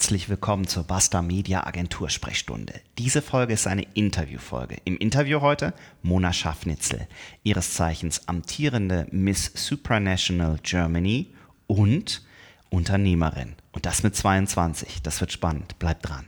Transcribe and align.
herzlich 0.00 0.30
willkommen 0.30 0.66
zur 0.66 0.84
Basta 0.84 1.20
Media 1.20 1.66
Agentur 1.66 2.08
Sprechstunde. 2.08 2.72
Diese 2.96 3.20
Folge 3.20 3.52
ist 3.52 3.66
eine 3.66 3.82
Interviewfolge. 3.92 4.78
Im 4.86 4.96
Interview 4.96 5.42
heute 5.42 5.74
Mona 6.02 6.32
Schaffnitzel, 6.32 7.06
ihres 7.42 7.74
Zeichens 7.74 8.26
amtierende 8.26 9.06
Miss 9.10 9.52
Supranational 9.54 10.56
Germany 10.62 11.34
und 11.66 12.22
Unternehmerin. 12.70 13.56
Und 13.72 13.84
das 13.84 14.02
mit 14.02 14.16
22. 14.16 15.02
Das 15.02 15.20
wird 15.20 15.32
spannend. 15.32 15.78
Bleibt 15.78 16.08
dran. 16.08 16.26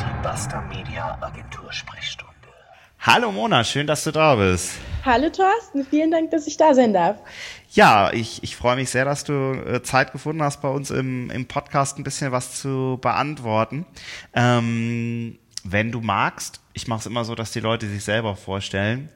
Die 0.00 0.22
Basta 0.24 0.60
Media 0.62 1.16
Agentur 1.22 1.72
Sprechstunde. 1.72 2.34
Hallo 2.98 3.30
Mona, 3.30 3.62
schön, 3.62 3.86
dass 3.86 4.02
du 4.02 4.10
da 4.10 4.34
bist. 4.34 4.72
Hallo 5.04 5.30
Thorsten, 5.30 5.84
vielen 5.84 6.10
Dank, 6.10 6.30
dass 6.30 6.46
ich 6.46 6.58
da 6.58 6.74
sein 6.74 6.92
darf. 6.92 7.16
Ja, 7.70 8.12
ich, 8.12 8.42
ich 8.42 8.54
freue 8.56 8.76
mich 8.76 8.90
sehr, 8.90 9.04
dass 9.04 9.24
du 9.24 9.32
äh, 9.32 9.82
Zeit 9.82 10.12
gefunden 10.12 10.42
hast, 10.42 10.60
bei 10.60 10.68
uns 10.68 10.90
im, 10.90 11.30
im 11.30 11.46
Podcast 11.46 11.98
ein 11.98 12.04
bisschen 12.04 12.32
was 12.32 12.60
zu 12.60 12.98
beantworten. 13.00 13.86
Ähm, 14.34 15.38
wenn 15.64 15.90
du 15.90 16.00
magst, 16.00 16.60
ich 16.74 16.86
mache 16.86 17.00
es 17.00 17.06
immer 17.06 17.24
so, 17.24 17.34
dass 17.34 17.52
die 17.52 17.60
Leute 17.60 17.86
sich 17.86 18.04
selber 18.04 18.36
vorstellen. 18.36 19.08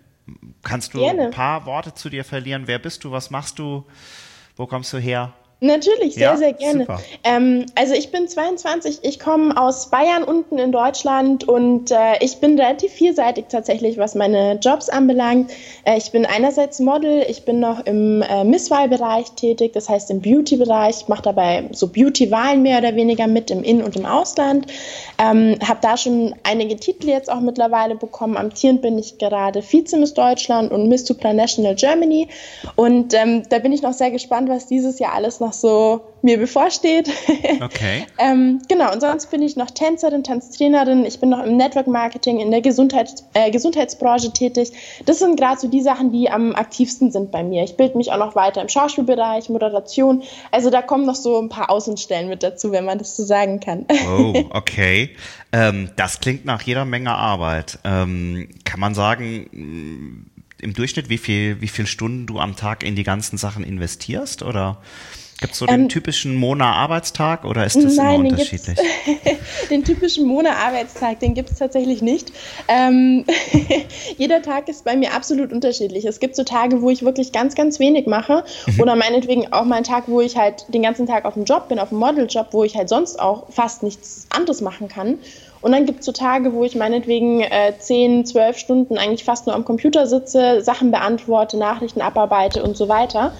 Kannst 0.63 0.95
du 0.95 1.01
Gerne. 1.01 1.27
ein 1.27 1.31
paar 1.31 1.67
Worte 1.67 1.93
zu 1.93 2.09
dir 2.09 2.25
verlieren? 2.25 2.63
Wer 2.67 2.79
bist 2.79 3.05
du? 3.05 3.11
Was 3.11 3.31
machst 3.31 3.59
du? 3.59 3.85
Wo 4.57 4.67
kommst 4.67 4.93
du 4.93 4.99
her? 4.99 5.35
Natürlich, 5.61 6.15
sehr, 6.15 6.23
ja, 6.23 6.37
sehr 6.37 6.53
gerne. 6.53 6.87
Ähm, 7.23 7.65
also 7.75 7.95
ich 7.95 8.11
bin 8.11 8.29
22, 8.29 8.99
ich 9.03 9.19
komme 9.19 9.57
aus 9.59 9.89
Bayern 9.89 10.23
unten 10.23 10.59
in 10.59 10.73
Deutschland 10.73 11.49
und 11.49 11.91
äh, 11.91 12.19
ich 12.21 12.39
bin 12.39 12.59
relativ 12.59 12.93
vielseitig 12.93 13.47
tatsächlich, 13.49 13.97
was 13.97 14.15
meine 14.15 14.59
Jobs 14.61 14.91
anbelangt. 14.91 15.53
Äh, 15.85 15.97
ich 15.97 16.11
bin 16.11 16.27
einerseits 16.27 16.81
Model, 16.81 17.25
ich 17.29 17.45
bin 17.45 17.61
noch 17.61 17.87
im 17.87 18.21
äh, 18.21 18.45
Misswahlbereich 18.45 19.31
tätig, 19.33 19.73
das 19.73 19.89
heißt 19.89 20.11
im 20.11 20.21
Beauty-Bereich, 20.21 21.09
mache 21.09 21.23
dabei 21.23 21.65
so 21.73 21.89
Beauty-Wahlen 21.89 22.61
mehr 22.61 22.79
oder 22.79 22.95
weniger 22.95 23.27
mit 23.27 23.51
im 23.51 23.63
In- 23.63 23.83
und 23.83 23.97
im 23.97 24.05
Ausland. 24.05 24.67
Ähm, 25.19 25.57
habe 25.67 25.79
da 25.81 25.97
schon 25.97 26.35
einige 26.43 26.77
Titel 26.77 27.09
jetzt 27.09 27.31
auch 27.33 27.41
mittlerweile 27.41 27.95
bekommen. 27.95 28.37
Amtierend 28.37 28.83
bin 28.83 28.99
ich 28.99 29.17
gerade 29.17 29.63
Vize-Miss 29.63 30.13
Deutschland 30.13 30.73
und 30.73 30.89
Miss 30.89 31.07
Supranational 31.07 31.75
Germany 31.75 32.29
und 32.77 33.15
ähm, 33.15 33.45
da 33.49 33.61
bin 33.61 33.73
ich 33.73 33.81
noch 33.81 33.95
sehr 33.95 34.11
gespannt, 34.11 34.51
was 34.51 34.67
dieses 34.67 34.99
Jahr 34.99 35.15
alles 35.15 35.41
noch 35.41 35.54
so 35.61 36.15
mir 36.25 36.39
bevorsteht. 36.39 37.11
Okay. 37.61 38.07
ähm, 38.19 38.61
genau, 38.69 38.93
und 38.93 39.01
sonst 39.01 39.31
bin 39.31 39.41
ich 39.41 39.57
noch 39.57 39.71
Tänzerin, 39.71 40.25
Tanztrainerin. 40.25 41.05
Ich 41.05 41.21
bin 41.21 41.29
noch 41.29 41.45
im 41.45 41.57
Network 41.57 41.87
Marketing 41.87 42.41
in 42.41 42.51
der 42.51 42.61
Gesundheits, 42.61 43.25
äh, 43.33 43.51
Gesundheitsbranche 43.51 44.33
tätig. 44.33 44.73
Das 45.07 45.21
sind 45.21 45.39
gerade 45.39 45.61
so 45.61 45.69
die 45.69 45.81
Sachen, 45.81 46.11
die 46.11 46.31
am 46.31 46.55
aktivsten 46.55 47.11
sind 47.11 47.31
bei 47.31 47.43
mir. 47.43 47.65
Ich 47.65 47.77
bilde 47.77 47.97
mich 47.97 48.13
auch 48.13 48.19
noch 48.19 48.35
weiter 48.35 48.61
im 48.61 48.69
Schauspielbereich, 48.69 49.49
Moderation. 49.51 50.23
Also 50.51 50.71
da 50.71 50.83
kommen 50.83 51.07
noch 51.07 51.15
so 51.15 51.41
ein 51.41 51.49
paar 51.49 51.71
Außenstellen 51.71 52.29
mit 52.29 52.43
dazu, 52.43 52.73
wenn 52.73 52.85
man 52.85 52.99
das 52.99 53.17
so 53.17 53.25
sagen 53.25 53.61
kann. 53.61 53.87
Oh, 54.07 54.35
okay. 54.51 55.11
ähm, 55.53 55.91
das 55.97 56.21
klingt 56.21 56.45
nach 56.45 56.63
jeder 56.63 56.85
Menge 56.85 57.13
Arbeit. 57.13 57.79
Ähm, 57.85 58.49
kann 58.65 58.81
man 58.81 58.95
sagen, 58.95 60.29
im 60.61 60.73
Durchschnitt, 60.73 61.09
wie 61.09 61.19
viel, 61.19 61.61
wie 61.61 61.69
viel 61.69 61.87
Stunden 61.87 62.27
du 62.27 62.39
am 62.39 62.57
Tag 62.57 62.83
in 62.83 62.97
die 62.97 63.03
ganzen 63.03 63.39
Sachen 63.39 63.65
investierst? 63.65 64.43
Oder? 64.43 64.79
Gibt 65.45 65.53
es 65.53 65.59
so 65.59 65.67
den 65.67 65.83
ähm, 65.83 65.89
typischen 65.91 66.37
Mona-Arbeitstag 66.37 67.45
oder 67.45 67.67
ist 67.67 67.77
das 67.77 67.97
nein, 67.97 68.21
immer 68.21 68.31
unterschiedlich? 68.31 68.79
Den, 68.79 69.37
den 69.71 69.85
typischen 69.85 70.27
Mona-Arbeitstag, 70.27 71.21
den 71.21 71.35
gibt 71.35 71.51
es 71.51 71.59
tatsächlich 71.59 72.01
nicht. 72.01 72.33
Ähm, 72.67 73.27
jeder 74.17 74.41
Tag 74.41 74.71
ist 74.71 74.87
bei 74.87 74.97
mir 74.97 75.13
absolut 75.13 75.53
unterschiedlich. 75.53 76.07
Es 76.07 76.19
gibt 76.19 76.35
so 76.35 76.45
Tage, 76.45 76.81
wo 76.81 76.89
ich 76.89 77.03
wirklich 77.05 77.31
ganz, 77.33 77.55
ganz 77.55 77.79
wenig 77.79 78.07
mache 78.07 78.43
mhm. 78.67 78.81
oder 78.81 78.97
meinetwegen 78.97 79.53
auch 79.53 79.67
mal 79.67 79.77
einen 79.77 79.85
Tag, 79.85 80.05
wo 80.07 80.23
ich 80.23 80.39
halt 80.39 80.65
den 80.73 80.83
ganzen 80.83 81.07
Tag 81.07 81.27
auf 81.27 81.35
dem 81.35 81.45
Job 81.45 81.69
bin, 81.69 81.79
auf 81.79 81.91
dem 81.91 81.99
Modeljob, 81.99 82.47
wo 82.53 82.65
ich 82.65 82.75
halt 82.75 82.89
sonst 82.89 83.21
auch 83.21 83.53
fast 83.53 83.83
nichts 83.83 84.27
anderes 84.31 84.63
machen 84.63 84.89
kann. 84.89 85.19
Und 85.61 85.73
dann 85.73 85.85
gibt 85.85 86.01
es 86.01 86.07
so 86.07 86.13
Tage, 86.13 86.55
wo 86.55 86.65
ich 86.65 86.75
meinetwegen 86.75 87.43
äh, 87.43 87.75
10, 87.79 88.25
12 88.25 88.57
Stunden 88.57 88.97
eigentlich 88.97 89.25
fast 89.25 89.47
nur 89.47 89.55
am 89.55 89.67
Computer 89.67 90.07
sitze, 90.07 90.63
Sachen 90.63 90.91
beantworte, 90.91 91.59
Nachrichten 91.59 92.01
abarbeite 92.01 92.63
und 92.63 92.79
so 92.79 92.89
weiter. 92.89 93.35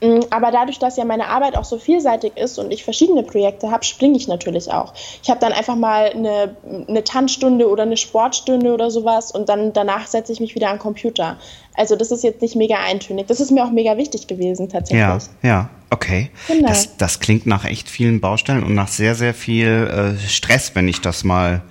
Mm, 0.00 0.20
aber 0.30 0.50
dadurch, 0.50 0.78
dass 0.78 0.96
ja 0.96 1.04
meine 1.04 1.28
Arbeit 1.28 1.56
auch 1.56 1.64
so 1.64 1.78
vielseitig 1.78 2.36
ist 2.36 2.58
und 2.58 2.70
ich 2.70 2.84
verschiedene 2.84 3.22
Projekte 3.22 3.70
habe, 3.70 3.84
springe 3.84 4.16
ich 4.16 4.28
natürlich 4.28 4.70
auch. 4.70 4.92
Ich 5.22 5.30
habe 5.30 5.40
dann 5.40 5.52
einfach 5.52 5.76
mal 5.76 6.10
eine, 6.10 6.56
eine 6.86 7.02
Tanzstunde 7.02 7.68
oder 7.68 7.84
eine 7.84 7.96
Sportstunde 7.96 8.74
oder 8.74 8.90
sowas 8.90 9.30
und 9.30 9.48
dann 9.48 9.72
danach 9.72 10.06
setze 10.06 10.32
ich 10.32 10.40
mich 10.40 10.54
wieder 10.54 10.68
an 10.68 10.76
den 10.76 10.82
Computer. 10.82 11.38
Also 11.74 11.96
das 11.96 12.10
ist 12.10 12.24
jetzt 12.24 12.42
nicht 12.42 12.56
mega 12.56 12.76
eintönig. 12.76 13.26
Das 13.26 13.40
ist 13.40 13.50
mir 13.50 13.64
auch 13.64 13.70
mega 13.70 13.96
wichtig 13.96 14.26
gewesen 14.26 14.68
tatsächlich. 14.68 15.00
Ja, 15.00 15.18
ja, 15.42 15.70
okay. 15.90 16.30
Genau. 16.46 16.68
Das, 16.68 16.96
das 16.98 17.20
klingt 17.20 17.46
nach 17.46 17.64
echt 17.64 17.88
vielen 17.88 18.20
Baustellen 18.20 18.64
und 18.64 18.74
nach 18.74 18.88
sehr, 18.88 19.14
sehr 19.14 19.32
viel 19.32 20.16
äh, 20.18 20.28
Stress, 20.28 20.74
wenn 20.74 20.88
ich 20.88 21.00
das 21.00 21.24
mal 21.24 21.62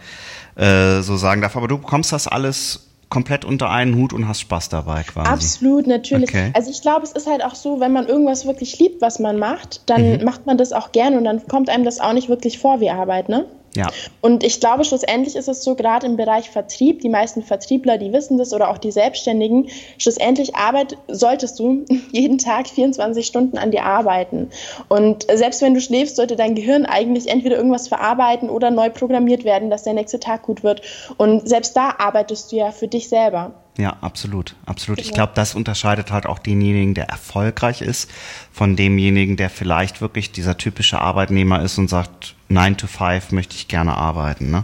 äh, 0.56 1.02
so 1.02 1.16
sagen 1.18 1.42
darf. 1.42 1.56
Aber 1.56 1.68
du 1.68 1.78
bekommst 1.78 2.12
das 2.12 2.28
alles 2.28 2.85
komplett 3.10 3.46
unter 3.46 3.70
einen 3.70 3.96
Hut 3.96 4.14
und 4.14 4.28
hast 4.28 4.42
Spaß 4.42 4.70
dabei 4.70 5.04
quasi. 5.04 5.30
Absolut, 5.30 5.88
natürlich. 5.88 6.30
Okay. 6.30 6.52
Also 6.54 6.72
ich 6.72 6.82
glaube, 6.82 7.04
es 7.04 7.12
ist 7.12 7.28
halt 7.28 7.44
auch 7.44 7.56
so, 7.56 7.80
wenn 7.80 7.94
man 7.94 8.08
irgendwas 8.08 8.46
wirklich 8.46 8.80
liebt, 8.80 9.02
was 9.02 9.20
man 9.20 9.38
macht, 9.38 9.82
dann 9.86 10.18
mhm. 10.18 10.24
macht 10.24 10.46
man 10.46 10.58
das 10.58 10.74
auch 10.74 10.92
gerne 10.92 11.18
und 11.18 11.24
dann 11.24 11.46
kommt 11.48 11.70
einem 11.70 11.86
das 11.86 12.00
auch 12.00 12.14
nicht 12.14 12.30
wirklich 12.30 12.60
vor 12.60 12.80
wie 12.80 12.90
Arbeit, 12.90 13.30
ne? 13.30 13.46
Ja. 13.76 13.88
Und 14.22 14.44
ich 14.44 14.60
glaube, 14.60 14.84
schlussendlich 14.86 15.36
ist 15.36 15.48
es 15.48 15.64
so, 15.64 15.76
gerade 15.76 16.06
im 16.06 16.18
Bereich 16.18 16.50
Vertrieb, 16.50 17.02
die 17.02 17.10
meisten 17.10 17.44
Vertriebler, 17.44 17.98
die 17.98 18.14
wissen 18.14 18.38
das 18.38 18.54
oder 18.54 18.70
auch 18.70 18.78
die 18.78 18.92
Selbstständigen, 18.92 19.70
schlussendlich 19.98 20.56
Arbeit, 20.56 20.98
solltest 21.08 21.60
du 21.60 21.86
jeden 22.12 22.38
Tag 22.38 22.68
24 22.68 23.26
Stunden 23.26 23.58
an 23.58 23.72
dir 23.72 23.84
arbeiten. 23.84 24.50
Und 24.88 25.28
selbst 25.32 25.62
wenn 25.62 25.74
du 25.74 25.82
schläfst, 25.82 26.16
sollte 26.16 26.36
dein 26.36 26.56
Gehirn 26.56 26.86
eigentlich 26.86 27.28
entweder 27.28 27.58
irgendwas 27.58 27.88
verarbeiten 27.88 28.50
oder 28.50 28.72
neu 28.72 28.90
programmiert 28.90 29.44
werden, 29.44 29.70
dass 29.70 29.84
der 29.84 29.94
nächste 29.94 30.20
Tag 30.20 30.44
gut 30.44 30.64
wird. 30.64 30.82
Und 31.18 31.48
selbst 31.48 31.76
da 31.76 31.96
arbeitest 31.98 32.52
du 32.52 32.58
ja 32.58 32.72
für 32.72 32.88
dich 32.88 33.10
selber. 33.10 33.54
Ja, 33.78 33.98
absolut, 34.02 34.56
absolut. 34.66 34.98
Genau. 34.98 35.08
Ich 35.08 35.14
glaube, 35.14 35.34
das 35.36 35.54
unterscheidet 35.54 36.12
halt 36.12 36.26
auch 36.26 36.40
denjenigen, 36.40 36.94
der 36.94 37.10
erfolgreich 37.10 37.82
ist, 37.82 38.10
von 38.52 38.76
demjenigen, 38.76 39.36
der 39.36 39.50
vielleicht 39.50 40.00
wirklich 40.00 40.32
dieser 40.32 40.58
typische 40.58 41.02
Arbeitnehmer 41.02 41.62
ist 41.62 41.78
und 41.78 41.90
sagt, 41.90 42.36
9 42.48 42.78
to 42.78 42.88
5 42.88 43.32
möchte 43.32 43.56
ich 43.56 43.68
gerne 43.68 43.98
arbeiten. 43.98 44.52
Ne? 44.52 44.64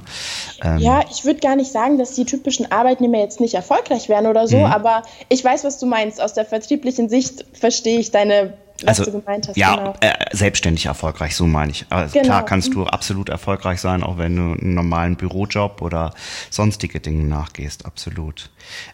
Ähm 0.64 0.78
ja, 0.78 1.04
ich 1.12 1.26
würde 1.26 1.40
gar 1.40 1.56
nicht 1.56 1.72
sagen, 1.72 1.98
dass 1.98 2.14
die 2.14 2.26
typischen 2.26 2.72
Arbeitnehmer 2.72 3.20
jetzt 3.20 3.42
nicht 3.42 3.56
erfolgreich 3.56 4.08
wären 4.08 4.28
oder 4.28 4.48
so, 4.48 4.60
mhm. 4.60 4.66
aber 4.66 5.04
ich 5.30 5.44
weiß, 5.44 5.64
was 5.64 5.78
du 5.80 5.88
meinst. 5.88 6.22
Aus 6.22 6.34
der 6.34 6.46
vertrieblichen 6.46 7.10
Sicht 7.10 7.44
verstehe 7.54 8.00
ich 8.00 8.12
deine 8.12 8.54
also, 8.88 9.06
du 9.06 9.12
gemeint 9.20 9.48
hast. 9.48 9.58
Ja, 9.58 9.76
genau. 9.76 9.96
äh, 10.02 10.14
selbstständig 10.32 10.86
erfolgreich, 10.86 11.36
so 11.36 11.46
meine 11.46 11.72
ich. 11.72 11.86
Also 11.90 12.14
genau. 12.14 12.26
Klar 12.26 12.46
kannst 12.46 12.74
du 12.74 12.86
absolut 12.86 13.30
erfolgreich 13.30 13.82
sein, 13.82 14.04
auch 14.04 14.18
wenn 14.18 14.36
du 14.36 14.42
einen 14.60 14.74
normalen 14.74 15.16
Bürojob 15.16 15.82
oder 15.82 16.14
sonstige 16.50 17.00
Dinge 17.00 17.24
nachgehst, 17.26 17.86
absolut. 17.86 18.50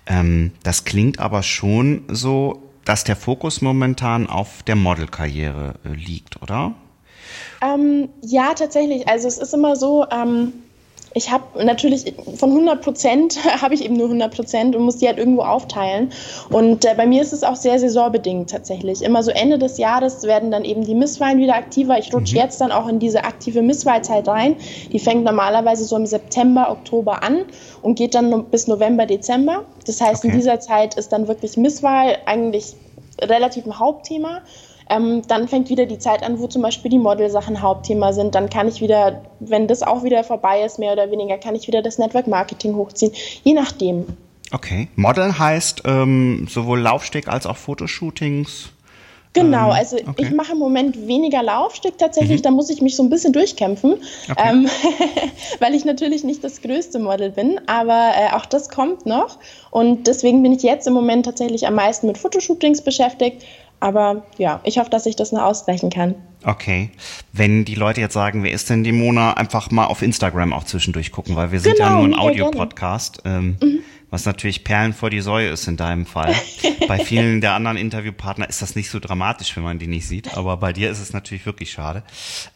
Ähm, 0.05 0.51
das 0.63 0.83
klingt 0.83 1.19
aber 1.19 1.43
schon 1.43 2.03
so, 2.07 2.63
dass 2.85 3.03
der 3.03 3.15
Fokus 3.15 3.61
momentan 3.61 4.27
auf 4.27 4.63
der 4.63 4.75
Modelkarriere 4.75 5.75
äh, 5.83 5.89
liegt, 5.89 6.41
oder? 6.41 6.73
Ähm, 7.61 8.09
ja, 8.21 8.53
tatsächlich. 8.53 9.07
Also 9.07 9.27
es 9.27 9.37
ist 9.37 9.53
immer 9.53 9.75
so, 9.75 10.05
ähm, 10.11 10.53
ich 11.17 11.31
habe 11.31 11.65
natürlich 11.65 12.13
von 12.35 12.51
100 12.51 12.81
Prozent 12.81 13.39
habe 13.61 13.73
ich 13.73 13.83
eben 13.83 13.95
nur 13.95 14.05
100 14.05 14.33
Prozent 14.33 14.75
und 14.75 14.83
muss 14.83 14.97
die 14.97 15.07
halt 15.07 15.17
irgendwo 15.17 15.41
aufteilen. 15.41 16.11
Und 16.49 16.85
äh, 16.85 16.93
bei 16.95 17.07
mir 17.07 17.21
ist 17.21 17.33
es 17.33 17.43
auch 17.43 17.55
sehr 17.55 17.79
saisonbedingt 17.79 18.51
tatsächlich. 18.51 19.01
Immer 19.01 19.23
so 19.23 19.31
Ende 19.31 19.57
des 19.57 19.77
Jahres 19.77 20.23
werden 20.23 20.51
dann 20.51 20.63
eben 20.63 20.85
die 20.85 20.93
Misswahlen 20.93 21.39
wieder 21.39 21.55
aktiver. 21.55 21.97
Ich 21.97 22.13
rutsche 22.13 22.35
mhm. 22.35 22.41
jetzt 22.41 22.61
dann 22.61 22.71
auch 22.71 22.87
in 22.87 22.99
diese 22.99 23.23
aktive 23.23 23.61
Misswahlzeit 23.61 24.27
rein. 24.27 24.55
Die 24.91 24.99
fängt 24.99 25.23
normalerweise 25.23 25.83
so 25.83 25.95
im 25.95 26.05
September, 26.05 26.69
Oktober 26.71 27.23
an 27.23 27.45
und 27.81 27.95
geht 27.95 28.13
dann 28.13 28.45
bis 28.45 28.67
November, 28.67 29.05
Dezember. 29.05 29.65
Das 29.85 29.99
heißt, 29.99 30.23
okay. 30.23 30.31
in 30.31 30.39
dieser 30.39 30.59
Zeit 30.59 30.95
ist 30.95 31.09
dann 31.11 31.27
wirklich 31.27 31.57
Misswahl 31.57 32.17
eigentlich 32.25 32.75
relativ 33.21 33.65
ein 33.65 33.79
Hauptthema. 33.79 34.41
Ähm, 34.89 35.21
dann 35.27 35.47
fängt 35.47 35.69
wieder 35.69 35.85
die 35.85 35.99
Zeit 35.99 36.23
an, 36.23 36.39
wo 36.39 36.47
zum 36.47 36.61
Beispiel 36.61 36.89
die 36.89 36.99
Modelsachen 36.99 37.61
Hauptthema 37.61 38.13
sind. 38.13 38.35
Dann 38.35 38.49
kann 38.49 38.67
ich 38.67 38.81
wieder, 38.81 39.21
wenn 39.39 39.67
das 39.67 39.83
auch 39.83 40.03
wieder 40.03 40.23
vorbei 40.23 40.63
ist, 40.63 40.79
mehr 40.79 40.93
oder 40.93 41.11
weniger, 41.11 41.37
kann 41.37 41.55
ich 41.55 41.67
wieder 41.67 41.81
das 41.81 41.97
Network 41.97 42.27
Marketing 42.27 42.75
hochziehen. 42.75 43.11
Je 43.43 43.53
nachdem. 43.53 44.05
Okay. 44.51 44.87
Model 44.95 45.37
heißt 45.37 45.83
ähm, 45.85 46.47
sowohl 46.49 46.79
Laufsteg 46.79 47.27
als 47.27 47.45
auch 47.45 47.57
Fotoshootings. 47.57 48.69
Genau, 49.33 49.67
ähm, 49.67 49.75
also 49.75 49.97
okay. 49.97 50.13
ich 50.17 50.31
mache 50.31 50.53
im 50.53 50.57
Moment 50.57 51.07
weniger 51.07 51.43
Laufsteg 51.43 51.97
tatsächlich, 51.97 52.39
mhm. 52.39 52.43
da 52.43 52.51
muss 52.51 52.69
ich 52.69 52.81
mich 52.81 52.95
so 52.95 53.03
ein 53.03 53.09
bisschen 53.09 53.33
durchkämpfen, 53.33 53.95
okay. 54.29 54.49
ähm, 54.49 54.69
weil 55.59 55.75
ich 55.75 55.85
natürlich 55.85 56.23
nicht 56.23 56.43
das 56.43 56.61
größte 56.61 56.97
Model 56.97 57.31
bin, 57.31 57.59
aber 57.67 58.11
äh, 58.15 58.35
auch 58.35 58.45
das 58.45 58.69
kommt 58.69 59.05
noch 59.05 59.37
und 59.69 60.07
deswegen 60.07 60.41
bin 60.41 60.53
ich 60.53 60.63
jetzt 60.63 60.87
im 60.87 60.93
Moment 60.93 61.25
tatsächlich 61.25 61.67
am 61.67 61.75
meisten 61.75 62.07
mit 62.07 62.17
Fotoshootings 62.17 62.81
beschäftigt 62.81 63.43
aber 63.79 64.25
ja, 64.37 64.59
ich 64.63 64.77
hoffe, 64.77 64.89
dass 64.89 65.05
ich 65.05 65.15
das 65.15 65.31
noch 65.31 65.43
ausgleichen 65.43 65.89
kann. 65.89 66.15
Okay. 66.43 66.91
Wenn 67.33 67.65
die 67.65 67.75
Leute 67.75 68.01
jetzt 68.01 68.13
sagen, 68.13 68.43
wer 68.43 68.51
ist 68.51 68.69
denn 68.69 68.83
die 68.83 68.91
Mona, 68.91 69.33
einfach 69.33 69.71
mal 69.71 69.85
auf 69.85 70.01
Instagram 70.01 70.53
auch 70.53 70.63
zwischendurch 70.63 71.11
gucken, 71.11 71.35
weil 71.35 71.51
wir 71.51 71.59
sind 71.59 71.77
genau, 71.77 71.87
ja 71.87 71.95
nur 71.95 72.05
ein 72.05 72.13
Audio-Podcast. 72.13 73.21
Ähm, 73.25 73.57
mhm 73.61 73.79
was 74.09 74.25
natürlich 74.25 74.63
Perlen 74.63 74.93
vor 74.93 75.09
die 75.09 75.19
Säue 75.19 75.49
ist 75.49 75.67
in 75.67 75.75
deinem 75.75 76.05
Fall. 76.05 76.33
bei 76.87 76.99
vielen 76.99 77.41
der 77.41 77.53
anderen 77.53 77.77
Interviewpartner 77.77 78.47
ist 78.47 78.61
das 78.61 78.75
nicht 78.75 78.89
so 78.89 78.99
dramatisch, 78.99 79.55
wenn 79.57 79.63
man 79.63 79.79
die 79.79 79.87
nicht 79.87 80.07
sieht, 80.07 80.37
aber 80.37 80.57
bei 80.57 80.71
dir 80.71 80.89
ist 80.89 81.01
es 81.01 81.13
natürlich 81.13 81.45
wirklich 81.45 81.71
schade. 81.71 82.03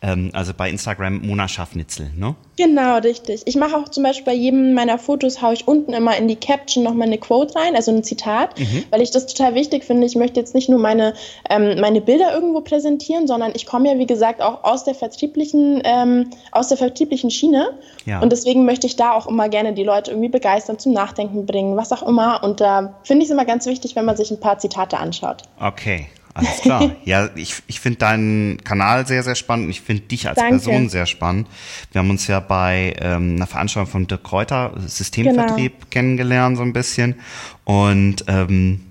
Ähm, 0.01 0.29
also 0.33 0.53
bei 0.53 0.69
Instagram 0.69 1.21
Mona 1.21 1.47
Schaffnitzel, 1.47 2.11
ne? 2.15 2.35
Genau, 2.57 2.97
richtig. 2.99 3.41
Ich 3.45 3.55
mache 3.55 3.75
auch 3.75 3.89
zum 3.89 4.03
Beispiel 4.03 4.25
bei 4.25 4.33
jedem 4.33 4.73
meiner 4.73 4.97
Fotos, 4.97 5.41
haue 5.41 5.53
ich 5.53 5.67
unten 5.67 5.93
immer 5.93 6.15
in 6.15 6.27
die 6.27 6.35
Caption 6.35 6.83
nochmal 6.83 7.07
eine 7.07 7.17
Quote 7.17 7.55
rein, 7.55 7.75
also 7.75 7.91
ein 7.91 8.03
Zitat, 8.03 8.59
mhm. 8.59 8.83
weil 8.89 9.01
ich 9.01 9.11
das 9.11 9.25
total 9.25 9.55
wichtig 9.55 9.83
finde. 9.83 10.05
Ich 10.05 10.15
möchte 10.15 10.39
jetzt 10.39 10.55
nicht 10.55 10.69
nur 10.69 10.79
meine, 10.79 11.13
ähm, 11.49 11.81
meine 11.81 12.01
Bilder 12.01 12.33
irgendwo 12.33 12.61
präsentieren, 12.61 13.27
sondern 13.27 13.51
ich 13.55 13.65
komme 13.65 13.89
ja, 13.89 13.97
wie 13.97 14.05
gesagt, 14.05 14.41
auch 14.41 14.63
aus 14.63 14.83
der 14.83 14.95
vertrieblichen, 14.95 15.81
ähm, 15.83 16.29
aus 16.51 16.69
der 16.69 16.77
vertrieblichen 16.77 17.31
Schiene. 17.31 17.71
Ja. 18.05 18.21
Und 18.21 18.31
deswegen 18.31 18.65
möchte 18.65 18.87
ich 18.87 18.95
da 18.95 19.13
auch 19.13 19.27
immer 19.27 19.49
gerne 19.49 19.73
die 19.73 19.83
Leute 19.83 20.11
irgendwie 20.11 20.29
begeistern, 20.29 20.79
zum 20.79 20.93
Nachdenken 20.93 21.40
bringen, 21.45 21.77
was 21.77 21.91
auch 21.91 22.07
immer. 22.07 22.43
Und 22.43 22.61
da 22.61 22.95
finde 23.03 23.23
ich 23.23 23.29
es 23.29 23.33
immer 23.33 23.45
ganz 23.45 23.65
wichtig, 23.65 23.95
wenn 23.95 24.05
man 24.05 24.17
sich 24.17 24.31
ein 24.31 24.39
paar 24.39 24.59
Zitate 24.59 24.97
anschaut. 24.97 25.43
Okay. 25.59 26.07
Alles 26.33 26.61
klar. 26.61 26.91
ja, 27.05 27.29
ich, 27.35 27.55
ich 27.67 27.79
finde 27.79 27.99
deinen 27.99 28.63
Kanal 28.63 29.05
sehr, 29.05 29.23
sehr 29.23 29.35
spannend 29.35 29.65
und 29.65 29.71
ich 29.71 29.81
finde 29.81 30.03
dich 30.03 30.27
als 30.27 30.37
Danke. 30.37 30.55
Person 30.55 30.89
sehr 30.89 31.05
spannend. 31.05 31.47
Wir 31.91 31.99
haben 31.99 32.09
uns 32.09 32.27
ja 32.27 32.39
bei 32.39 32.95
ähm, 32.99 33.35
einer 33.35 33.47
Veranstaltung 33.47 33.91
von 33.91 34.07
Dirk 34.07 34.23
Kräuter, 34.23 34.73
Systemvertrieb, 34.85 35.73
genau. 35.73 35.87
kennengelernt 35.89 36.57
so 36.57 36.63
ein 36.63 36.73
bisschen. 36.73 37.15
Und 37.65 38.25
ähm, 38.27 38.85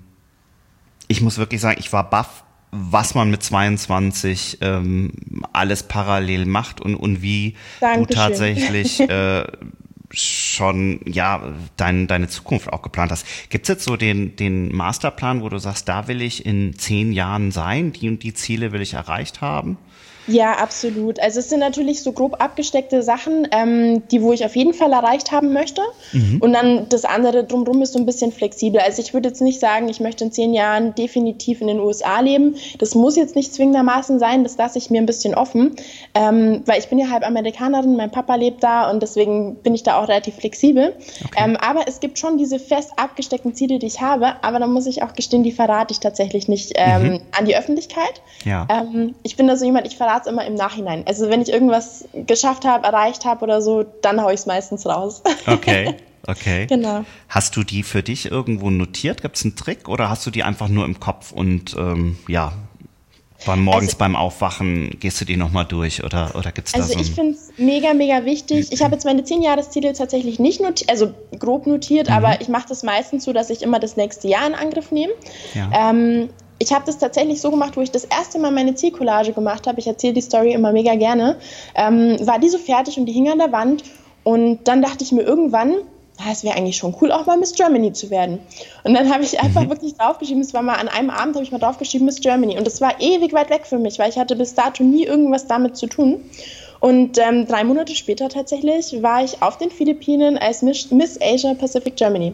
ich 1.07 1.21
muss 1.21 1.37
wirklich 1.37 1.61
sagen, 1.61 1.77
ich 1.79 1.91
war 1.91 2.09
baff, 2.09 2.43
was 2.71 3.15
man 3.15 3.29
mit 3.29 3.43
22 3.43 4.59
ähm, 4.61 5.11
alles 5.51 5.83
parallel 5.83 6.45
macht 6.45 6.79
und, 6.79 6.95
und 6.95 7.21
wie 7.21 7.55
Dankeschön. 7.81 8.07
du 8.07 8.13
tatsächlich 8.13 8.99
äh, 9.09 9.43
schon 10.13 10.99
ja 11.05 11.41
dein, 11.77 12.07
deine 12.07 12.27
Zukunft 12.27 12.71
auch 12.71 12.81
geplant 12.81 13.11
hast. 13.11 13.25
Gibt 13.49 13.65
es 13.65 13.69
jetzt 13.69 13.85
so 13.85 13.97
den, 13.97 14.35
den 14.35 14.75
Masterplan, 14.75 15.41
wo 15.41 15.49
du 15.49 15.57
sagst, 15.57 15.87
da 15.87 16.07
will 16.07 16.21
ich 16.21 16.45
in 16.45 16.77
zehn 16.77 17.11
Jahren 17.13 17.51
sein, 17.51 17.93
die 17.93 18.07
und 18.07 18.23
die 18.23 18.33
Ziele 18.33 18.71
will 18.71 18.81
ich 18.81 18.93
erreicht 18.93 19.41
haben? 19.41 19.77
Ja, 20.27 20.53
absolut. 20.53 21.19
Also 21.19 21.39
es 21.39 21.49
sind 21.49 21.59
natürlich 21.59 22.03
so 22.03 22.11
grob 22.11 22.41
abgesteckte 22.41 23.01
Sachen, 23.01 23.47
ähm, 23.51 24.07
die 24.09 24.21
wo 24.21 24.33
ich 24.33 24.45
auf 24.45 24.55
jeden 24.55 24.73
Fall 24.73 24.93
erreicht 24.93 25.31
haben 25.31 25.51
möchte. 25.51 25.81
Mhm. 26.13 26.37
Und 26.41 26.53
dann 26.53 26.87
das 26.89 27.05
andere 27.05 27.43
drumherum 27.43 27.81
ist 27.81 27.93
so 27.93 27.99
ein 27.99 28.05
bisschen 28.05 28.31
flexibel. 28.31 28.79
Also 28.79 29.01
ich 29.01 29.13
würde 29.13 29.29
jetzt 29.29 29.41
nicht 29.41 29.59
sagen, 29.59 29.89
ich 29.89 29.99
möchte 29.99 30.23
in 30.23 30.31
zehn 30.31 30.53
Jahren 30.53 30.93
definitiv 30.93 31.61
in 31.61 31.67
den 31.67 31.79
USA 31.79 32.19
leben. 32.19 32.55
Das 32.77 32.93
muss 32.93 33.15
jetzt 33.15 33.35
nicht 33.35 33.53
zwingendermaßen 33.53 34.19
sein, 34.19 34.43
das 34.43 34.57
lasse 34.57 34.77
ich 34.77 34.89
mir 34.89 35.01
ein 35.01 35.05
bisschen 35.05 35.33
offen, 35.33 35.75
ähm, 36.13 36.61
weil 36.65 36.79
ich 36.79 36.87
bin 36.87 36.99
ja 36.99 37.09
halb 37.09 37.25
Amerikanerin, 37.25 37.95
mein 37.95 38.11
Papa 38.11 38.35
lebt 38.35 38.63
da 38.63 38.89
und 38.91 39.01
deswegen 39.01 39.55
bin 39.55 39.73
ich 39.73 39.83
da 39.83 39.99
auch 39.99 40.07
relativ 40.07 40.35
flexibel. 40.35 40.93
Okay. 41.25 41.43
Ähm, 41.43 41.57
aber 41.57 41.87
es 41.87 41.99
gibt 41.99 42.19
schon 42.19 42.37
diese 42.37 42.59
fest 42.59 42.91
abgesteckten 42.97 43.55
Ziele, 43.55 43.79
die 43.79 43.87
ich 43.87 44.01
habe, 44.01 44.35
aber 44.43 44.59
da 44.59 44.67
muss 44.67 44.85
ich 44.85 45.01
auch 45.01 45.13
gestehen, 45.13 45.43
die 45.43 45.51
verrate 45.51 45.93
ich 45.93 45.99
tatsächlich 45.99 46.47
nicht 46.47 46.73
ähm, 46.75 47.03
mhm. 47.03 47.19
an 47.37 47.45
die 47.45 47.57
Öffentlichkeit. 47.57 48.21
Ja. 48.45 48.67
Ähm, 48.69 49.15
ich 49.23 49.35
bin 49.35 49.47
da 49.47 49.55
so 49.55 49.65
jemand, 49.65 49.87
ich 49.87 49.97
verrate 49.97 50.10
es 50.19 50.27
immer 50.27 50.45
im 50.45 50.55
Nachhinein. 50.55 51.03
Also 51.07 51.29
wenn 51.29 51.41
ich 51.41 51.49
irgendwas 51.49 52.05
geschafft 52.13 52.65
habe, 52.65 52.85
erreicht 52.85 53.25
habe 53.25 53.43
oder 53.43 53.61
so, 53.61 53.83
dann 54.01 54.21
haue 54.21 54.33
ich 54.33 54.41
es 54.41 54.45
meistens 54.45 54.85
raus. 54.85 55.23
Okay. 55.47 55.95
Okay. 56.27 56.67
Genau. 56.67 57.03
Hast 57.29 57.55
du 57.55 57.63
die 57.63 57.81
für 57.81 58.03
dich 58.03 58.29
irgendwo 58.29 58.69
notiert? 58.69 59.23
Gibt 59.23 59.37
es 59.37 59.43
einen 59.43 59.55
Trick 59.55 59.89
oder 59.89 60.07
hast 60.07 60.23
du 60.23 60.29
die 60.29 60.43
einfach 60.43 60.67
nur 60.67 60.85
im 60.85 60.99
Kopf 60.99 61.31
und 61.31 61.75
ähm, 61.75 62.19
ja, 62.27 62.53
beim 63.45 63.63
morgens 63.63 63.89
also, 63.89 63.97
beim 63.97 64.15
Aufwachen 64.15 64.97
gehst 64.99 65.19
du 65.19 65.25
die 65.25 65.35
nochmal 65.35 65.65
durch 65.65 66.03
oder, 66.03 66.35
oder 66.35 66.51
gibt 66.51 66.67
es 66.67 66.73
da 66.73 66.81
also 66.81 66.93
so 66.93 66.99
ich 66.99 67.11
finde 67.11 67.33
es 67.33 67.51
mega, 67.57 67.93
mega 67.93 68.23
wichtig. 68.25 68.71
Ich 68.71 68.83
habe 68.83 68.93
jetzt 68.93 69.05
meine 69.05 69.23
10-Jahres-Ziele 69.23 69.93
tatsächlich 69.93 70.39
nicht 70.39 70.61
notiert, 70.61 70.89
also 70.89 71.13
grob 71.39 71.65
notiert, 71.65 72.07
mhm. 72.09 72.15
aber 72.15 72.41
ich 72.41 72.49
mache 72.49 72.67
das 72.69 72.83
meistens 72.83 73.23
so, 73.23 73.33
dass 73.33 73.49
ich 73.49 73.63
immer 73.63 73.79
das 73.79 73.97
nächste 73.97 74.27
Jahr 74.27 74.45
in 74.45 74.53
Angriff 74.53 74.91
nehme. 74.91 75.13
Ja. 75.55 75.89
Ähm, 75.89 76.29
ich 76.61 76.71
habe 76.71 76.85
das 76.85 76.99
tatsächlich 76.99 77.41
so 77.41 77.49
gemacht, 77.49 77.75
wo 77.75 77.81
ich 77.81 77.89
das 77.89 78.05
erste 78.05 78.37
Mal 78.37 78.51
meine 78.51 78.75
Zielcollage 78.75 79.33
gemacht 79.33 79.65
habe. 79.65 79.79
Ich 79.79 79.87
erzähle 79.87 80.13
die 80.13 80.21
Story 80.21 80.53
immer 80.53 80.71
mega 80.71 80.93
gerne. 80.93 81.37
Ähm, 81.73 82.17
war 82.21 82.37
die 82.37 82.49
so 82.49 82.59
fertig 82.59 82.99
und 82.99 83.07
die 83.07 83.13
hing 83.13 83.29
an 83.31 83.39
der 83.39 83.51
Wand. 83.51 83.83
Und 84.23 84.67
dann 84.67 84.83
dachte 84.83 85.03
ich 85.03 85.11
mir 85.11 85.23
irgendwann, 85.23 85.73
ah, 86.19 86.31
es 86.31 86.43
wäre 86.43 86.55
eigentlich 86.55 86.77
schon 86.77 86.95
cool, 87.01 87.11
auch 87.11 87.25
mal 87.25 87.37
Miss 87.37 87.55
Germany 87.55 87.93
zu 87.93 88.11
werden. 88.11 88.39
Und 88.83 88.93
dann 88.93 89.11
habe 89.11 89.23
ich 89.23 89.41
einfach 89.41 89.63
mhm. 89.63 89.71
wirklich 89.71 89.95
draufgeschrieben, 89.95 90.43
es 90.43 90.53
war 90.53 90.61
mal 90.61 90.75
an 90.75 90.87
einem 90.87 91.09
Abend, 91.09 91.33
habe 91.33 91.43
ich 91.43 91.51
mal 91.51 91.57
draufgeschrieben, 91.57 92.05
Miss 92.05 92.21
Germany. 92.21 92.55
Und 92.59 92.67
das 92.67 92.79
war 92.79 93.01
ewig 93.01 93.33
weit 93.33 93.49
weg 93.49 93.65
für 93.65 93.79
mich, 93.79 93.97
weil 93.97 94.09
ich 94.09 94.19
hatte 94.19 94.35
bis 94.35 94.53
dato 94.53 94.83
nie 94.83 95.05
irgendwas 95.05 95.47
damit 95.47 95.77
zu 95.77 95.87
tun. 95.87 96.21
Und 96.79 97.17
ähm, 97.17 97.47
drei 97.47 97.63
Monate 97.63 97.95
später 97.95 98.29
tatsächlich 98.29 99.01
war 99.01 99.23
ich 99.23 99.41
auf 99.41 99.57
den 99.57 99.71
Philippinen 99.71 100.37
als 100.37 100.61
Miss 100.61 101.19
Asia 101.19 101.55
Pacific 101.55 101.95
Germany. 101.95 102.33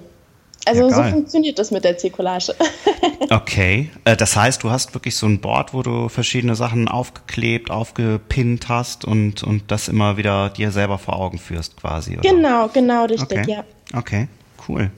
Also 0.67 0.89
ja, 0.89 0.95
so 0.95 1.03
funktioniert 1.03 1.57
das 1.59 1.71
mit 1.71 1.83
der 1.83 1.97
Zirkulage. 1.97 2.53
okay, 3.29 3.89
äh, 4.03 4.15
das 4.15 4.35
heißt, 4.35 4.63
du 4.63 4.69
hast 4.69 4.93
wirklich 4.93 5.15
so 5.15 5.25
ein 5.25 5.39
Board, 5.39 5.73
wo 5.73 5.81
du 5.83 6.09
verschiedene 6.09 6.55
Sachen 6.55 6.87
aufgeklebt, 6.87 7.71
aufgepinnt 7.71 8.69
hast 8.69 9.05
und, 9.05 9.43
und 9.43 9.71
das 9.71 9.87
immer 9.87 10.17
wieder 10.17 10.49
dir 10.49 10.71
selber 10.71 10.97
vor 10.97 11.15
Augen 11.15 11.39
führst 11.39 11.77
quasi. 11.77 12.17
Oder? 12.17 12.29
Genau, 12.29 12.67
genau, 12.67 13.05
richtig, 13.05 13.39
okay. 13.39 13.51
ja. 13.51 13.63
Okay, 13.93 14.27
cool. 14.67 14.91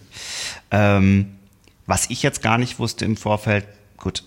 Ähm, 0.72 1.36
was 1.86 2.10
ich 2.10 2.24
jetzt 2.24 2.42
gar 2.42 2.58
nicht 2.58 2.80
wusste 2.80 3.06
im 3.06 3.18
Vorfeld, 3.18 3.66
gut, 3.98 4.24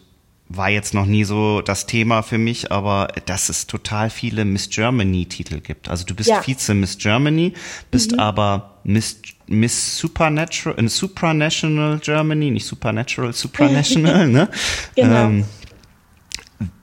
war 0.49 0.69
jetzt 0.69 0.95
noch 0.95 1.07
nie 1.07 1.25
so 1.25 1.63
das 1.63 1.87
Thema 1.87 2.23
für 2.23 2.39
mich, 2.39 2.73
aber 2.73 3.09
dass 3.27 3.49
es 3.49 3.67
total 3.67 4.11
viele 4.11 4.45
Miss 4.45 4.69
Germany 4.69 5.27
Titel 5.27 5.61
gibt. 5.61 5.89
Also 5.89 6.05
du 6.05 6.15
bist 6.15 6.29
ja. 6.29 6.43
Vize 6.43 6.75
Miss 6.75 6.99
Germany, 6.99 7.55
bist 7.91 8.13
mhm. 8.13 8.21
aber 8.21 8.79
Miss, 8.85 9.21
Miss 9.53 9.99
Supernatural, 9.99 10.79
in 10.79 10.89
Supranational 10.89 11.99
Germany, 11.99 12.51
nicht 12.51 12.67
Supernatural, 12.67 13.33
Supranational, 13.33 14.29
ne? 14.29 14.49
Genau. 14.97 15.25
Ähm, 15.27 15.45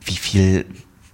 wie 0.05 0.15
viel 0.15 0.65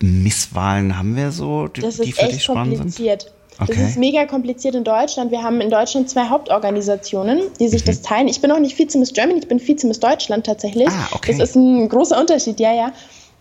Misswahlen 0.02 0.98
haben 0.98 1.16
wir 1.16 1.32
so, 1.32 1.68
die, 1.68 1.82
das 1.82 2.00
ist 2.00 2.06
die 2.06 2.12
für 2.12 2.28
dich 2.28 2.44
spannend 2.44 2.76
kompliziert. 2.76 3.24
sind? 3.24 3.32
Okay. 3.58 3.80
Das 3.80 3.92
ist 3.92 3.98
mega 3.98 4.26
kompliziert 4.26 4.76
in 4.76 4.84
Deutschland. 4.84 5.32
Wir 5.32 5.42
haben 5.42 5.62
in 5.62 5.70
Deutschland 5.70 6.10
zwei 6.10 6.28
Hauptorganisationen, 6.28 7.40
die 7.60 7.70
sich 7.70 7.84
mhm. 7.84 7.86
das 7.86 8.02
teilen. 8.02 8.28
Ich 8.28 8.42
bin 8.42 8.52
auch 8.52 8.60
nicht 8.60 8.78
Vize 8.78 8.98
Miss 8.98 9.14
Germany, 9.14 9.40
ich 9.40 9.48
bin 9.48 9.60
Vize 9.60 9.88
Miss 9.88 10.00
Deutschland 10.00 10.46
tatsächlich. 10.46 10.90
Ah, 10.90 11.08
okay. 11.14 11.32
Das 11.32 11.50
ist 11.50 11.56
ein 11.56 11.88
großer 11.88 12.20
Unterschied, 12.20 12.60
ja, 12.60 12.74
ja. 12.74 12.92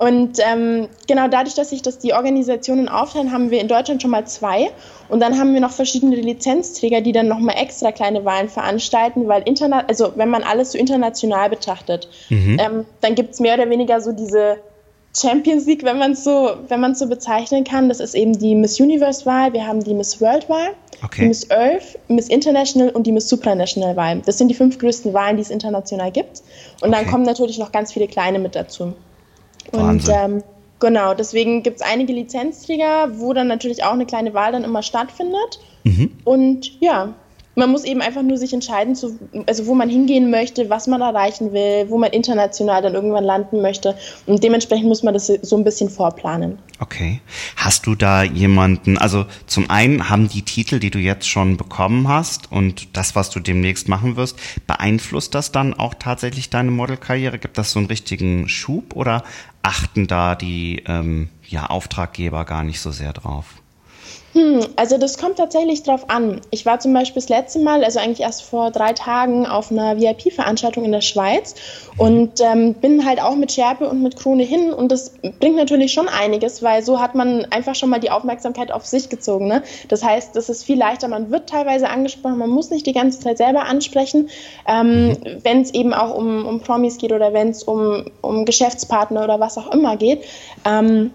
Und 0.05 0.39
ähm, 0.39 0.89
genau 1.09 1.29
dadurch, 1.29 1.55
dass 1.55 1.71
sich 1.71 1.81
das 1.81 1.99
die 1.99 2.13
Organisationen 2.13 2.91
aufteilen, 2.91 3.33
haben 3.33 3.51
wir 3.51 3.59
in 3.63 3.69
Deutschland 3.69 4.03
schon 4.03 4.11
mal 4.11 4.27
zwei. 4.27 4.71
Und 5.09 5.21
dann 5.21 5.39
haben 5.39 5.55
wir 5.55 5.63
noch 5.63 5.71
verschiedene 5.71 6.17
Lizenzträger, 6.17 7.01
die 7.01 7.13
dann 7.13 7.27
nochmal 7.27 7.55
extra 7.59 7.91
kleine 7.91 8.23
Wahlen 8.27 8.51
veranstalten, 8.51 9.29
weil 9.29 9.41
interna 9.47 9.85
also 9.89 10.13
wenn 10.17 10.29
man 10.29 10.43
alles 10.43 10.73
so 10.73 10.79
international 10.79 11.49
betrachtet, 11.49 12.11
mhm. 12.29 12.59
ähm, 12.61 12.85
dann 13.01 13.15
gibt 13.15 13.33
es 13.33 13.41
mehr 13.41 13.55
oder 13.55 13.71
weniger 13.71 13.99
so 14.03 14.13
diese 14.13 14.59
Champions 15.17 15.65
League, 15.65 15.85
wenn 15.85 15.97
man 15.97 16.13
es 16.13 16.23
so, 16.23 16.51
wenn 16.69 16.81
man 16.81 16.95
so 16.95 17.09
bezeichnen 17.09 17.65
kann. 17.65 17.89
Das 17.89 18.01
ist 18.01 18.15
eben 18.15 18.39
die 18.39 18.55
Miss 18.55 18.79
Universe 18.79 19.25
Wahl, 19.25 19.55
wir 19.55 19.67
haben 19.67 19.83
die 19.83 19.95
Miss 19.95 20.21
World 20.21 20.51
Wahl, 20.51 20.75
okay. 21.03 21.23
die 21.23 21.29
Miss 21.29 21.51
Earth, 21.51 21.99
Miss 22.09 22.29
International 22.29 22.91
und 22.91 23.07
die 23.07 23.13
Miss 23.13 23.27
Supranational 23.27 23.97
Wahl. 23.97 24.21
Das 24.27 24.37
sind 24.37 24.49
die 24.49 24.55
fünf 24.55 24.79
größten 24.79 25.15
Wahlen, 25.15 25.37
die 25.39 25.43
es 25.43 25.51
international 25.51 26.13
gibt. 26.13 26.43
Und 26.83 26.91
okay. 26.91 26.99
dann 26.99 27.11
kommen 27.11 27.25
natürlich 27.25 27.57
noch 27.57 27.73
ganz 27.73 27.91
viele 27.91 28.07
kleine 28.07 28.39
mit 28.39 28.55
dazu. 28.55 28.93
Und 29.73 30.09
ähm, 30.09 30.43
genau, 30.81 31.15
deswegen 31.15 31.63
gibt 31.63 31.77
es 31.77 31.83
einige 31.83 32.13
Lizenzträger, 32.13 33.19
wo 33.19 33.33
dann 33.33 33.49
natürlich 33.49 33.85
auch 33.85 33.93
eine 33.93 34.07
kleine 34.07 34.35
Wahl 34.35 34.53
dann 34.53 34.65
immer 34.65 34.83
stattfindet. 34.83 35.61
Mhm. 35.85 36.13
Und 36.25 36.81
ja, 36.81 37.15
man 37.57 37.71
muss 37.71 37.85
eben 37.85 38.01
einfach 38.01 38.23
nur 38.23 38.37
sich 38.37 38.53
entscheiden, 38.53 38.97
zu, 38.97 39.19
also 39.47 39.67
wo 39.67 39.75
man 39.75 39.89
hingehen 39.89 40.31
möchte, 40.31 40.71
was 40.71 40.87
man 40.87 41.01
erreichen 41.01 41.53
will, 41.53 41.87
wo 41.89 41.99
man 41.99 42.11
international 42.11 42.83
dann 42.83 42.95
irgendwann 42.95 43.25
landen 43.25 43.63
möchte. 43.63 43.97
Und 44.27 44.43
dementsprechend 44.43 44.89
muss 44.89 45.03
man 45.03 45.15
das 45.15 45.27
so 45.27 45.57
ein 45.57 45.65
bisschen 45.65 45.89
vorplanen. 45.89 46.59
Okay. 46.81 47.21
Hast 47.57 47.87
du 47.87 47.95
da 47.95 48.23
jemanden, 48.23 48.99
also 48.99 49.27
zum 49.47 49.71
einen 49.71 50.11
haben 50.11 50.29
die 50.29 50.43
Titel, 50.43 50.81
die 50.81 50.91
du 50.91 50.99
jetzt 50.99 51.29
schon 51.29 51.57
bekommen 51.57 52.09
hast 52.09 52.51
und 52.51 52.97
das, 52.97 53.15
was 53.15 53.31
du 53.31 53.41
demnächst 53.41 53.89
machen 53.89 54.17
wirst, 54.17 54.37
beeinflusst 54.67 55.35
das 55.35 55.53
dann 55.53 55.75
auch 55.75 55.95
tatsächlich 55.95 56.51
deine 56.51 56.73
Modelkarriere? 56.73 57.39
Gibt 57.39 57.59
das 57.59 57.71
so 57.71 57.79
einen 57.79 57.87
richtigen 57.87 58.49
Schub 58.49 58.97
oder 58.97 59.23
achten 59.65 60.07
da 60.07 60.35
die 60.35 60.83
ähm, 60.87 61.31
ja, 61.47 61.67
Auftraggeber 61.67 62.45
gar 62.45 62.65
nicht 62.65 62.81
so 62.81 62.91
sehr 62.91 63.13
drauf? 63.13 63.63
Hm, 64.35 64.67
also 64.75 64.99
das 64.99 65.17
kommt 65.17 65.37
tatsächlich 65.37 65.85
drauf 65.85 66.11
an. 66.11 66.41
Ich 66.51 66.67
war 66.67 66.81
zum 66.81 66.93
Beispiel 66.93 67.23
das 67.23 67.29
letzte 67.29 67.61
Mal, 67.61 67.85
also 67.85 68.01
eigentlich 68.01 68.21
erst 68.21 68.43
vor 68.43 68.73
drei 68.73 68.93
Tagen, 68.93 69.47
auf 69.47 69.71
einer 69.71 70.01
VIP-Veranstaltung 70.01 70.85
in 70.85 70.91
der 70.91 71.03
Schweiz 71.03 71.55
und 71.99 72.41
ähm, 72.41 72.75
bin 72.75 73.07
halt 73.07 73.23
auch 73.23 73.37
mit 73.37 73.53
Schärpe 73.53 73.89
und 73.89 74.03
mit 74.03 74.17
Krone 74.17 74.43
hin 74.43 74.73
und 74.73 74.91
das 74.91 75.13
bringt 75.39 75.55
natürlich 75.55 75.93
schon 75.93 76.09
einiges, 76.09 76.65
weil 76.65 76.83
so 76.83 77.01
hat 77.01 77.15
man 77.15 77.45
einfach 77.53 77.77
schon 77.77 77.91
mal 77.91 78.01
die 78.01 78.11
Aufmerksamkeit 78.11 78.73
auf 78.73 78.85
sich 78.85 79.09
gezogen. 79.09 79.47
Ne? 79.47 79.63
Das 79.89 80.03
heißt, 80.03 80.35
das 80.35 80.49
ist 80.49 80.65
viel 80.65 80.79
leichter, 80.79 81.07
man 81.07 81.31
wird 81.31 81.49
teilweise 81.49 81.89
angesprochen, 81.89 82.39
man 82.39 82.51
muss 82.51 82.71
nicht 82.71 82.87
die 82.87 82.93
ganze 82.93 83.21
Zeit 83.21 83.39
selber 83.39 83.67
ansprechen, 83.67 84.31
ähm, 84.67 85.11
mhm. 85.11 85.17
wenn 85.45 85.63
es 85.63 85.73
eben 85.73 85.95
auch 85.95 86.13
um, 86.13 86.45
um 86.45 86.59
Promis 86.59 86.99
geht 86.99 87.13
oder 87.13 87.33
wenn 87.33 87.51
es 87.51 87.63
um, 87.63 88.07
um 88.21 88.45
Geschäftspartner 88.45 89.23
oder 89.23 89.39
was 89.39 89.57
auch 89.59 89.73
immer 89.73 89.97
geht. 89.97 90.25
Ähm, 90.65 91.13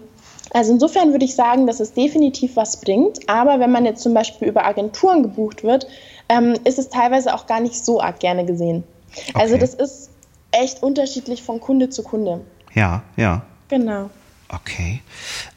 Also 0.50 0.72
insofern 0.72 1.12
würde 1.12 1.24
ich 1.24 1.34
sagen, 1.34 1.66
dass 1.66 1.80
es 1.80 1.92
definitiv 1.92 2.56
was 2.56 2.80
bringt. 2.80 3.28
Aber 3.28 3.60
wenn 3.60 3.70
man 3.70 3.84
jetzt 3.84 4.02
zum 4.02 4.14
Beispiel 4.14 4.48
über 4.48 4.64
Agenturen 4.64 5.22
gebucht 5.22 5.62
wird, 5.62 5.86
ähm, 6.28 6.54
ist 6.64 6.78
es 6.78 6.88
teilweise 6.88 7.34
auch 7.34 7.46
gar 7.46 7.60
nicht 7.60 7.84
so 7.84 8.00
arg 8.00 8.20
gerne 8.20 8.44
gesehen. 8.44 8.84
Also 9.34 9.34
okay. 9.34 9.42
Also 9.42 9.56
das 9.58 9.74
ist 9.74 10.10
echt 10.52 10.82
unterschiedlich 10.82 11.42
von 11.42 11.60
Kunde 11.60 11.90
zu 11.90 12.02
Kunde. 12.02 12.40
Ja, 12.74 13.02
ja. 13.16 13.42
Genau. 13.68 14.10
Okay. 14.48 15.00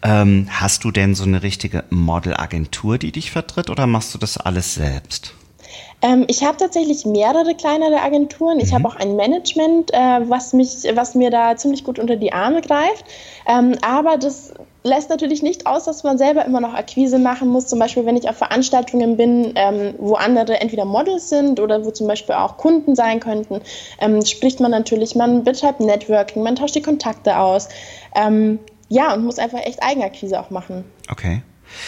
Ähm, 0.03 0.47
hast 0.51 0.83
du 0.83 0.91
denn 0.91 1.15
so 1.15 1.23
eine 1.23 1.41
richtige 1.41 1.83
Modelagentur, 1.89 2.97
die 2.99 3.11
dich 3.11 3.31
vertritt, 3.31 3.69
oder 3.69 3.87
machst 3.87 4.13
du 4.13 4.19
das 4.19 4.37
alles 4.37 4.75
selbst? 4.75 5.33
Ähm, 6.01 6.25
ich 6.27 6.43
habe 6.43 6.57
tatsächlich 6.57 7.05
mehrere 7.05 7.55
kleinere 7.55 8.01
Agenturen. 8.01 8.59
Ich 8.59 8.71
mhm. 8.71 8.75
habe 8.75 8.87
auch 8.87 8.95
ein 8.95 9.15
Management, 9.15 9.93
äh, 9.93 10.29
was, 10.29 10.53
mich, 10.53 10.83
was 10.93 11.15
mir 11.15 11.29
da 11.29 11.55
ziemlich 11.55 11.83
gut 11.83 11.99
unter 11.99 12.15
die 12.15 12.33
Arme 12.33 12.61
greift. 12.61 13.05
Ähm, 13.47 13.75
aber 13.81 14.17
das 14.17 14.53
lässt 14.83 15.09
natürlich 15.09 15.41
nicht 15.41 15.65
aus, 15.65 15.85
dass 15.85 16.03
man 16.03 16.17
selber 16.17 16.45
immer 16.45 16.59
noch 16.59 16.73
Akquise 16.73 17.17
machen 17.17 17.47
muss. 17.47 17.67
Zum 17.67 17.79
Beispiel, 17.79 18.05
wenn 18.05 18.17
ich 18.17 18.27
auf 18.29 18.35
Veranstaltungen 18.35 19.17
bin, 19.17 19.53
ähm, 19.55 19.95
wo 19.97 20.15
andere 20.15 20.59
entweder 20.59 20.85
Models 20.85 21.29
sind 21.29 21.59
oder 21.59 21.85
wo 21.85 21.91
zum 21.91 22.07
Beispiel 22.07 22.35
auch 22.35 22.57
Kunden 22.57 22.95
sein 22.95 23.19
könnten, 23.19 23.61
ähm, 23.99 24.23
spricht 24.25 24.59
man 24.59 24.71
natürlich, 24.71 25.15
man 25.15 25.43
betreibt 25.43 25.79
Networking, 25.79 26.43
man 26.43 26.55
tauscht 26.55 26.75
die 26.75 26.81
Kontakte 26.81 27.37
aus. 27.37 27.69
Ähm, 28.15 28.59
ja, 28.89 29.13
und 29.13 29.23
muss 29.23 29.39
einfach 29.39 29.59
echt 29.59 29.81
Eigenakquise 29.81 30.39
auch 30.39 30.49
machen. 30.49 30.83
Okay. 31.09 31.41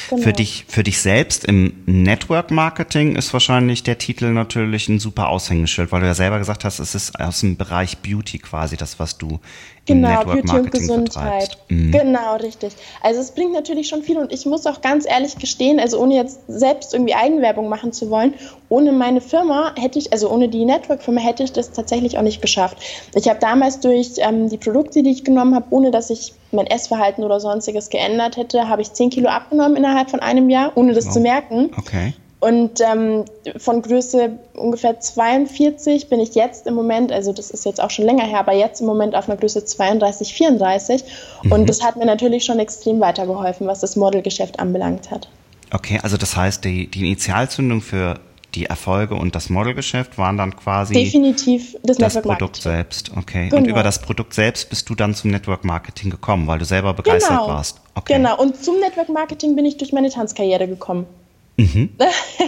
Genau. 0.09 0.21
Für 0.21 0.33
dich, 0.33 0.65
für 0.67 0.83
dich 0.83 0.99
selbst 0.99 1.45
im 1.45 1.73
Network 1.85 2.51
Marketing 2.51 3.15
ist 3.15 3.33
wahrscheinlich 3.33 3.83
der 3.83 3.97
Titel 3.97 4.31
natürlich 4.31 4.87
ein 4.87 4.99
super 4.99 5.29
Aushängeschild, 5.29 5.91
weil 5.91 6.01
du 6.01 6.07
ja 6.07 6.13
selber 6.13 6.39
gesagt 6.39 6.63
hast, 6.65 6.79
es 6.79 6.95
ist 6.95 7.19
aus 7.19 7.41
dem 7.41 7.57
Bereich 7.57 7.97
Beauty 7.99 8.39
quasi 8.39 8.77
das, 8.77 8.99
was 8.99 9.17
du 9.17 9.39
genau, 9.85 10.09
Network 10.09 10.45
Beauty 10.45 10.59
und 10.59 10.71
Gesundheit. 10.71 11.57
Mhm. 11.69 11.91
Genau, 11.91 12.35
richtig. 12.37 12.73
Also 13.01 13.21
es 13.21 13.31
bringt 13.31 13.53
natürlich 13.53 13.87
schon 13.87 14.03
viel 14.03 14.17
und 14.17 14.31
ich 14.31 14.45
muss 14.45 14.65
auch 14.65 14.81
ganz 14.81 15.05
ehrlich 15.07 15.37
gestehen, 15.37 15.79
also 15.79 15.99
ohne 15.99 16.15
jetzt 16.15 16.41
selbst 16.47 16.93
irgendwie 16.93 17.13
Eigenwerbung 17.13 17.69
machen 17.69 17.91
zu 17.93 18.09
wollen, 18.09 18.33
ohne 18.69 18.91
meine 18.91 19.21
Firma 19.21 19.73
hätte 19.77 19.99
ich, 19.99 20.11
also 20.11 20.29
ohne 20.29 20.49
die 20.49 20.65
Network-Firma 20.65 21.21
hätte 21.21 21.43
ich 21.43 21.53
das 21.53 21.71
tatsächlich 21.71 22.17
auch 22.17 22.23
nicht 22.23 22.41
geschafft. 22.41 22.77
Ich 23.13 23.29
habe 23.29 23.39
damals 23.39 23.79
durch 23.79 24.13
ähm, 24.17 24.49
die 24.49 24.57
Produkte, 24.57 25.03
die 25.03 25.11
ich 25.11 25.23
genommen 25.23 25.55
habe, 25.55 25.67
ohne 25.69 25.91
dass 25.91 26.09
ich 26.09 26.33
mein 26.51 26.67
Essverhalten 26.67 27.23
oder 27.23 27.39
sonstiges 27.39 27.89
geändert 27.89 28.37
hätte, 28.37 28.67
habe 28.67 28.81
ich 28.81 28.91
10 28.93 29.09
Kilo 29.09 29.29
abgenommen 29.29 29.75
innerhalb 29.75 30.09
von 30.09 30.19
einem 30.19 30.49
Jahr, 30.49 30.71
ohne 30.75 30.93
das 30.93 31.05
wow. 31.05 31.13
zu 31.13 31.19
merken. 31.19 31.71
Okay. 31.77 32.13
Und 32.45 32.79
ähm, 32.79 33.25
von 33.57 33.81
Größe 33.81 34.37
ungefähr 34.53 34.99
42 34.99 36.09
bin 36.09 36.19
ich 36.19 36.35
jetzt 36.35 36.67
im 36.67 36.75
Moment, 36.75 37.11
also 37.11 37.33
das 37.33 37.49
ist 37.49 37.65
jetzt 37.65 37.81
auch 37.81 37.89
schon 37.89 38.05
länger 38.05 38.23
her, 38.23 38.37
aber 38.37 38.53
jetzt 38.53 38.81
im 38.81 38.85
Moment 38.85 39.15
auf 39.15 39.27
einer 39.27 39.35
Größe 39.35 39.65
32, 39.65 40.31
34. 40.31 41.03
Mhm. 41.41 41.51
Und 41.51 41.67
das 41.67 41.81
hat 41.81 41.95
mir 41.95 42.05
natürlich 42.05 42.45
schon 42.45 42.59
extrem 42.59 42.99
weitergeholfen, 42.99 43.65
was 43.65 43.79
das 43.79 43.95
Modelgeschäft 43.95 44.59
anbelangt 44.59 45.09
hat. 45.09 45.27
Okay, 45.71 45.99
also 46.03 46.17
das 46.17 46.37
heißt, 46.37 46.63
die, 46.63 46.85
die 46.85 47.07
Initialzündung 47.07 47.81
für 47.81 48.19
die 48.53 48.67
Erfolge 48.67 49.15
und 49.15 49.33
das 49.33 49.49
Modelgeschäft 49.49 50.19
waren 50.19 50.37
dann 50.37 50.55
quasi 50.55 50.93
definitiv 50.93 51.75
das, 51.81 51.97
das 51.97 52.21
Produkt 52.21 52.57
selbst. 52.57 53.11
Okay. 53.17 53.49
Genau. 53.49 53.57
Und 53.59 53.67
über 53.67 53.81
das 53.81 53.99
Produkt 53.99 54.35
selbst 54.35 54.69
bist 54.69 54.87
du 54.87 54.93
dann 54.93 55.15
zum 55.15 55.31
Network 55.31 55.65
Marketing 55.65 56.11
gekommen, 56.11 56.45
weil 56.45 56.59
du 56.59 56.65
selber 56.65 56.93
begeistert 56.93 57.39
genau. 57.39 57.47
warst. 57.47 57.81
Okay. 57.95 58.17
Genau. 58.17 58.39
Und 58.39 58.63
zum 58.63 58.79
Network 58.79 59.09
Marketing 59.09 59.55
bin 59.55 59.65
ich 59.65 59.77
durch 59.77 59.91
meine 59.93 60.11
Tanzkarriere 60.11 60.67
gekommen. 60.67 61.07
Mhm. 61.57 61.89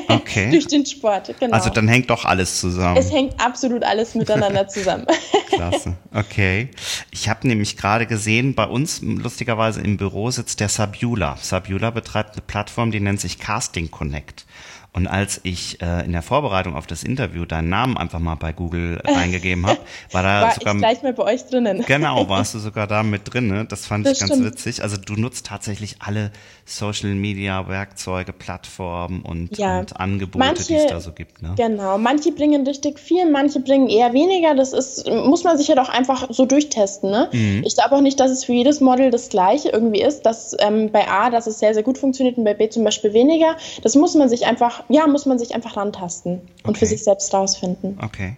Okay. 0.10 0.52
durch 0.52 0.68
den 0.68 0.86
Sport, 0.86 1.34
genau. 1.40 1.54
Also 1.54 1.70
dann 1.70 1.88
hängt 1.88 2.10
doch 2.10 2.24
alles 2.24 2.60
zusammen. 2.62 2.98
Es 2.98 3.12
hängt 3.12 3.40
absolut 3.42 3.84
alles 3.84 4.16
miteinander 4.16 4.68
zusammen. 4.70 5.06
Klasse. 5.50 5.98
Okay. 6.14 6.70
Ich 7.12 7.28
habe 7.28 7.46
nämlich 7.48 7.76
gerade 7.76 8.06
gesehen, 8.06 8.56
bei 8.56 8.66
uns 8.66 9.02
lustigerweise 9.02 9.82
im 9.82 9.98
Büro 9.98 10.32
sitzt 10.32 10.62
der 10.62 10.70
Sabula. 10.70 11.38
Sabula 11.42 11.90
betreibt 11.90 12.34
eine 12.34 12.42
Plattform, 12.42 12.92
die 12.92 13.02
nennt 13.02 13.20
sich 13.20 13.38
Casting 13.38 13.92
Connect. 13.92 14.46
Und 14.94 15.06
als 15.06 15.40
ich 15.44 15.80
äh, 15.82 16.06
in 16.06 16.12
der 16.12 16.24
Vorbereitung 16.24 16.76
auf 16.76 16.88
das 16.88 17.04
Interview 17.04 17.46
deinen 17.46 17.70
Namen 17.70 17.98
einfach 17.98 18.18
mal 18.18 18.34
bei 18.34 18.52
Google 18.52 19.00
eingegeben 19.06 19.68
habe, 19.68 19.80
war 20.12 20.24
da 20.24 20.42
war 20.42 20.52
sogar 20.54 20.74
ich 20.74 20.80
gleich 20.80 21.04
mal 21.04 21.14
bei 21.14 21.24
euch 21.24 21.46
drinnen. 21.46 21.84
Genau, 21.86 22.28
warst 22.30 22.56
du 22.56 22.60
sogar 22.60 22.88
da 22.88 23.04
mit 23.04 23.32
drin. 23.32 23.48
Ne? 23.48 23.66
Das 23.66 23.86
fand 23.86 24.08
das 24.08 24.14
ich 24.14 24.20
ganz 24.20 24.32
stimmt. 24.32 24.46
witzig. 24.48 24.82
Also 24.82 24.98
du 24.98 25.14
nutzt 25.14 25.46
tatsächlich 25.46 25.98
alle 26.00 26.32
Social 26.66 27.14
Media 27.14 27.68
Werkzeuge, 27.68 28.34
Plattformen 28.34 29.22
und, 29.22 29.58
ja. 29.58 29.80
und 29.80 30.00
Angebote, 30.00 30.40
manche, 30.40 30.64
die 30.64 30.76
es 30.76 30.88
da 30.88 31.00
so 31.00 31.12
gibt. 31.12 31.44
Ne? 31.44 31.54
Genau, 31.56 31.98
manche 31.98 32.32
bringen 32.32 32.66
richtig 32.66 33.00
viel, 33.00 33.30
manche 33.30 33.60
bringen 33.60 33.90
eher 33.90 34.14
weniger. 34.14 34.56
Das 34.56 34.74
ist 34.74 35.08
muss 35.08 35.44
man 35.44 35.58
sich 35.58 35.68
ja 35.68 35.76
doch 35.76 35.90
einfach 35.90 36.28
so 36.30 36.46
durchtesten. 36.48 37.12
Ne? 37.12 37.30
Mhm. 37.32 37.64
Ich 37.66 37.76
glaube 37.76 37.96
auch 37.96 38.02
nicht, 38.02 38.20
dass 38.20 38.32
es 38.32 38.46
für 38.46 38.54
jedes 38.54 38.82
Model 38.82 39.12
das 39.12 39.30
Gleiche 39.30 39.70
irgendwie 39.70 40.02
ist. 40.02 40.24
Dass 40.24 40.56
ähm, 40.60 40.92
bei 40.92 41.08
A, 41.08 41.30
dass 41.30 41.46
es 41.46 41.60
sehr 41.60 41.76
sehr 41.76 41.84
gut 41.84 42.00
funktioniert 42.00 42.38
und 42.38 42.44
bei 42.44 42.56
B 42.56 42.68
zum 42.68 42.84
Beispiel 42.84 43.14
weniger. 43.14 43.56
Das 43.84 43.96
muss 43.96 44.16
man 44.16 44.28
sich 44.28 44.48
einfach 44.48 44.87
ja, 44.90 45.08
muss 45.08 45.26
man 45.26 45.40
sich 45.40 45.56
einfach 45.56 45.78
rantasten 45.78 46.42
und 46.64 46.70
okay. 46.70 46.80
für 46.80 46.86
sich 46.86 47.04
selbst 47.04 47.34
rausfinden. 47.34 47.98
Okay. 48.02 48.38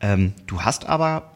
Ähm, 0.00 0.34
du 0.46 0.62
hast 0.62 0.86
aber 0.86 1.33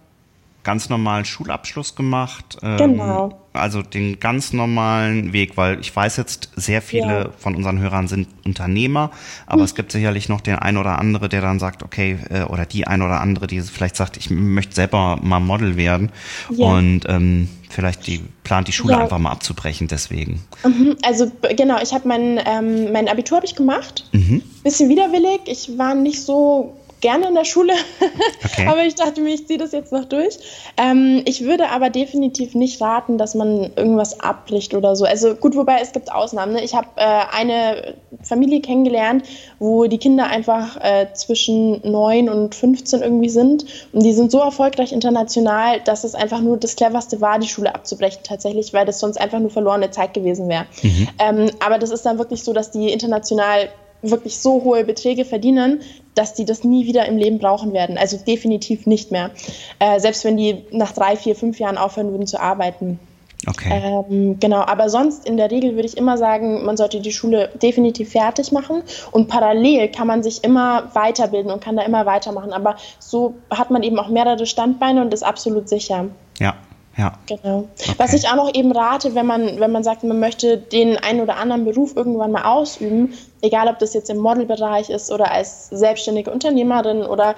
ganz 0.68 0.90
normalen 0.90 1.24
Schulabschluss 1.24 1.94
gemacht. 1.94 2.58
Ähm, 2.62 2.76
genau. 2.76 3.40
Also 3.54 3.80
den 3.80 4.20
ganz 4.20 4.52
normalen 4.52 5.32
Weg, 5.32 5.56
weil 5.56 5.80
ich 5.80 5.96
weiß 5.96 6.18
jetzt, 6.18 6.50
sehr 6.56 6.82
viele 6.82 7.06
ja. 7.06 7.30
von 7.38 7.56
unseren 7.56 7.78
Hörern 7.78 8.06
sind 8.06 8.28
Unternehmer, 8.44 9.10
aber 9.46 9.60
hm. 9.60 9.64
es 9.64 9.74
gibt 9.74 9.92
sicherlich 9.92 10.28
noch 10.28 10.42
den 10.42 10.56
ein 10.56 10.76
oder 10.76 10.98
andere, 10.98 11.30
der 11.30 11.40
dann 11.40 11.58
sagt, 11.58 11.82
okay, 11.82 12.18
äh, 12.28 12.42
oder 12.42 12.66
die 12.66 12.86
ein 12.86 13.00
oder 13.00 13.22
andere, 13.22 13.46
die 13.46 13.62
vielleicht 13.62 13.96
sagt, 13.96 14.18
ich 14.18 14.28
möchte 14.28 14.74
selber 14.74 15.18
mal 15.22 15.40
Model 15.40 15.78
werden 15.78 16.12
ja. 16.50 16.66
und 16.66 17.00
ähm, 17.08 17.48
vielleicht 17.70 18.06
die 18.06 18.20
plant 18.44 18.68
die 18.68 18.72
Schule 18.72 18.92
ja. 18.92 19.00
einfach 19.00 19.18
mal 19.18 19.30
abzubrechen 19.30 19.88
deswegen. 19.88 20.42
Mhm. 20.64 20.98
Also 21.02 21.32
genau, 21.56 21.80
ich 21.82 21.94
habe 21.94 22.06
mein 22.06 22.38
ähm, 22.44 22.92
mein 22.92 23.08
Abitur 23.08 23.38
habe 23.38 23.46
ich 23.46 23.54
gemacht, 23.54 24.04
mhm. 24.12 24.42
bisschen 24.64 24.90
widerwillig. 24.90 25.40
Ich 25.46 25.78
war 25.78 25.94
nicht 25.94 26.22
so 26.22 26.77
gerne 27.00 27.28
in 27.28 27.34
der 27.34 27.44
Schule, 27.44 27.72
okay. 28.44 28.66
aber 28.66 28.84
ich 28.84 28.94
dachte 28.94 29.20
mir, 29.20 29.34
ich 29.34 29.46
ziehe 29.46 29.58
das 29.58 29.72
jetzt 29.72 29.92
noch 29.92 30.04
durch. 30.04 30.38
Ähm, 30.76 31.22
ich 31.24 31.44
würde 31.44 31.70
aber 31.70 31.90
definitiv 31.90 32.54
nicht 32.54 32.80
raten, 32.80 33.18
dass 33.18 33.34
man 33.34 33.70
irgendwas 33.76 34.20
abbricht 34.20 34.74
oder 34.74 34.96
so. 34.96 35.04
Also 35.04 35.34
gut, 35.34 35.56
wobei 35.56 35.80
es 35.80 35.92
gibt 35.92 36.12
Ausnahmen. 36.12 36.54
Ne? 36.54 36.62
Ich 36.62 36.74
habe 36.74 36.88
äh, 36.96 37.22
eine 37.32 37.94
Familie 38.22 38.60
kennengelernt, 38.60 39.24
wo 39.58 39.86
die 39.86 39.98
Kinder 39.98 40.26
einfach 40.26 40.76
äh, 40.80 41.06
zwischen 41.14 41.80
9 41.88 42.28
und 42.28 42.54
15 42.54 43.02
irgendwie 43.02 43.28
sind 43.28 43.64
und 43.92 44.02
die 44.02 44.12
sind 44.12 44.30
so 44.30 44.40
erfolgreich 44.40 44.92
international, 44.92 45.80
dass 45.80 46.04
es 46.04 46.14
einfach 46.14 46.40
nur 46.40 46.56
das 46.56 46.76
cleverste 46.76 47.20
war, 47.20 47.38
die 47.38 47.48
Schule 47.48 47.74
abzubrechen 47.74 48.22
tatsächlich, 48.24 48.72
weil 48.72 48.86
das 48.86 48.98
sonst 48.98 49.20
einfach 49.20 49.38
nur 49.38 49.50
verlorene 49.50 49.90
Zeit 49.90 50.14
gewesen 50.14 50.48
wäre. 50.48 50.66
Mhm. 50.82 51.08
Ähm, 51.18 51.50
aber 51.64 51.78
das 51.78 51.90
ist 51.90 52.04
dann 52.04 52.18
wirklich 52.18 52.42
so, 52.42 52.52
dass 52.52 52.70
die 52.70 52.90
international 52.92 53.68
wirklich 54.02 54.38
so 54.38 54.62
hohe 54.64 54.84
Beträge 54.84 55.24
verdienen, 55.24 55.80
dass 56.14 56.34
die 56.34 56.44
das 56.44 56.64
nie 56.64 56.86
wieder 56.86 57.06
im 57.06 57.16
Leben 57.16 57.38
brauchen 57.38 57.72
werden. 57.72 57.98
Also 57.98 58.16
definitiv 58.16 58.86
nicht 58.86 59.10
mehr. 59.10 59.30
Äh, 59.78 60.00
selbst 60.00 60.24
wenn 60.24 60.36
die 60.36 60.64
nach 60.70 60.92
drei, 60.92 61.16
vier, 61.16 61.34
fünf 61.34 61.58
Jahren 61.58 61.78
aufhören 61.78 62.10
würden 62.10 62.26
zu 62.26 62.40
arbeiten. 62.40 62.98
Okay. 63.46 64.04
Ähm, 64.10 64.40
genau, 64.40 64.60
aber 64.60 64.88
sonst 64.88 65.26
in 65.26 65.36
der 65.36 65.50
Regel 65.50 65.74
würde 65.74 65.86
ich 65.86 65.96
immer 65.96 66.18
sagen, 66.18 66.64
man 66.64 66.76
sollte 66.76 67.00
die 67.00 67.12
Schule 67.12 67.50
definitiv 67.62 68.10
fertig 68.10 68.50
machen 68.50 68.82
und 69.12 69.28
parallel 69.28 69.88
kann 69.88 70.08
man 70.08 70.22
sich 70.22 70.42
immer 70.42 70.90
weiterbilden 70.94 71.52
und 71.52 71.62
kann 71.62 71.76
da 71.76 71.82
immer 71.82 72.04
weitermachen. 72.04 72.52
Aber 72.52 72.76
so 72.98 73.34
hat 73.50 73.70
man 73.70 73.84
eben 73.84 73.98
auch 73.98 74.08
mehrere 74.08 74.44
Standbeine 74.44 75.02
und 75.02 75.14
ist 75.14 75.22
absolut 75.22 75.68
sicher. 75.68 76.06
Ja, 76.40 76.56
ja. 76.98 77.12
Genau. 77.26 77.68
Okay. 77.78 77.94
Was 77.96 78.12
ich 78.12 78.28
auch 78.28 78.34
noch 78.34 78.52
eben 78.54 78.72
rate, 78.72 79.14
wenn 79.14 79.24
man, 79.24 79.60
wenn 79.60 79.70
man 79.70 79.84
sagt, 79.84 80.02
man 80.02 80.18
möchte 80.18 80.58
den 80.58 80.96
einen 80.98 81.20
oder 81.20 81.36
anderen 81.36 81.64
Beruf 81.64 81.96
irgendwann 81.96 82.32
mal 82.32 82.42
ausüben, 82.42 83.14
egal 83.40 83.68
ob 83.68 83.78
das 83.78 83.94
jetzt 83.94 84.10
im 84.10 84.18
Modelbereich 84.18 84.90
ist 84.90 85.10
oder 85.12 85.30
als 85.30 85.68
selbstständige 85.70 86.30
Unternehmerin 86.30 87.02
oder 87.02 87.36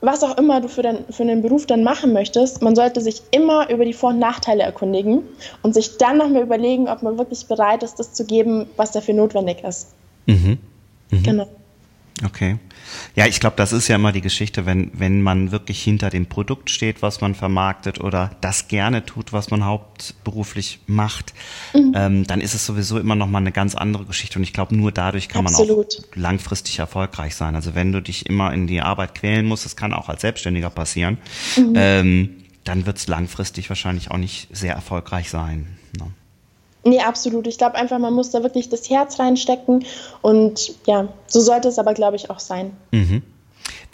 was 0.00 0.22
auch 0.22 0.36
immer 0.38 0.60
du 0.60 0.68
für, 0.68 0.82
den, 0.82 0.98
für 1.10 1.22
einen 1.22 1.42
Beruf 1.42 1.66
dann 1.66 1.82
machen 1.82 2.12
möchtest, 2.12 2.62
man 2.62 2.76
sollte 2.76 3.00
sich 3.00 3.22
immer 3.30 3.68
über 3.70 3.84
die 3.84 3.92
Vor- 3.92 4.10
und 4.10 4.18
Nachteile 4.18 4.62
erkundigen 4.62 5.22
und 5.62 5.74
sich 5.74 5.96
dann 5.98 6.18
nochmal 6.18 6.42
überlegen, 6.42 6.88
ob 6.88 7.02
man 7.02 7.18
wirklich 7.18 7.46
bereit 7.46 7.82
ist, 7.82 7.98
das 7.98 8.12
zu 8.12 8.24
geben, 8.24 8.66
was 8.76 8.92
dafür 8.92 9.14
notwendig 9.14 9.64
ist. 9.64 9.88
Mhm. 10.26 10.58
Mhm. 11.10 11.22
Genau. 11.22 11.46
Okay. 12.24 12.58
Ja, 13.14 13.26
ich 13.26 13.38
glaube, 13.38 13.56
das 13.56 13.72
ist 13.72 13.88
ja 13.88 13.96
immer 13.96 14.12
die 14.12 14.20
Geschichte, 14.20 14.66
wenn, 14.66 14.90
wenn 14.94 15.22
man 15.22 15.52
wirklich 15.52 15.82
hinter 15.82 16.10
dem 16.10 16.26
Produkt 16.26 16.70
steht, 16.70 17.02
was 17.02 17.20
man 17.20 17.34
vermarktet 17.34 18.00
oder 18.00 18.30
das 18.40 18.68
gerne 18.68 19.04
tut, 19.04 19.32
was 19.32 19.50
man 19.50 19.64
hauptberuflich 19.64 20.80
macht, 20.86 21.34
mhm. 21.74 21.92
ähm, 21.94 22.26
dann 22.26 22.40
ist 22.40 22.54
es 22.54 22.66
sowieso 22.66 22.98
immer 22.98 23.14
noch 23.14 23.28
mal 23.28 23.38
eine 23.38 23.52
ganz 23.52 23.74
andere 23.74 24.04
Geschichte. 24.04 24.38
Und 24.38 24.42
ich 24.42 24.52
glaube, 24.52 24.74
nur 24.74 24.90
dadurch 24.90 25.28
kann 25.28 25.46
Absolut. 25.46 25.76
man 25.76 25.84
auch 25.84 26.16
langfristig 26.16 26.78
erfolgreich 26.78 27.36
sein. 27.36 27.54
Also 27.54 27.74
wenn 27.74 27.92
du 27.92 28.02
dich 28.02 28.26
immer 28.26 28.52
in 28.52 28.66
die 28.66 28.80
Arbeit 28.80 29.14
quälen 29.14 29.46
musst, 29.46 29.64
das 29.64 29.76
kann 29.76 29.92
auch 29.92 30.08
als 30.08 30.22
Selbstständiger 30.22 30.70
passieren, 30.70 31.18
mhm. 31.56 31.72
ähm, 31.76 32.30
dann 32.64 32.86
wird 32.86 32.98
es 32.98 33.06
langfristig 33.06 33.68
wahrscheinlich 33.68 34.10
auch 34.10 34.18
nicht 34.18 34.48
sehr 34.54 34.74
erfolgreich 34.74 35.30
sein. 35.30 35.78
Ne? 35.98 36.10
Nee, 36.84 37.00
absolut. 37.00 37.46
Ich 37.46 37.58
glaube 37.58 37.76
einfach, 37.76 37.98
man 37.98 38.14
muss 38.14 38.30
da 38.30 38.42
wirklich 38.42 38.68
das 38.68 38.88
Herz 38.88 39.18
reinstecken 39.18 39.84
und 40.22 40.74
ja, 40.86 41.08
so 41.26 41.40
sollte 41.40 41.68
es 41.68 41.78
aber, 41.78 41.94
glaube 41.94 42.16
ich, 42.16 42.30
auch 42.30 42.38
sein. 42.38 42.76
Mhm. 42.92 43.22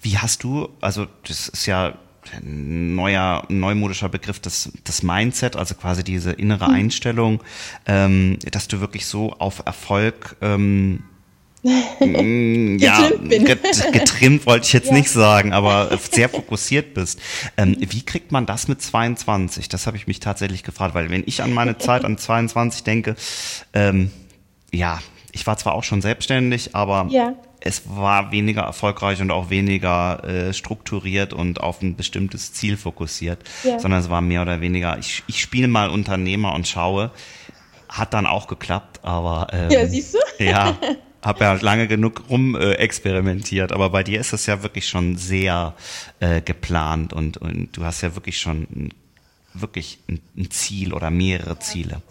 Wie 0.03 0.19
hast 0.19 0.45
du, 0.45 0.69
also 0.81 1.07
das 1.27 1.49
ist 1.49 1.67
ja 1.67 1.95
neuer, 2.43 3.45
neumodischer 3.49 4.09
Begriff 4.09 4.41
des, 4.41 4.71
des 4.87 5.03
Mindset, 5.03 5.57
also 5.57 5.75
quasi 5.75 6.05
diese 6.05 6.33
innere 6.33 6.69
mhm. 6.69 6.75
Einstellung, 6.75 7.41
ähm, 7.87 8.39
dass 8.51 8.69
du 8.69 8.81
wirklich 8.81 9.07
so 9.07 9.33
auf 9.33 9.63
Erfolg 9.65 10.37
ähm, 10.41 11.05
ja, 12.79 13.11
getrimmt, 13.11 13.93
getrimmt 13.93 14.47
wollte 14.47 14.67
ich 14.67 14.73
jetzt 14.73 14.89
ja. 14.91 14.95
nicht 14.95 15.11
sagen, 15.11 15.53
aber 15.53 15.99
sehr 16.11 16.29
fokussiert 16.29 16.95
bist. 16.95 17.21
Ähm, 17.57 17.77
wie 17.81 18.03
kriegt 18.03 18.33
man 18.33 18.47
das 18.47 18.69
mit 18.69 18.83
22? 18.83 19.69
Das 19.69 19.87
habe 19.87 19.97
ich 19.97 20.07
mich 20.07 20.21
tatsächlich 20.21 20.63
gefragt, 20.63 20.95
weil 20.95 21.11
wenn 21.11 21.25
ich 21.27 21.43
an 21.43 21.53
meine 21.53 21.79
Zeit 21.79 22.05
an 22.05 22.19
22 22.19 22.85
denke, 22.85 23.17
ähm, 23.73 24.11
ja, 24.73 25.01
ich 25.33 25.47
war 25.47 25.57
zwar 25.57 25.75
auch 25.75 25.85
schon 25.85 26.03
selbstständig, 26.03 26.75
aber 26.75 27.09
ja 27.11 27.35
es 27.65 27.83
war 27.87 28.31
weniger 28.31 28.63
erfolgreich 28.63 29.23
und 29.23 29.31
auch 29.31 29.49
weniger 29.49 30.23
äh, 30.23 30.53
strukturiert 30.53 31.33
und 31.33 31.63
auf 31.63 31.81
ein 31.81 31.97
bestimmtes 31.97 32.53
Ziel 32.53 32.77
fokussiert, 32.77 33.43
ja. 33.63 33.79
sondern 33.79 34.01
es 34.01 34.11
war 34.11 34.21
mehr 34.21 34.43
oder 34.43 34.61
weniger, 34.61 34.99
ich, 34.99 35.25
ich 35.27 35.41
spiele 35.41 35.67
mal 35.67 35.89
Unternehmer 35.89 36.55
und 36.55 36.69
schaue. 36.69 37.11
Hat 37.89 38.13
dann 38.13 38.27
auch 38.27 38.49
geklappt, 38.49 39.01
aber 39.03 39.47
ähm, 39.53 39.71
ja, 39.71 39.87
siehst 39.87 40.15
du? 40.15 40.45
ja, 40.45 40.77
habe 41.25 41.45
ja 41.45 41.53
lange 41.55 41.89
genug 41.89 42.25
rum 42.31 42.55
äh, 42.55 42.73
experimentiert, 42.75 43.73
aber 43.73 43.91
bei 43.91 44.03
dir 44.03 44.21
ist 44.21 44.33
es 44.33 44.47
ja 44.47 44.63
wirklich 44.63 44.87
schon 44.87 45.17
sehr 45.17 45.75
äh, 46.21 46.41
geplant 46.41 47.13
und, 47.13 47.39
und 47.39 47.71
du 47.73 47.85
hast 47.85 48.03
ja 48.03 48.15
wirklich 48.15 48.39
schon 48.39 48.67
ein, 48.75 48.91
wirklich 49.55 49.99
ein, 50.09 50.21
ein 50.37 50.51
Ziel 50.51 50.93
oder 50.93 51.11
mehrere 51.11 51.59
Ziele. 51.59 52.03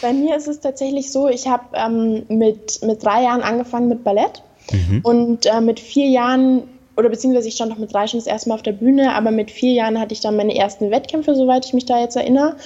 Bei 0.00 0.12
mir 0.12 0.36
ist 0.36 0.48
es 0.48 0.60
tatsächlich 0.60 1.12
so, 1.12 1.28
ich 1.28 1.46
habe 1.46 1.64
ähm, 1.74 2.24
mit, 2.28 2.80
mit 2.82 3.02
drei 3.04 3.22
Jahren 3.22 3.42
angefangen 3.42 3.88
mit 3.88 4.04
Ballett 4.04 4.42
Mhm. 4.72 5.00
Und 5.02 5.46
äh, 5.46 5.60
mit 5.60 5.80
vier 5.80 6.08
Jahren, 6.08 6.62
oder 6.96 7.08
beziehungsweise 7.08 7.48
ich 7.48 7.54
stand 7.54 7.70
noch 7.70 7.78
mit 7.78 7.92
drei 7.92 8.06
schon 8.06 8.20
das 8.20 8.26
erste 8.26 8.48
Mal 8.48 8.56
auf 8.56 8.62
der 8.62 8.72
Bühne, 8.72 9.14
aber 9.14 9.30
mit 9.30 9.50
vier 9.50 9.72
Jahren 9.72 9.98
hatte 9.98 10.12
ich 10.12 10.20
dann 10.20 10.36
meine 10.36 10.56
ersten 10.56 10.90
Wettkämpfe, 10.90 11.34
soweit 11.34 11.64
ich 11.64 11.72
mich 11.72 11.86
da 11.86 12.00
jetzt 12.00 12.16
erinnere. 12.16 12.56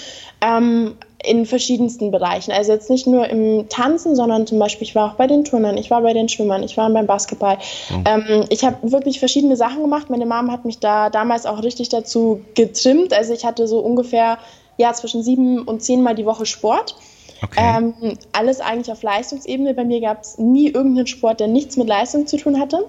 Ähm, 0.41 0.95
in 1.25 1.47
verschiedensten 1.47 2.11
Bereichen. 2.11 2.53
Also 2.53 2.73
jetzt 2.73 2.91
nicht 2.91 3.07
nur 3.07 3.29
im 3.29 3.69
Tanzen, 3.69 4.15
sondern 4.17 4.47
zum 4.47 4.59
Beispiel, 4.59 4.87
ich 4.87 4.95
war 4.95 5.11
auch 5.11 5.15
bei 5.15 5.27
den 5.27 5.45
Turnern, 5.45 5.77
ich 5.77 5.91
war 5.91 6.03
bei 6.03 6.13
den 6.13 6.29
Schwimmern, 6.29 6.63
ich 6.63 6.77
war 6.77 6.89
beim 6.91 7.07
Basketball. 7.07 7.59
Oh. 7.91 8.01
Ähm, 8.05 8.45
ich 8.51 8.65
habe 8.65 8.93
wirklich 8.93 9.19
verschiedene 9.19 9.57
Sachen 9.57 9.83
gemacht. 9.83 10.11
Meine 10.11 10.27
Mom 10.27 10.51
hat 10.51 10.65
mich 10.65 10.79
da 10.79 11.11
damals 11.11 11.47
auch 11.47 11.63
richtig 11.63 11.89
dazu 11.89 12.41
getrimmt. 12.55 13.13
Also 13.13 13.33
ich 13.33 13.45
hatte 13.45 13.67
so 13.67 13.81
ungefähr 13.81 14.39
ja, 14.77 14.93
zwischen 14.93 15.23
sieben 15.23 15.63
und 15.63 15.83
zehn 15.83 16.03
Mal 16.03 16.15
die 16.15 16.27
Woche 16.27 16.47
Sport. 16.47 16.97
Okay. 17.43 17.61
Ähm, 17.61 18.17
alles 18.33 18.61
eigentlich 18.61 18.91
auf 18.91 19.03
Leistungsebene. 19.03 19.75
Bei 19.75 19.85
mir 19.85 20.01
gab 20.01 20.23
es 20.23 20.39
nie 20.39 20.69
irgendeinen 20.69 21.07
Sport, 21.07 21.41
der 21.41 21.49
nichts 21.49 21.77
mit 21.77 21.89
Leistung 21.89 22.27
zu 22.27 22.37
tun 22.37 22.59
hatte. 22.61 22.87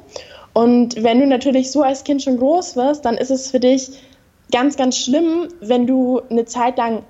Und 0.53 1.03
wenn 1.03 1.19
du 1.19 1.27
natürlich 1.27 1.71
so 1.71 1.81
als 1.81 2.03
Kind 2.03 2.21
schon 2.21 2.37
groß 2.37 2.75
wirst, 2.75 3.03
dann 3.05 3.17
ist 3.17 3.31
es 3.31 3.51
für 3.51 3.59
dich 3.59 3.89
ganz, 4.51 4.77
ganz 4.77 4.97
schlimm, 4.97 5.49
wenn 5.59 5.85
du 5.87 6.21
eine 6.29 6.45
Zeit 6.45 6.77
lang 6.77 7.03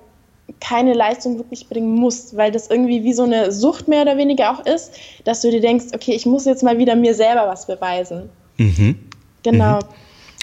keine 0.60 0.94
Leistung 0.94 1.38
wirklich 1.38 1.68
bringen 1.68 1.96
musst, 1.96 2.38
weil 2.38 2.52
das 2.52 2.70
irgendwie 2.70 3.04
wie 3.04 3.14
so 3.14 3.24
eine 3.24 3.52
Sucht 3.52 3.88
mehr 3.88 4.04
oder 4.04 4.18
weniger 4.18 4.52
auch 4.52 4.66
ist, 4.66 4.94
dass 5.24 5.42
du 5.42 5.50
dir 5.50 5.62
denkst, 5.62 5.86
okay, 5.94 6.14
ich 6.14 6.25
muss 6.25 6.46
jetzt 6.46 6.64
mal 6.64 6.78
wieder 6.78 6.96
mir 6.96 7.14
selber 7.14 7.48
was 7.48 7.66
beweisen. 7.66 8.30
Mhm. 8.58 9.00
Genau. 9.44 9.80
Mhm. 9.80 9.84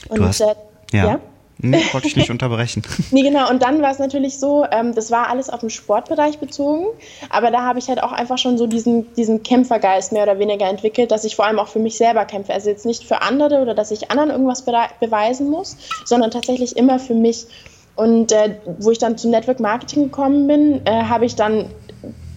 Und 0.08 0.24
hast, 0.24 0.40
äh, 0.40 0.54
ja. 0.92 1.06
ja? 1.06 1.20
Hm, 1.62 1.74
wollte 1.92 2.08
ich 2.08 2.16
nicht 2.16 2.30
unterbrechen. 2.30 2.82
nee, 3.12 3.22
genau. 3.22 3.48
Und 3.48 3.62
dann 3.62 3.82
war 3.82 3.92
es 3.92 4.00
natürlich 4.00 4.38
so, 4.38 4.66
ähm, 4.70 4.94
das 4.94 5.12
war 5.12 5.28
alles 5.28 5.48
auf 5.48 5.60
den 5.60 5.70
Sportbereich 5.70 6.38
bezogen, 6.38 6.86
aber 7.30 7.52
da 7.52 7.62
habe 7.62 7.78
ich 7.78 7.88
halt 7.88 8.02
auch 8.02 8.10
einfach 8.10 8.36
schon 8.38 8.58
so 8.58 8.66
diesen, 8.66 9.14
diesen 9.14 9.44
Kämpfergeist 9.44 10.12
mehr 10.12 10.24
oder 10.24 10.40
weniger 10.40 10.68
entwickelt, 10.68 11.12
dass 11.12 11.24
ich 11.24 11.36
vor 11.36 11.46
allem 11.46 11.60
auch 11.60 11.68
für 11.68 11.78
mich 11.78 11.96
selber 11.96 12.24
kämpfe. 12.24 12.52
Also 12.52 12.68
jetzt 12.68 12.84
nicht 12.84 13.04
für 13.04 13.22
andere 13.22 13.62
oder 13.62 13.74
dass 13.74 13.92
ich 13.92 14.10
anderen 14.10 14.30
irgendwas 14.30 14.62
beweisen 14.62 15.50
muss, 15.50 15.76
sondern 16.04 16.32
tatsächlich 16.32 16.76
immer 16.76 16.98
für 16.98 17.14
mich. 17.14 17.46
Und 17.94 18.32
äh, 18.32 18.56
wo 18.78 18.90
ich 18.90 18.98
dann 18.98 19.18
zum 19.18 19.30
Network 19.30 19.60
Marketing 19.60 20.04
gekommen 20.04 20.46
bin, 20.46 20.86
äh, 20.86 21.04
habe 21.04 21.26
ich 21.26 21.34
dann 21.36 21.66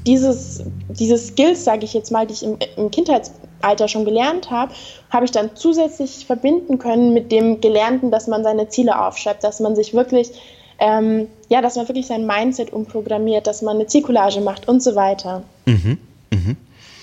dieses, 0.05 0.63
diese 0.89 1.17
Skills, 1.17 1.63
sage 1.63 1.85
ich 1.85 1.93
jetzt 1.93 2.11
mal, 2.11 2.27
die 2.27 2.33
ich 2.33 2.43
im, 2.43 2.57
im 2.77 2.91
Kindheitsalter 2.91 3.87
schon 3.87 4.05
gelernt 4.05 4.51
habe, 4.51 4.73
habe 5.09 5.25
ich 5.25 5.31
dann 5.31 5.55
zusätzlich 5.55 6.25
verbinden 6.25 6.77
können 6.77 7.13
mit 7.13 7.31
dem 7.31 7.61
Gelernten, 7.61 8.11
dass 8.11 8.27
man 8.27 8.43
seine 8.43 8.69
Ziele 8.69 9.01
aufschreibt, 9.01 9.43
dass 9.43 9.59
man 9.59 9.75
sich 9.75 9.93
wirklich, 9.93 10.31
ähm, 10.79 11.27
ja, 11.49 11.61
dass 11.61 11.75
man 11.75 11.87
wirklich 11.87 12.07
sein 12.07 12.27
Mindset 12.27 12.71
umprogrammiert, 12.71 13.47
dass 13.47 13.61
man 13.61 13.77
eine 13.77 13.87
Zielcollage 13.87 14.41
macht 14.41 14.67
und 14.67 14.83
so 14.83 14.95
weiter. 14.95 15.43
Mhm, 15.65 15.97
mhm. 16.31 16.57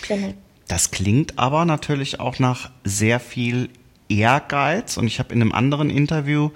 Genau. 0.06 0.28
Das 0.68 0.90
klingt 0.90 1.38
aber 1.38 1.64
natürlich 1.64 2.20
auch 2.20 2.38
nach 2.38 2.70
sehr 2.84 3.18
viel 3.18 3.68
Ehrgeiz 4.08 4.96
und 4.96 5.06
ich 5.06 5.18
habe 5.18 5.34
in 5.34 5.40
einem 5.40 5.52
anderen 5.52 5.90
Interview 5.90 6.50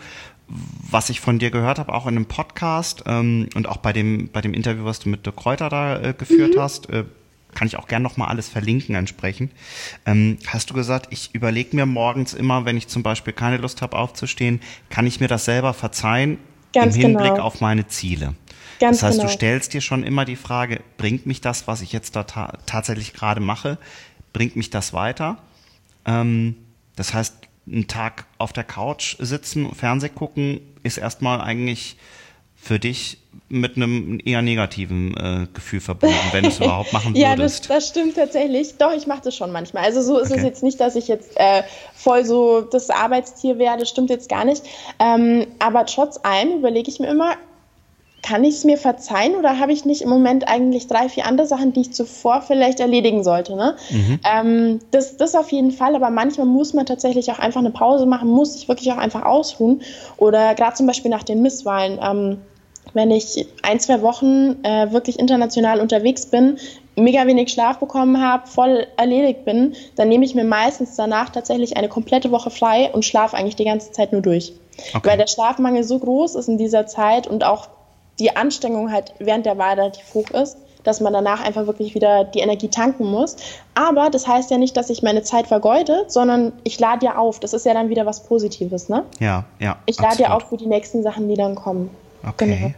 was 0.49 1.11
ich 1.11 1.21
von 1.21 1.39
dir 1.39 1.51
gehört 1.51 1.79
habe, 1.79 1.93
auch 1.93 2.07
in 2.07 2.17
einem 2.17 2.27
Podcast 2.27 3.03
ähm, 3.07 3.49
und 3.55 3.69
auch 3.69 3.79
bei 3.79 3.93
dem, 3.93 4.29
bei 4.29 4.41
dem 4.41 4.55
Interview, 4.55 4.85
was 4.85 5.01
du 5.01 5.09
mit 5.09 5.27
De 5.27 5.33
Kräuter 5.35 5.69
da 5.69 6.01
äh, 6.01 6.15
geführt 6.17 6.55
mhm. 6.55 6.61
hast, 6.61 6.89
äh, 6.91 7.05
kann 7.55 7.67
ich 7.67 7.77
auch 7.77 7.89
gerne 7.89 8.03
nochmal 8.03 8.29
alles 8.29 8.49
verlinken 8.49 8.95
entsprechend. 8.95 9.51
Ähm, 10.05 10.39
hast 10.47 10.71
du 10.71 10.75
gesagt, 10.75 11.09
ich 11.11 11.35
überlege 11.35 11.75
mir 11.75 11.87
morgens 11.87 12.35
immer, 12.35 12.65
wenn 12.65 12.77
ich 12.77 12.87
zum 12.87 13.03
Beispiel 13.03 13.33
keine 13.33 13.57
Lust 13.57 13.83
habe 13.83 13.97
aufzustehen, 13.97 14.61
kann 14.91 15.07
ich 15.07 15.21
mir 15.21 15.29
das 15.29 15.47
selber 15.47 15.75
verzeihen 15.75 16.39
Ganz 16.73 16.95
im 16.95 17.03
Hinblick 17.03 17.33
genau. 17.33 17.45
auf 17.45 17.61
meine 17.61 17.89
Ziele? 17.89 18.35
Ganz 18.79 18.99
das 18.99 19.09
heißt, 19.09 19.19
genau. 19.19 19.31
du 19.31 19.35
stellst 19.35 19.73
dir 19.73 19.81
schon 19.81 20.03
immer 20.05 20.25
die 20.25 20.37
Frage, 20.37 20.81
bringt 20.99 21.27
mich 21.27 21.41
das, 21.41 21.67
was 21.67 21.81
ich 21.81 21.93
jetzt 21.93 22.15
da 22.15 22.25
ta 22.25 22.59
tatsächlich 22.67 23.15
gerade 23.15 23.41
mache, 23.41 23.79
bringt 24.33 24.55
mich 24.55 24.71
das 24.71 24.93
weiter? 24.93 25.39
Ähm, 26.05 26.57
das 26.95 27.15
heißt, 27.15 27.46
einen 27.67 27.89
Tag 27.89 28.27
auf 28.39 28.53
der 28.53 28.65
Couch 28.65 29.17
sitzen, 29.19 29.75
Fernseh 29.75 30.09
gucken, 30.09 30.61
ist 30.83 30.99
erstmal 30.99 31.41
eigentlich 31.41 31.97
für 32.55 32.79
dich 32.79 33.19
mit 33.49 33.77
einem 33.77 34.19
eher 34.25 34.43
negativen 34.43 35.17
äh, 35.17 35.47
Gefühl 35.53 35.81
verbunden, 35.81 36.17
wenn 36.33 36.43
du 36.43 36.49
es 36.49 36.59
überhaupt 36.61 36.93
machen 36.93 37.15
würdest. 37.15 37.23
ja, 37.23 37.37
das, 37.37 37.61
das 37.61 37.89
stimmt 37.89 38.17
tatsächlich. 38.17 38.77
Doch, 38.79 38.93
ich 38.93 39.07
mache 39.07 39.21
das 39.25 39.37
schon 39.37 39.53
manchmal. 39.53 39.85
Also 39.85 40.03
so 40.03 40.19
ist 40.19 40.31
okay. 40.31 40.41
es 40.41 40.45
jetzt 40.45 40.63
nicht, 40.63 40.81
dass 40.81 40.97
ich 40.97 41.07
jetzt 41.07 41.37
äh, 41.37 41.63
voll 41.95 42.25
so 42.25 42.63
das 42.63 42.91
Arbeitstier 42.91 43.59
werde, 43.59 43.81
das 43.81 43.91
stimmt 43.91 44.11
jetzt 44.11 44.29
gar 44.29 44.45
nicht. 44.45 44.65
Ähm, 44.99 45.47
aber 45.59 45.87
trotz 45.87 46.19
allem 46.23 46.59
überlege 46.59 46.91
ich 46.91 46.99
mir 46.99 47.09
immer, 47.09 47.37
kann 48.27 48.43
ich 48.43 48.57
es 48.57 48.65
mir 48.65 48.77
verzeihen 48.77 49.37
oder 49.37 49.61
habe 49.61 49.73
ich 49.73 49.85
nicht 49.85 50.03
im 50.03 50.09
Moment 50.09 50.49
eigentlich 50.49 50.89
drei, 50.89 51.09
vier 51.09 51.27
andere 51.27 51.47
Sachen, 51.47 51.73
die 51.73 51.83
ich 51.83 51.93
zuvor 51.93 52.43
vielleicht 52.43 52.81
erledigen 52.81 53.23
sollte? 53.23 53.55
Ne? 53.55 53.77
Mhm. 53.91 54.21
Ähm, 54.25 54.79
das, 54.91 55.17
das 55.17 55.37
auf 55.37 55.53
jeden 55.53 55.71
Fall, 55.71 55.95
aber 55.95 56.11
manchmal 56.11 56.47
muss 56.47 56.75
man 56.75 56.87
tatsächlich 56.87 57.31
auch 57.31 57.39
einfach 57.39 57.61
eine 57.61 57.71
Pause 57.71 58.05
machen, 58.05 58.29
muss 58.29 58.55
sich 58.55 58.69
wirklich 58.69 58.91
auch 58.93 58.97
einfach 58.97 59.25
ausruhen. 59.25 59.83
Oder 60.17 60.57
gerade 60.57 60.75
zum 60.75 60.89
Beispiel 60.89 61.11
nach 61.11 61.23
den 61.23 61.41
Misswahlen. 61.41 62.01
Ähm, 62.03 62.39
wenn 62.95 63.13
ich 63.13 63.47
ein, 63.63 63.79
zwei 63.79 64.03
Wochen 64.03 64.57
äh, 64.65 64.91
wirklich 64.91 65.21
international 65.21 65.81
unterwegs 65.81 66.27
bin, 66.27 66.59
mega 66.97 67.27
wenig 67.27 67.53
Schlaf 67.53 67.79
bekommen 67.79 68.21
habe, 68.21 68.49
voll 68.49 68.89
erledigt 68.97 69.45
bin, 69.45 69.75
dann 69.95 70.09
nehme 70.09 70.25
ich 70.25 70.35
mir 70.35 70.45
meistens 70.45 70.97
danach 70.97 71.31
tatsächlich 71.31 71.77
eine 71.77 71.89
komplette 71.89 72.33
Woche 72.33 72.51
frei 72.51 72.91
und 72.93 73.05
schlafe 73.05 73.37
eigentlich 73.37 73.57
die 73.57 73.67
ganze 73.67 73.93
Zeit 73.93 74.11
nur 74.11 74.23
durch. 74.23 74.53
Okay. 74.95 75.11
Weil 75.11 75.19
der 75.19 75.27
Schlafmangel 75.29 75.85
so 75.85 75.99
groß 75.99 76.35
ist 76.35 76.49
in 76.49 76.59
dieser 76.59 76.87
Zeit 76.87 77.27
und 77.27 77.45
auch 77.45 77.69
die 78.19 78.37
Anstrengung 78.37 78.93
halt 78.93 79.15
während 79.19 79.47
der 79.47 79.59
Wahl 79.59 79.75
relativ 79.75 80.15
hoch 80.15 80.31
ist, 80.31 80.57
dass 80.85 81.01
man 81.01 81.13
danach 81.13 81.43
einfach 81.45 81.67
wirklich 81.67 81.95
wieder 81.95 82.25
die 82.25 82.39
Energie 82.39 82.69
tanken 82.69 83.07
muss. 83.07 83.37
Aber 83.75 84.09
das 84.09 84.27
heißt 84.27 84.51
ja 84.51 84.59
nicht, 84.59 84.77
dass 84.77 84.89
ich 84.89 85.03
meine 85.03 85.23
Zeit 85.23 85.49
vergeude, 85.49 86.05
sondern 86.07 86.53
ich 86.65 86.79
lade 86.79 87.07
ja 87.07 87.17
auf. 87.17 87.41
Das 87.41 87.53
ist 87.53 87.67
ja 87.67 87.75
dann 87.75 87.89
wieder 87.89 88.07
was 88.07 88.25
Positives, 88.25 88.89
ne? 88.89 89.05
Ja, 89.19 89.45
ja. 89.59 89.77
Ich 89.87 89.99
lade 89.99 90.23
ja 90.23 90.31
auf 90.33 90.49
für 90.49 90.57
die 90.57 90.67
nächsten 90.67 91.03
Sachen, 91.03 91.29
die 91.29 91.35
dann 91.35 91.57
kommen. 91.57 91.91
Okay. 92.27 92.57
Genau. 92.57 92.75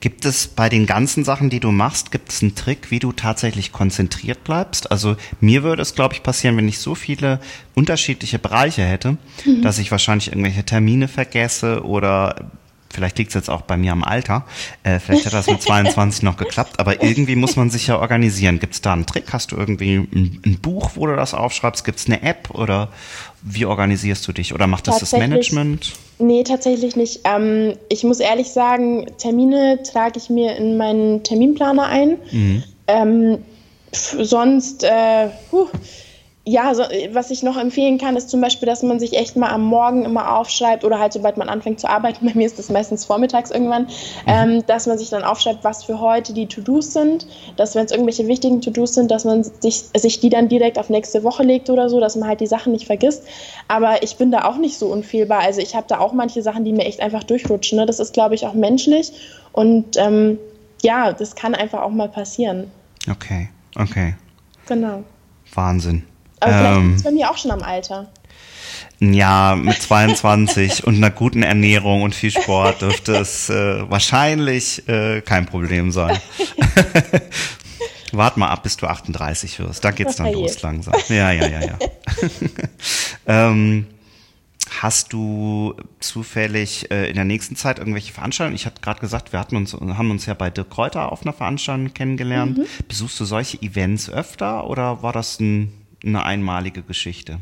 Gibt 0.00 0.24
es 0.24 0.48
bei 0.48 0.68
den 0.68 0.86
ganzen 0.86 1.24
Sachen, 1.24 1.50
die 1.50 1.60
du 1.60 1.70
machst, 1.70 2.10
gibt 2.10 2.30
es 2.30 2.42
einen 2.42 2.54
Trick, 2.54 2.90
wie 2.90 2.98
du 2.98 3.12
tatsächlich 3.12 3.72
konzentriert 3.72 4.44
bleibst? 4.44 4.90
Also 4.90 5.16
mir 5.40 5.62
würde 5.62 5.82
es, 5.82 5.94
glaube 5.94 6.14
ich, 6.14 6.22
passieren, 6.22 6.56
wenn 6.56 6.68
ich 6.68 6.78
so 6.78 6.94
viele 6.94 7.38
unterschiedliche 7.74 8.38
Bereiche 8.38 8.82
hätte, 8.82 9.18
mhm. 9.44 9.62
dass 9.62 9.78
ich 9.78 9.90
wahrscheinlich 9.90 10.28
irgendwelche 10.28 10.64
Termine 10.64 11.08
vergesse 11.08 11.84
oder 11.84 12.36
Vielleicht 12.90 13.18
liegt 13.18 13.30
es 13.30 13.34
jetzt 13.34 13.50
auch 13.50 13.62
bei 13.62 13.76
mir 13.76 13.92
am 13.92 14.02
Alter. 14.02 14.44
Äh, 14.82 14.98
vielleicht 14.98 15.26
hat 15.26 15.34
das 15.34 15.46
mit 15.46 15.60
22 15.60 16.22
noch 16.22 16.36
geklappt, 16.36 16.80
aber 16.80 17.02
irgendwie 17.02 17.36
muss 17.36 17.56
man 17.56 17.70
sich 17.70 17.86
ja 17.86 17.98
organisieren. 17.98 18.58
Gibt 18.58 18.74
es 18.74 18.80
da 18.80 18.94
einen 18.94 19.04
Trick? 19.04 19.32
Hast 19.32 19.52
du 19.52 19.56
irgendwie 19.56 19.96
ein, 19.96 20.40
ein, 20.44 20.58
Buch, 20.60 20.92
wo 20.94 21.06
du 21.06 21.14
das 21.14 21.34
aufschreibst? 21.34 21.84
Gibt 21.84 21.98
es 21.98 22.06
eine 22.06 22.22
App 22.22 22.50
oder 22.54 22.88
wie 23.42 23.66
organisierst 23.66 24.26
du 24.26 24.32
dich? 24.32 24.54
Oder 24.54 24.66
macht 24.66 24.88
das 24.88 24.98
das 25.00 25.12
Management? 25.12 25.92
Nee, 26.18 26.44
tatsächlich 26.44 26.96
nicht. 26.96 27.20
Ähm, 27.24 27.74
ich 27.88 28.04
muss 28.04 28.20
ehrlich 28.20 28.48
sagen, 28.48 29.06
Termine 29.18 29.82
trage 29.82 30.18
ich 30.18 30.30
mir 30.30 30.56
in 30.56 30.76
meinen 30.76 31.22
Terminplaner 31.22 31.86
ein. 31.86 32.16
Mhm. 32.32 32.62
Ähm, 32.86 33.38
sonst, 33.92 34.82
äh, 34.82 35.28
huh, 35.52 35.68
ja, 36.48 36.74
so, 36.74 36.82
was 37.12 37.30
ich 37.30 37.42
noch 37.42 37.58
empfehlen 37.58 37.98
kann, 37.98 38.16
ist 38.16 38.30
zum 38.30 38.40
Beispiel, 38.40 38.66
dass 38.66 38.82
man 38.82 38.98
sich 38.98 39.14
echt 39.14 39.36
mal 39.36 39.50
am 39.50 39.64
Morgen 39.64 40.06
immer 40.06 40.34
aufschreibt 40.34 40.82
oder 40.82 40.98
halt 40.98 41.12
sobald 41.12 41.36
man 41.36 41.50
anfängt 41.50 41.78
zu 41.78 41.88
arbeiten, 41.88 42.26
bei 42.26 42.32
mir 42.34 42.46
ist 42.46 42.58
das 42.58 42.70
meistens 42.70 43.04
vormittags 43.04 43.50
irgendwann, 43.50 43.82
mhm. 43.82 43.88
ähm, 44.26 44.66
dass 44.66 44.86
man 44.86 44.96
sich 44.96 45.10
dann 45.10 45.24
aufschreibt, 45.24 45.62
was 45.62 45.84
für 45.84 46.00
heute 46.00 46.32
die 46.32 46.46
To-Dos 46.46 46.94
sind, 46.94 47.26
dass 47.56 47.74
wenn 47.74 47.84
es 47.84 47.92
irgendwelche 47.92 48.26
wichtigen 48.26 48.62
To-Dos 48.62 48.94
sind, 48.94 49.10
dass 49.10 49.26
man 49.26 49.44
sich, 49.44 49.84
sich 49.94 50.20
die 50.20 50.30
dann 50.30 50.48
direkt 50.48 50.78
auf 50.78 50.88
nächste 50.88 51.22
Woche 51.22 51.42
legt 51.42 51.68
oder 51.68 51.90
so, 51.90 52.00
dass 52.00 52.16
man 52.16 52.28
halt 52.28 52.40
die 52.40 52.46
Sachen 52.46 52.72
nicht 52.72 52.86
vergisst. 52.86 53.24
Aber 53.68 54.02
ich 54.02 54.16
bin 54.16 54.30
da 54.30 54.44
auch 54.44 54.56
nicht 54.56 54.78
so 54.78 54.86
unfehlbar. 54.86 55.40
Also 55.40 55.60
ich 55.60 55.74
habe 55.74 55.86
da 55.86 55.98
auch 55.98 56.14
manche 56.14 56.42
Sachen, 56.42 56.64
die 56.64 56.72
mir 56.72 56.86
echt 56.86 57.00
einfach 57.00 57.24
durchrutschen. 57.24 57.78
Ne? 57.78 57.84
Das 57.84 58.00
ist, 58.00 58.14
glaube 58.14 58.34
ich, 58.34 58.46
auch 58.46 58.54
menschlich 58.54 59.12
und 59.52 59.96
ähm, 59.98 60.38
ja, 60.82 61.12
das 61.12 61.34
kann 61.34 61.54
einfach 61.54 61.82
auch 61.82 61.90
mal 61.90 62.08
passieren. 62.08 62.70
Okay, 63.10 63.50
okay. 63.76 64.14
Genau. 64.66 65.02
Wahnsinn. 65.54 66.04
Aber 66.40 66.52
vielleicht 66.52 66.76
ähm, 66.76 66.94
ist 66.94 67.04
bei 67.04 67.10
mir 67.10 67.30
auch 67.30 67.38
schon 67.38 67.50
am 67.50 67.62
Alter. 67.62 68.08
Ja, 69.00 69.56
mit 69.56 69.80
22 69.80 70.84
und 70.86 70.96
einer 70.96 71.10
guten 71.10 71.42
Ernährung 71.42 72.02
und 72.02 72.14
viel 72.14 72.30
Sport 72.30 72.82
dürfte 72.82 73.16
es 73.16 73.48
äh, 73.48 73.88
wahrscheinlich 73.90 74.88
äh, 74.88 75.20
kein 75.20 75.46
Problem 75.46 75.90
sein. 75.92 76.18
Wart 78.12 78.36
mal 78.38 78.48
ab, 78.48 78.62
bis 78.62 78.76
du 78.76 78.86
38 78.86 79.58
wirst. 79.58 79.84
Da 79.84 79.90
geht's 79.90 80.16
dann 80.16 80.32
los 80.32 80.60
langsam. 80.62 80.94
Ja, 81.08 81.30
ja, 81.30 81.46
ja, 81.46 81.60
ja. 81.60 81.78
ähm, 83.26 83.86
Hast 84.80 85.12
du 85.12 85.74
zufällig 85.98 86.90
äh, 86.90 87.08
in 87.08 87.16
der 87.16 87.24
nächsten 87.24 87.56
Zeit 87.56 87.78
irgendwelche 87.78 88.12
Veranstaltungen? 88.12 88.54
Ich 88.54 88.66
hatte 88.66 88.80
gerade 88.80 89.00
gesagt, 89.00 89.32
wir 89.32 89.40
hatten 89.40 89.56
uns, 89.56 89.72
haben 89.72 90.10
uns 90.10 90.26
ja 90.26 90.34
bei 90.34 90.50
Dirk 90.50 90.70
Kräuter 90.70 91.10
auf 91.10 91.22
einer 91.22 91.32
Veranstaltung 91.32 91.92
kennengelernt. 91.94 92.58
Mhm. 92.58 92.66
Besuchst 92.86 93.18
du 93.18 93.24
solche 93.24 93.60
Events 93.62 94.10
öfter 94.10 94.68
oder 94.68 95.02
war 95.02 95.12
das 95.12 95.40
ein, 95.40 95.72
eine 96.04 96.24
einmalige 96.24 96.82
Geschichte? 96.82 97.38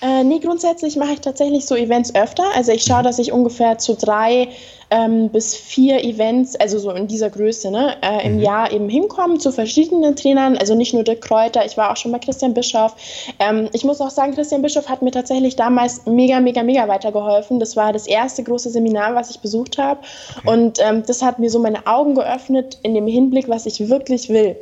Äh, 0.00 0.22
nee, 0.22 0.38
grundsätzlich 0.38 0.96
mache 0.96 1.14
ich 1.14 1.20
tatsächlich 1.20 1.66
so 1.66 1.74
Events 1.74 2.14
öfter. 2.14 2.44
Also 2.54 2.70
ich 2.70 2.84
schaue, 2.84 3.00
mhm. 3.00 3.04
dass 3.04 3.18
ich 3.18 3.32
ungefähr 3.32 3.78
zu 3.78 3.96
drei 3.96 4.48
ähm, 4.90 5.28
bis 5.30 5.54
vier 5.54 6.02
Events, 6.04 6.54
also 6.56 6.78
so 6.78 6.90
in 6.92 7.08
dieser 7.08 7.30
Größe, 7.30 7.70
ne, 7.70 7.96
äh, 8.00 8.24
im 8.24 8.36
mhm. 8.36 8.42
Jahr 8.42 8.72
eben 8.72 8.88
hinkommen 8.88 9.40
zu 9.40 9.50
verschiedenen 9.50 10.14
Trainern. 10.14 10.56
Also 10.56 10.76
nicht 10.76 10.94
nur 10.94 11.02
Dirk 11.02 11.22
Kräuter, 11.22 11.66
ich 11.66 11.76
war 11.76 11.90
auch 11.90 11.96
schon 11.96 12.12
bei 12.12 12.20
Christian 12.20 12.54
Bischoff. 12.54 12.94
Ähm, 13.40 13.68
ich 13.72 13.84
muss 13.84 14.00
auch 14.00 14.10
sagen, 14.10 14.34
Christian 14.34 14.62
Bischoff 14.62 14.88
hat 14.88 15.02
mir 15.02 15.10
tatsächlich 15.10 15.56
damals 15.56 16.06
mega, 16.06 16.38
mega, 16.38 16.62
mega 16.62 16.86
weitergeholfen. 16.86 17.58
Das 17.58 17.76
war 17.76 17.92
das 17.92 18.06
erste 18.06 18.44
große 18.44 18.70
Seminar, 18.70 19.16
was 19.16 19.30
ich 19.30 19.40
besucht 19.40 19.78
habe. 19.78 20.00
Okay. 20.38 20.48
Und 20.48 20.78
ähm, 20.80 21.02
das 21.06 21.22
hat 21.22 21.40
mir 21.40 21.50
so 21.50 21.58
meine 21.58 21.86
Augen 21.88 22.14
geöffnet 22.14 22.78
in 22.84 22.94
dem 22.94 23.08
Hinblick, 23.08 23.48
was 23.48 23.66
ich 23.66 23.88
wirklich 23.88 24.28
will. 24.28 24.56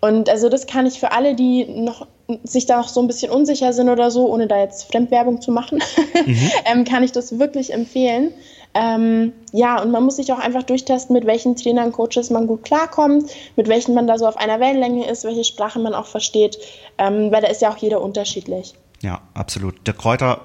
Und 0.00 0.28
also 0.28 0.48
das 0.48 0.66
kann 0.66 0.84
ich 0.86 0.98
für 0.98 1.12
alle, 1.12 1.36
die 1.36 1.64
noch 1.64 2.06
sich 2.44 2.66
da 2.66 2.78
noch 2.78 2.88
so 2.88 3.00
ein 3.00 3.06
bisschen 3.06 3.30
unsicher 3.30 3.72
sind 3.72 3.88
oder 3.88 4.10
so, 4.10 4.28
ohne 4.32 4.46
da 4.46 4.58
jetzt 4.58 4.90
Fremdwerbung 4.90 5.40
zu 5.40 5.52
machen, 5.52 5.82
mhm. 6.26 6.50
ähm, 6.64 6.84
kann 6.84 7.02
ich 7.02 7.12
das 7.12 7.38
wirklich 7.38 7.72
empfehlen. 7.72 8.32
Ähm, 8.72 9.32
ja, 9.52 9.82
und 9.82 9.90
man 9.90 10.04
muss 10.04 10.16
sich 10.16 10.32
auch 10.32 10.38
einfach 10.38 10.62
durchtesten, 10.62 11.12
mit 11.12 11.26
welchen 11.26 11.56
Trainern, 11.56 11.90
Coaches 11.90 12.30
man 12.30 12.46
gut 12.46 12.62
klarkommt, 12.62 13.30
mit 13.56 13.68
welchen 13.68 13.94
man 13.94 14.06
da 14.06 14.16
so 14.16 14.26
auf 14.26 14.36
einer 14.36 14.60
Wellenlänge 14.60 15.08
ist, 15.08 15.24
welche 15.24 15.42
Sprache 15.44 15.80
man 15.80 15.92
auch 15.92 16.06
versteht, 16.06 16.58
ähm, 16.98 17.32
weil 17.32 17.42
da 17.42 17.48
ist 17.48 17.62
ja 17.62 17.72
auch 17.72 17.76
jeder 17.78 18.00
unterschiedlich. 18.00 18.74
Ja, 19.02 19.20
absolut. 19.34 19.86
Der 19.86 19.94
Kräuter 19.94 20.42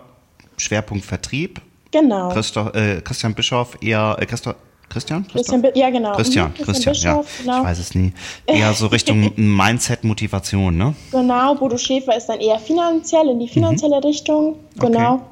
Schwerpunkt 0.58 1.06
Vertrieb. 1.06 1.62
Genau. 1.92 2.30
Christoph, 2.30 2.74
äh, 2.76 3.02
Christian 3.02 3.36
Bischoff 3.36 3.78
eher, 3.82 4.18
äh, 4.20 4.26
Christoph, 4.26 4.56
Christian? 4.90 5.28
Christian, 5.28 5.64
ja, 5.74 5.90
genau. 5.90 6.14
Christian, 6.14 6.50
mhm, 6.50 6.54
Christian, 6.64 6.94
Christian 6.94 7.16
Bischof, 7.18 7.40
ja. 7.40 7.44
Genau. 7.44 7.58
Ich 7.60 7.68
weiß 7.70 7.80
es 7.80 7.96
nie. 7.96 8.14
Eher 8.46 8.74
so 8.74 8.88
Richtung 8.88 9.32
Mindset, 9.36 10.04
Motivation, 10.04 10.78
ne? 10.78 10.96
Genau, 11.12 11.56
Bodo 11.56 11.78
Schäfer 11.78 12.16
ist 12.16 12.28
dann 12.28 12.40
eher 12.40 12.60
finanziell, 12.60 13.30
in 13.30 13.40
die 13.40 13.48
finanzielle 13.48 13.98
mhm. 13.98 14.04
Richtung. 14.04 14.56
Genau. 14.80 15.14
Okay. 15.16 15.24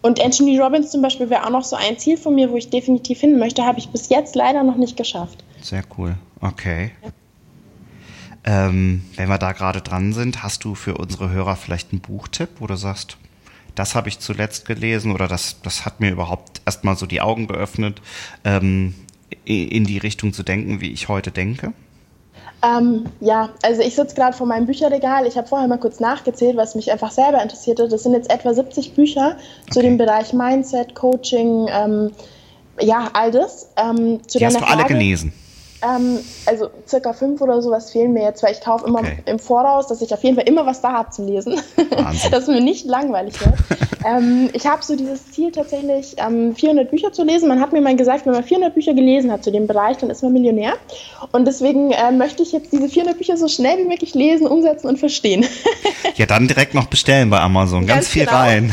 Und 0.00 0.24
Anthony 0.24 0.58
Robbins 0.58 0.90
zum 0.90 1.02
Beispiel 1.02 1.28
wäre 1.28 1.44
auch 1.44 1.50
noch 1.50 1.64
so 1.64 1.76
ein 1.76 1.98
Ziel 1.98 2.16
von 2.16 2.34
mir, 2.34 2.50
wo 2.50 2.56
ich 2.56 2.70
definitiv 2.70 3.20
hin 3.20 3.38
möchte, 3.38 3.64
habe 3.64 3.78
ich 3.78 3.88
bis 3.88 4.08
jetzt 4.08 4.36
leider 4.36 4.62
noch 4.62 4.76
nicht 4.76 4.96
geschafft. 4.96 5.42
Sehr 5.60 5.82
cool. 5.96 6.14
Okay. 6.40 6.92
Ja. 7.02 7.10
Ähm, 8.44 9.02
wenn 9.16 9.28
wir 9.28 9.38
da 9.38 9.52
gerade 9.52 9.82
dran 9.82 10.12
sind, 10.12 10.42
hast 10.42 10.64
du 10.64 10.74
für 10.74 10.96
unsere 10.96 11.30
Hörer 11.30 11.56
vielleicht 11.56 11.92
einen 11.92 12.00
Buchtipp, 12.00 12.48
wo 12.60 12.66
du 12.66 12.76
sagst, 12.76 13.18
das 13.78 13.94
habe 13.94 14.08
ich 14.08 14.18
zuletzt 14.18 14.66
gelesen 14.66 15.12
oder 15.12 15.28
das, 15.28 15.56
das 15.62 15.84
hat 15.84 16.00
mir 16.00 16.10
überhaupt 16.10 16.60
erstmal 16.66 16.96
so 16.96 17.06
die 17.06 17.20
Augen 17.20 17.46
geöffnet, 17.46 18.02
ähm, 18.44 18.94
in 19.44 19.84
die 19.84 19.98
Richtung 19.98 20.32
zu 20.32 20.42
denken, 20.42 20.80
wie 20.80 20.90
ich 20.90 21.08
heute 21.08 21.30
denke? 21.30 21.72
Ähm, 22.62 23.06
ja, 23.20 23.50
also 23.62 23.82
ich 23.82 23.94
sitze 23.94 24.16
gerade 24.16 24.36
vor 24.36 24.46
meinem 24.46 24.66
Bücherregal. 24.66 25.26
Ich 25.26 25.36
habe 25.36 25.46
vorher 25.46 25.68
mal 25.68 25.78
kurz 25.78 26.00
nachgezählt, 26.00 26.56
was 26.56 26.74
mich 26.74 26.90
einfach 26.90 27.12
selber 27.12 27.40
interessierte. 27.40 27.88
Das 27.88 28.02
sind 28.02 28.14
jetzt 28.14 28.30
etwa 28.30 28.52
70 28.52 28.94
Bücher 28.94 29.36
okay. 29.36 29.70
zu 29.70 29.80
dem 29.80 29.96
Bereich 29.96 30.32
Mindset, 30.32 30.94
Coaching, 30.94 31.68
ähm, 31.70 32.10
ja, 32.80 33.10
all 33.12 33.30
das. 33.30 33.70
Ähm, 33.76 34.20
zu 34.26 34.38
Die 34.38 34.46
hast 34.46 34.56
du 34.56 34.60
Frage, 34.60 34.72
alle 34.72 34.84
gelesen? 34.86 35.32
Ähm, 35.80 36.18
also 36.46 36.70
circa 36.88 37.12
fünf 37.12 37.40
oder 37.40 37.62
sowas 37.62 37.92
fehlen 37.92 38.12
mir 38.12 38.24
jetzt, 38.24 38.42
weil 38.42 38.52
ich 38.52 38.60
kaufe 38.60 38.86
immer 38.86 38.98
okay. 38.98 39.18
im 39.26 39.38
Voraus, 39.38 39.86
dass 39.86 40.02
ich 40.02 40.12
auf 40.12 40.24
jeden 40.24 40.34
Fall 40.34 40.48
immer 40.48 40.66
was 40.66 40.80
da 40.80 40.92
habe 40.92 41.10
zum 41.10 41.26
Lesen. 41.26 41.60
dass 42.30 42.48
mir 42.48 42.60
nicht 42.60 42.84
langweilig 42.86 43.40
wird. 43.40 43.54
ähm, 44.04 44.50
ich 44.54 44.66
habe 44.66 44.82
so 44.82 44.96
dieses 44.96 45.30
Ziel 45.30 45.52
tatsächlich, 45.52 46.16
ähm, 46.18 46.56
400 46.56 46.90
Bücher 46.90 47.12
zu 47.12 47.22
lesen. 47.22 47.48
Man 47.48 47.60
hat 47.60 47.72
mir 47.72 47.80
mal 47.80 47.94
gesagt, 47.94 48.26
wenn 48.26 48.32
man 48.32 48.42
400 48.42 48.74
Bücher 48.74 48.92
gelesen 48.92 49.30
hat 49.30 49.44
zu 49.44 49.52
dem 49.52 49.68
Bereich, 49.68 49.98
dann 49.98 50.10
ist 50.10 50.22
man 50.22 50.32
Millionär. 50.32 50.74
Und 51.30 51.46
deswegen 51.46 51.92
äh, 51.92 52.10
möchte 52.10 52.42
ich 52.42 52.50
jetzt 52.50 52.72
diese 52.72 52.88
400 52.88 53.16
Bücher 53.16 53.36
so 53.36 53.46
schnell 53.46 53.78
wie 53.78 53.88
möglich 53.88 54.14
lesen, 54.14 54.48
umsetzen 54.48 54.88
und 54.88 54.98
verstehen. 54.98 55.46
ja, 56.16 56.26
dann 56.26 56.48
direkt 56.48 56.74
noch 56.74 56.86
bestellen 56.86 57.30
bei 57.30 57.40
Amazon. 57.40 57.86
Ganz, 57.86 57.98
Ganz 57.98 58.08
viel 58.08 58.24
genau. 58.24 58.36
rein. 58.36 58.72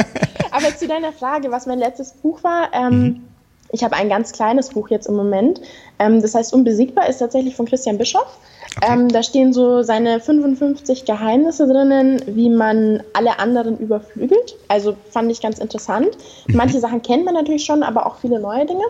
Aber 0.50 0.76
zu 0.76 0.88
deiner 0.88 1.12
Frage, 1.12 1.52
was 1.52 1.66
mein 1.66 1.78
letztes 1.78 2.12
Buch 2.12 2.42
war, 2.42 2.70
ähm, 2.72 3.00
mhm. 3.00 3.29
Ich 3.72 3.84
habe 3.84 3.96
ein 3.96 4.08
ganz 4.08 4.32
kleines 4.32 4.70
Buch 4.70 4.88
jetzt 4.90 5.06
im 5.06 5.16
Moment. 5.16 5.60
Ähm, 5.98 6.20
das 6.22 6.34
heißt, 6.34 6.52
Unbesiegbar 6.52 7.08
ist 7.08 7.18
tatsächlich 7.18 7.56
von 7.56 7.66
Christian 7.66 7.98
Bischoff. 7.98 8.38
Okay. 8.76 8.92
Ähm, 8.92 9.08
da 9.08 9.22
stehen 9.22 9.52
so 9.52 9.82
seine 9.82 10.20
55 10.20 11.04
Geheimnisse 11.04 11.66
drinnen, 11.66 12.22
wie 12.26 12.50
man 12.50 13.02
alle 13.12 13.38
anderen 13.38 13.78
überflügelt. 13.78 14.56
Also 14.68 14.96
fand 15.10 15.30
ich 15.30 15.40
ganz 15.40 15.58
interessant. 15.58 16.08
Mhm. 16.46 16.56
Manche 16.56 16.80
Sachen 16.80 17.02
kennt 17.02 17.24
man 17.24 17.34
natürlich 17.34 17.64
schon, 17.64 17.82
aber 17.82 18.06
auch 18.06 18.16
viele 18.16 18.40
neue 18.40 18.66
Dinge. 18.66 18.84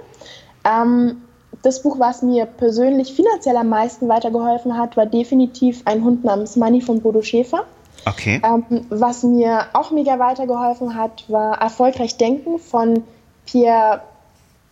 Ähm, 0.64 1.22
das 1.62 1.82
Buch, 1.82 1.98
was 1.98 2.22
mir 2.22 2.46
persönlich 2.46 3.14
finanziell 3.14 3.56
am 3.56 3.68
meisten 3.68 4.08
weitergeholfen 4.08 4.76
hat, 4.78 4.96
war 4.96 5.06
definitiv 5.06 5.82
ein 5.84 6.04
Hund 6.04 6.24
namens 6.24 6.56
Money 6.56 6.80
von 6.80 7.00
Bodo 7.00 7.22
Schäfer. 7.22 7.64
Okay. 8.06 8.40
Ähm, 8.44 8.86
was 8.88 9.22
mir 9.22 9.66
auch 9.72 9.90
mega 9.90 10.18
weitergeholfen 10.18 10.94
hat, 10.94 11.24
war 11.28 11.60
Erfolgreich 11.60 12.16
Denken 12.16 12.58
von 12.58 13.04
Pierre 13.44 14.00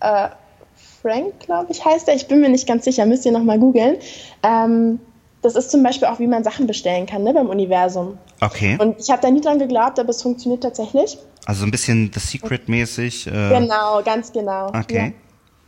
äh, 0.00 0.28
Frank, 1.02 1.40
glaube 1.40 1.70
ich, 1.70 1.84
heißt 1.84 2.08
er. 2.08 2.14
Ich 2.14 2.28
bin 2.28 2.40
mir 2.40 2.48
nicht 2.48 2.66
ganz 2.66 2.84
sicher, 2.84 3.06
müsst 3.06 3.24
ihr 3.24 3.32
nochmal 3.32 3.58
googeln. 3.58 3.96
Ähm, 4.42 5.00
das 5.42 5.54
ist 5.54 5.70
zum 5.70 5.82
Beispiel 5.82 6.08
auch, 6.08 6.18
wie 6.18 6.26
man 6.26 6.42
Sachen 6.42 6.66
bestellen 6.66 7.06
kann 7.06 7.22
ne, 7.22 7.32
beim 7.32 7.48
Universum. 7.48 8.18
Okay. 8.40 8.76
Und 8.80 8.98
ich 8.98 9.10
habe 9.10 9.22
da 9.22 9.30
nie 9.30 9.40
dran 9.40 9.58
geglaubt, 9.58 9.98
aber 9.98 10.10
es 10.10 10.22
funktioniert 10.22 10.62
tatsächlich. 10.62 11.18
Also 11.46 11.64
ein 11.64 11.70
bisschen 11.70 12.10
The 12.12 12.20
Secret-mäßig. 12.20 13.26
Äh 13.28 13.30
genau, 13.30 14.02
ganz 14.02 14.32
genau. 14.32 14.68
Okay. 14.68 15.14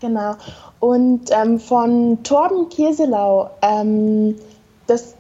Ja, 0.03 0.09
genau. 0.09 0.35
Und 0.81 1.31
ähm, 1.31 1.61
von 1.61 2.23
Torben 2.25 2.69
Keselau, 2.69 3.51
ähm, 3.62 4.37
das 4.87 5.14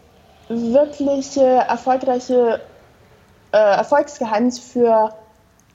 wirkliche 0.48 1.44
erfolgreiche 1.44 2.60
äh, 3.52 3.56
Erfolgsgeheimnis 3.56 4.58
für 4.58 5.14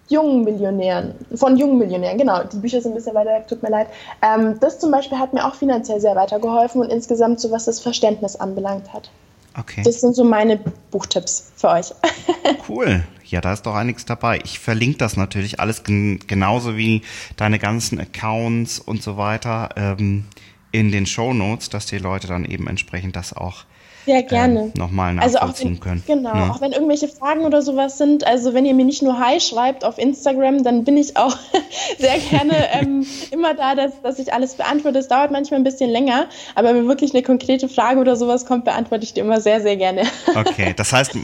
jungen 0.08 0.44
Millionären, 0.44 1.16
von 1.36 1.58
jungen 1.58 1.78
Millionären, 1.78 2.18
genau. 2.18 2.44
Die 2.44 2.58
Bücher 2.58 2.82
sind 2.82 2.92
ein 2.92 2.96
bisschen 2.96 3.16
weiter 3.16 3.32
weg, 3.32 3.48
tut 3.48 3.64
mir 3.64 3.70
leid. 3.70 3.88
Ähm, 4.22 4.60
das 4.60 4.80
zum 4.80 4.92
Beispiel 4.92 5.18
hat 5.18 5.34
mir 5.34 5.46
auch 5.46 5.56
finanziell 5.56 6.00
sehr 6.00 6.16
weitergeholfen 6.16 6.82
und 6.82 6.92
insgesamt 6.92 7.40
so, 7.40 7.52
was 7.52 7.66
das 7.66 7.80
Verständnis 7.80 8.36
anbelangt 8.36 8.94
hat. 8.94 9.10
Okay. 9.58 9.84
Das 9.84 10.02
sind 10.02 10.16
so 10.16 10.24
meine 10.24 10.60
Buchtipps 10.92 11.52
für 11.56 11.70
euch. 11.70 11.92
cool. 12.70 13.04
Ja, 13.24 13.42
da 13.42 13.54
ist 13.54 13.66
doch 13.66 13.74
einiges 13.74 14.06
dabei. 14.06 14.40
Ich 14.44 14.60
verlinke 14.60 14.98
das 14.98 15.18
natürlich 15.18 15.60
alles 15.60 15.84
gen 15.84 16.20
genauso 16.28 16.78
wie 16.78 17.02
deine 17.38 17.58
ganzen 17.58 18.00
Accounts 18.00 18.80
und 18.80 19.02
so 19.02 19.18
weiter 19.18 19.70
ähm, 19.78 20.26
in 20.72 20.92
den 20.92 21.06
Show 21.06 21.34
Notes, 21.34 21.70
dass 21.70 21.86
die 21.86 21.98
Leute 21.98 22.28
dann 22.28 22.46
eben 22.46 22.68
entsprechend 22.68 23.16
das 23.16 23.34
auch 23.36 23.64
sehr 24.06 24.24
gerne. 24.24 24.72
Äh, 24.74 24.78
nochmal 24.78 25.14
nachvollziehen 25.14 25.40
also 25.42 25.60
auch 25.60 25.66
wenn, 25.66 25.80
können. 25.80 26.04
Genau, 26.06 26.34
ne? 26.36 26.52
auch 26.52 26.62
wenn 26.62 26.72
irgendwelche 26.72 27.08
Fragen 27.08 27.42
oder 27.42 27.62
sowas 27.62 27.98
sind, 27.98 28.26
also 28.26 28.54
wenn 28.54 28.66
ihr 28.66 28.74
mir 28.74 28.86
nicht 28.86 29.02
nur 29.02 29.20
Hi 29.20 29.40
schreibt 29.40 29.84
auf 29.84 29.98
Instagram, 29.98 30.64
dann 30.64 30.84
bin 30.84 30.98
ich 30.98 31.18
auch 31.18 31.36
sehr 31.98 32.20
gerne 32.20 32.54
ähm, 32.74 33.06
immer 33.32 33.54
da, 33.54 33.76
dass, 33.76 34.02
dass 34.02 34.20
ich 34.20 34.34
alles 34.34 34.56
beantworte. 34.56 35.00
Es 35.00 35.08
dauert 35.08 35.32
manchmal 35.32 35.60
ein 35.60 35.64
bisschen 35.64 35.90
länger, 35.90 36.28
aber 36.54 36.76
wenn 36.76 36.88
wirklich 36.88 37.14
eine 37.14 37.24
konkrete 37.24 37.68
Frage 37.68 38.00
oder 38.00 38.16
sowas 38.16 38.46
kommt, 38.46 38.66
beantworte 38.66 39.04
ich 39.04 39.14
die 39.14 39.20
immer 39.20 39.42
sehr, 39.42 39.62
sehr 39.62 39.78
gerne. 39.78 40.04
okay, 40.36 40.74
das 40.76 40.94
heißt, 40.94 41.18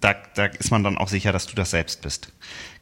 da, 0.00 0.14
da 0.34 0.46
ist 0.46 0.70
man 0.70 0.82
dann 0.82 0.98
auch 0.98 1.08
sicher, 1.08 1.32
dass 1.32 1.46
du 1.46 1.54
das 1.54 1.70
selbst 1.70 2.02
bist. 2.02 2.32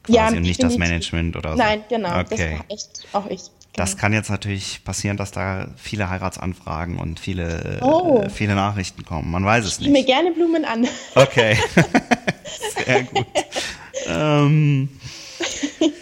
Quasi 0.04 0.16
ja, 0.16 0.28
und 0.28 0.40
nicht 0.40 0.62
das 0.62 0.78
Management 0.78 1.36
oder 1.36 1.52
so. 1.52 1.58
Nein, 1.58 1.82
genau. 1.88 2.20
Okay. 2.20 2.26
Das 2.30 2.40
war 2.40 2.64
echt 2.68 3.06
auch 3.12 3.26
ich. 3.26 3.42
Das 3.76 3.98
kann 3.98 4.12
jetzt 4.14 4.30
natürlich 4.30 4.82
passieren, 4.84 5.18
dass 5.18 5.32
da 5.32 5.68
viele 5.76 6.08
Heiratsanfragen 6.08 6.98
und 6.98 7.20
viele, 7.20 7.78
oh. 7.82 8.22
äh, 8.24 8.30
viele 8.30 8.54
Nachrichten 8.54 9.04
kommen. 9.04 9.30
Man 9.30 9.44
weiß 9.44 9.66
es 9.66 9.78
nicht. 9.78 9.88
Ich 9.88 9.92
mir 9.92 10.04
gerne 10.04 10.32
Blumen 10.32 10.64
an. 10.64 10.88
Okay. 11.14 11.56
Sehr 12.86 13.02
gut. 13.02 13.26
ähm, 14.08 14.88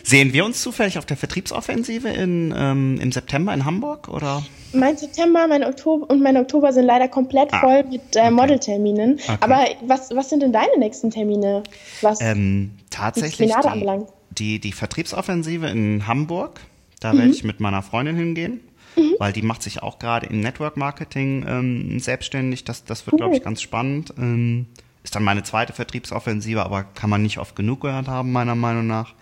sehen 0.04 0.32
wir 0.32 0.44
uns 0.44 0.62
zufällig 0.62 0.98
auf 0.98 1.06
der 1.06 1.16
Vertriebsoffensive 1.16 2.08
in, 2.08 2.54
ähm, 2.56 3.00
im 3.00 3.10
September 3.10 3.52
in 3.52 3.64
Hamburg 3.64 4.08
oder? 4.08 4.42
Mein 4.72 4.96
September 4.96 5.46
mein 5.48 5.64
Oktober 5.64 6.10
und 6.10 6.22
mein 6.22 6.36
Oktober 6.36 6.72
sind 6.72 6.86
leider 6.86 7.08
komplett 7.08 7.52
ah, 7.52 7.60
voll 7.60 7.84
mit 7.84 8.14
äh, 8.14 8.20
okay. 8.20 8.30
Modelterminen. 8.30 9.14
Okay. 9.14 9.36
Aber 9.40 9.66
was, 9.82 10.10
was 10.14 10.30
sind 10.30 10.42
denn 10.42 10.52
deine 10.52 10.78
nächsten 10.78 11.10
Termine? 11.10 11.64
Was 12.02 12.20
ähm, 12.20 12.72
tatsächlich 12.90 13.50
die, 13.50 13.54
anbelangt? 13.54 14.08
Die, 14.30 14.60
die 14.60 14.72
Vertriebsoffensive 14.72 15.66
in 15.66 16.06
Hamburg, 16.06 16.60
da 17.04 17.12
mhm. 17.12 17.18
werde 17.18 17.30
ich 17.32 17.44
mit 17.44 17.60
meiner 17.60 17.82
Freundin 17.82 18.16
hingehen. 18.16 18.60
Mhm. 18.96 19.16
Weil 19.18 19.32
die 19.32 19.42
macht 19.42 19.62
sich 19.62 19.82
auch 19.82 19.98
gerade 19.98 20.26
im 20.26 20.40
Network 20.40 20.76
Marketing 20.76 21.44
ähm, 21.46 22.00
selbstständig. 22.00 22.64
Das, 22.64 22.84
das 22.84 23.06
wird, 23.06 23.14
cool. 23.14 23.18
glaube 23.18 23.36
ich, 23.36 23.42
ganz 23.42 23.60
spannend. 23.60 24.14
Ähm, 24.18 24.66
ist 25.02 25.14
dann 25.14 25.24
meine 25.24 25.42
zweite 25.42 25.74
Vertriebsoffensive, 25.74 26.64
aber 26.64 26.84
kann 26.84 27.10
man 27.10 27.22
nicht 27.22 27.38
oft 27.38 27.54
genug 27.56 27.82
gehört 27.82 28.08
haben, 28.08 28.32
meiner 28.32 28.54
Meinung 28.54 28.86
nach. 28.86 29.14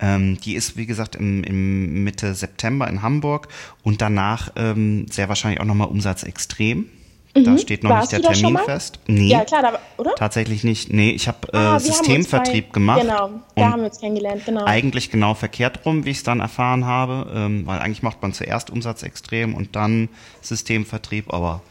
Ähm, 0.00 0.38
die 0.40 0.54
ist, 0.54 0.76
wie 0.76 0.86
gesagt, 0.86 1.16
im, 1.16 1.44
im 1.44 2.04
Mitte 2.04 2.34
September 2.34 2.88
in 2.88 3.02
Hamburg 3.02 3.48
und 3.82 4.00
danach 4.00 4.52
ähm, 4.56 5.06
sehr 5.10 5.28
wahrscheinlich 5.28 5.60
auch 5.60 5.66
nochmal 5.66 5.88
Umsatz 5.88 6.22
extrem. 6.22 6.86
Mhm. 7.34 7.44
Da 7.44 7.58
steht 7.58 7.82
noch 7.82 7.90
Warst 7.90 8.12
nicht 8.12 8.24
der 8.24 8.32
Termin 8.32 8.58
fest. 8.58 9.00
Nee, 9.06 9.28
ja, 9.28 9.44
klar, 9.44 9.64
aber, 9.64 9.80
oder? 9.96 10.14
Tatsächlich 10.14 10.64
nicht. 10.64 10.92
Nee, 10.92 11.10
ich 11.10 11.28
habe 11.28 11.38
äh, 11.52 11.56
ah, 11.56 11.78
Systemvertrieb 11.78 12.72
gemacht. 12.72 13.00
Genau, 13.02 13.30
da 13.54 13.70
haben 13.70 13.80
wir 13.80 13.88
uns 13.88 14.00
kennengelernt, 14.00 14.44
genau. 14.44 14.64
Eigentlich 14.64 15.10
genau 15.10 15.34
verkehrt 15.34 15.84
rum, 15.84 16.04
wie 16.04 16.10
ich 16.10 16.18
es 16.18 16.22
dann 16.22 16.40
erfahren 16.40 16.86
habe, 16.86 17.30
ähm, 17.34 17.66
weil 17.66 17.80
eigentlich 17.80 18.02
macht 18.02 18.22
man 18.22 18.32
zuerst 18.32 18.70
Umsatz 18.70 19.02
extrem 19.02 19.54
und 19.54 19.76
dann 19.76 20.08
Systemvertrieb, 20.40 21.32
aber 21.32 21.62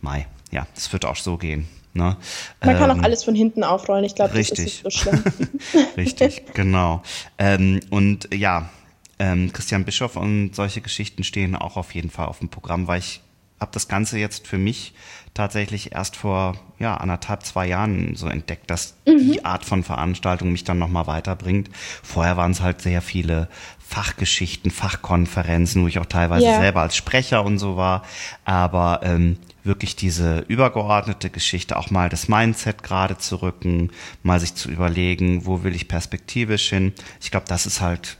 Mai, 0.00 0.26
ja, 0.50 0.66
es 0.76 0.92
wird 0.92 1.04
auch 1.04 1.16
so 1.16 1.36
gehen. 1.36 1.68
Ne? 1.94 2.16
Man 2.64 2.76
kann 2.78 2.90
auch 2.90 2.96
ähm, 2.96 3.04
alles 3.04 3.22
von 3.22 3.34
hinten 3.34 3.64
aufrollen. 3.64 4.04
Ich 4.04 4.14
glaube, 4.14 4.36
das 4.36 4.50
ist 4.50 4.58
nicht 4.58 4.82
so 4.82 4.90
schlimm. 4.90 5.22
richtig, 5.96 6.54
genau. 6.54 7.02
Ähm, 7.38 7.80
und 7.90 8.32
ja, 8.34 8.70
ähm, 9.18 9.52
Christian 9.52 9.84
Bischoff 9.84 10.16
und 10.16 10.54
solche 10.54 10.80
Geschichten 10.80 11.22
stehen 11.22 11.54
auch 11.54 11.76
auf 11.76 11.94
jeden 11.94 12.10
Fall 12.10 12.26
auf 12.26 12.38
dem 12.38 12.48
Programm, 12.48 12.86
weil 12.86 13.00
ich 13.00 13.20
habe 13.62 13.72
das 13.72 13.88
Ganze 13.88 14.18
jetzt 14.18 14.46
für 14.46 14.58
mich 14.58 14.92
tatsächlich 15.34 15.92
erst 15.92 16.16
vor 16.16 16.56
ja, 16.78 16.96
anderthalb, 16.96 17.42
zwei 17.44 17.66
Jahren 17.66 18.14
so 18.16 18.26
entdeckt, 18.26 18.70
dass 18.70 18.96
mhm. 19.06 19.32
die 19.32 19.44
Art 19.44 19.64
von 19.64 19.82
Veranstaltung 19.82 20.52
mich 20.52 20.64
dann 20.64 20.78
nochmal 20.78 21.06
weiterbringt. 21.06 21.70
Vorher 22.02 22.36
waren 22.36 22.50
es 22.50 22.60
halt 22.60 22.82
sehr 22.82 23.00
viele 23.00 23.48
Fachgeschichten, 23.78 24.70
Fachkonferenzen, 24.70 25.82
wo 25.82 25.86
ich 25.86 25.98
auch 25.98 26.06
teilweise 26.06 26.44
yeah. 26.44 26.60
selber 26.60 26.82
als 26.82 26.96
Sprecher 26.96 27.44
und 27.44 27.58
so 27.58 27.76
war. 27.76 28.02
Aber 28.44 29.00
ähm, 29.02 29.38
wirklich 29.64 29.96
diese 29.96 30.40
übergeordnete 30.48 31.30
Geschichte, 31.30 31.76
auch 31.76 31.90
mal 31.90 32.08
das 32.08 32.28
Mindset 32.28 32.82
gerade 32.82 33.16
zu 33.16 33.36
rücken, 33.36 33.90
mal 34.22 34.40
sich 34.40 34.54
zu 34.54 34.70
überlegen, 34.70 35.46
wo 35.46 35.62
will 35.62 35.74
ich 35.74 35.88
perspektivisch 35.88 36.68
hin. 36.68 36.92
Ich 37.20 37.30
glaube, 37.30 37.46
das 37.48 37.64
ist 37.64 37.80
halt 37.80 38.18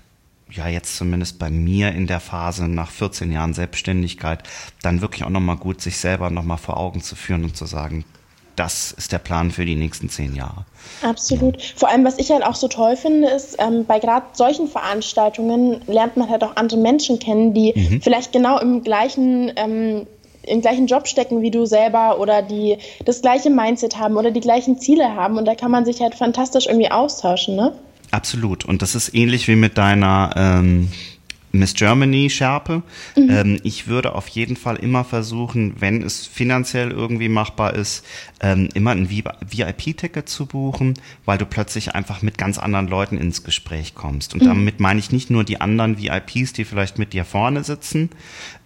ja 0.53 0.69
jetzt 0.69 0.97
zumindest 0.97 1.39
bei 1.39 1.51
mir 1.51 1.93
in 1.93 2.07
der 2.07 2.21
Phase 2.21 2.69
nach 2.69 2.91
14 2.91 3.33
Jahren 3.33 3.55
Selbstständigkeit 3.55 4.43
dann 4.83 5.01
wirklich 5.01 5.25
auch 5.25 5.31
nochmal 5.31 5.57
gut, 5.57 5.81
sich 5.81 5.99
selber 5.99 6.31
nochmal 6.31 6.59
vor 6.59 6.77
Augen 6.77 7.03
zu 7.03 7.17
führen 7.17 7.45
und 7.45 7.57
zu 7.57 7.67
sagen, 7.67 8.05
das 8.57 8.93
ist 8.93 9.13
der 9.13 9.19
Plan 9.19 9.51
für 9.51 9.65
die 9.65 9.77
nächsten 9.77 10.09
zehn 10.09 10.35
Jahre. 10.35 10.65
Absolut. 11.03 11.57
Ja. 11.57 11.69
Vor 11.77 11.89
allem, 11.89 12.05
was 12.05 12.19
ich 12.19 12.31
halt 12.31 12.45
auch 12.45 12.55
so 12.55 12.69
toll 12.69 12.97
finde, 12.97 13.29
ist, 13.29 13.57
ähm, 13.59 13.87
bei 13.87 13.99
gerade 13.99 14.27
solchen 14.35 14.69
Veranstaltungen 14.69 15.81
lernt 15.87 16.17
man 16.17 16.29
halt 16.29 16.45
auch 16.45 16.57
andere 16.57 16.79
Menschen 16.79 17.19
kennen, 17.19 17.55
die 17.55 17.73
mhm. 17.75 18.03
vielleicht 18.03 18.33
genau 18.33 18.59
im 18.59 18.83
gleichen 18.83 19.53
ähm, 19.57 20.07
im 20.45 20.61
gleichen 20.61 20.89
Job 20.89 21.07
stecken 21.07 21.41
wie 21.41 21.53
du 21.53 21.67
selber 21.67 22.19
oder 22.19 22.43
die 22.43 22.79
das 23.05 23.23
gleiche 23.23 23.49
Mindset 23.49 23.99
haben 23.99 24.17
oder 24.17 24.33
die 24.33 24.41
gleichen 24.41 24.79
Ziele 24.79 25.15
haben 25.15 25.39
und 25.39 25.45
da 25.45 25.55
kann 25.55 25.71
man 25.71 25.85
sich 25.85 26.01
halt 26.01 26.17
fantastisch 26.17 26.67
irgendwie 26.67 26.91
austauschen, 26.91 27.55
ne? 27.55 27.73
Absolut. 28.13 28.65
Und 28.67 28.83
das 28.83 28.95
ist 28.95 29.15
ähnlich 29.15 29.49
wie 29.49 29.57
mit 29.57 29.79
deiner 29.79 30.35
ähm, 30.37 30.89
Miss 31.53 31.75
Germany 31.75 32.31
Schärpe. 32.31 32.83
Mhm. 33.17 33.31
Ähm, 33.31 33.61
ich 33.63 33.87
würde 33.87 34.15
auf 34.15 34.27
jeden 34.29 34.57
Fall 34.57 34.77
immer 34.77 35.05
versuchen, 35.05 35.75
wenn 35.79 36.03
es 36.03 36.27
finanziell 36.27 36.91
irgendwie 36.91 37.29
machbar 37.29 37.75
ist, 37.75 38.05
ähm, 38.41 38.71
immer 38.75 38.93
ein 38.93 39.11
VIP-Ticket 39.11 40.29
zu 40.29 40.47
buchen, 40.47 40.95
weil 41.27 41.37
du 41.37 41.45
plötzlich 41.45 41.95
einfach 41.95 42.23
mit 42.23 42.39
ganz 42.39 42.59
anderen 42.59 42.89
Leuten 42.89 43.19
ins 43.19 43.45
Gespräch 43.45 43.95
kommst. 43.95 44.33
Und 44.35 44.43
mhm. 44.43 44.47
damit 44.47 44.81
meine 44.81 44.99
ich 44.99 45.13
nicht 45.13 45.31
nur 45.31 45.45
die 45.45 45.61
anderen 45.61 45.99
VIPs, 45.99 46.55
die 46.55 46.65
vielleicht 46.65 46.99
mit 46.99 47.13
dir 47.13 47.27
vorne 47.27 47.63
sitzen, 47.65 48.11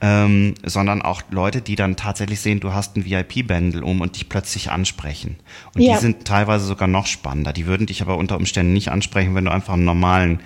ähm, 0.01 0.55
sondern 0.65 1.03
auch 1.03 1.23
Leute, 1.31 1.63
die 1.63 1.75
dann 1.75 1.97
tatsächlich 1.97 2.41
sehen, 2.41 2.61
du 2.61 2.73
hast 2.73 2.97
ein 2.97 3.05
VIP-Bändel 3.05 3.83
um 3.83 4.01
und 4.01 4.15
dich 4.15 4.29
plötzlich 4.29 4.71
ansprechen. 4.71 5.37
Und 5.75 5.83
ja. 5.83 5.95
die 5.95 6.01
sind 6.01 6.25
teilweise 6.25 6.65
sogar 6.65 6.87
noch 6.87 7.07
spannender. 7.07 7.53
Die 7.53 7.67
würden 7.67 7.87
dich 7.87 8.01
aber 8.01 8.17
unter 8.17 8.37
Umständen 8.37 8.73
nicht 8.73 8.91
ansprechen, 8.93 9.35
wenn 9.35 9.47
du 9.47 9.51
einfach 9.51 9.75
ein 9.75 9.85
normalen, 9.85 10.41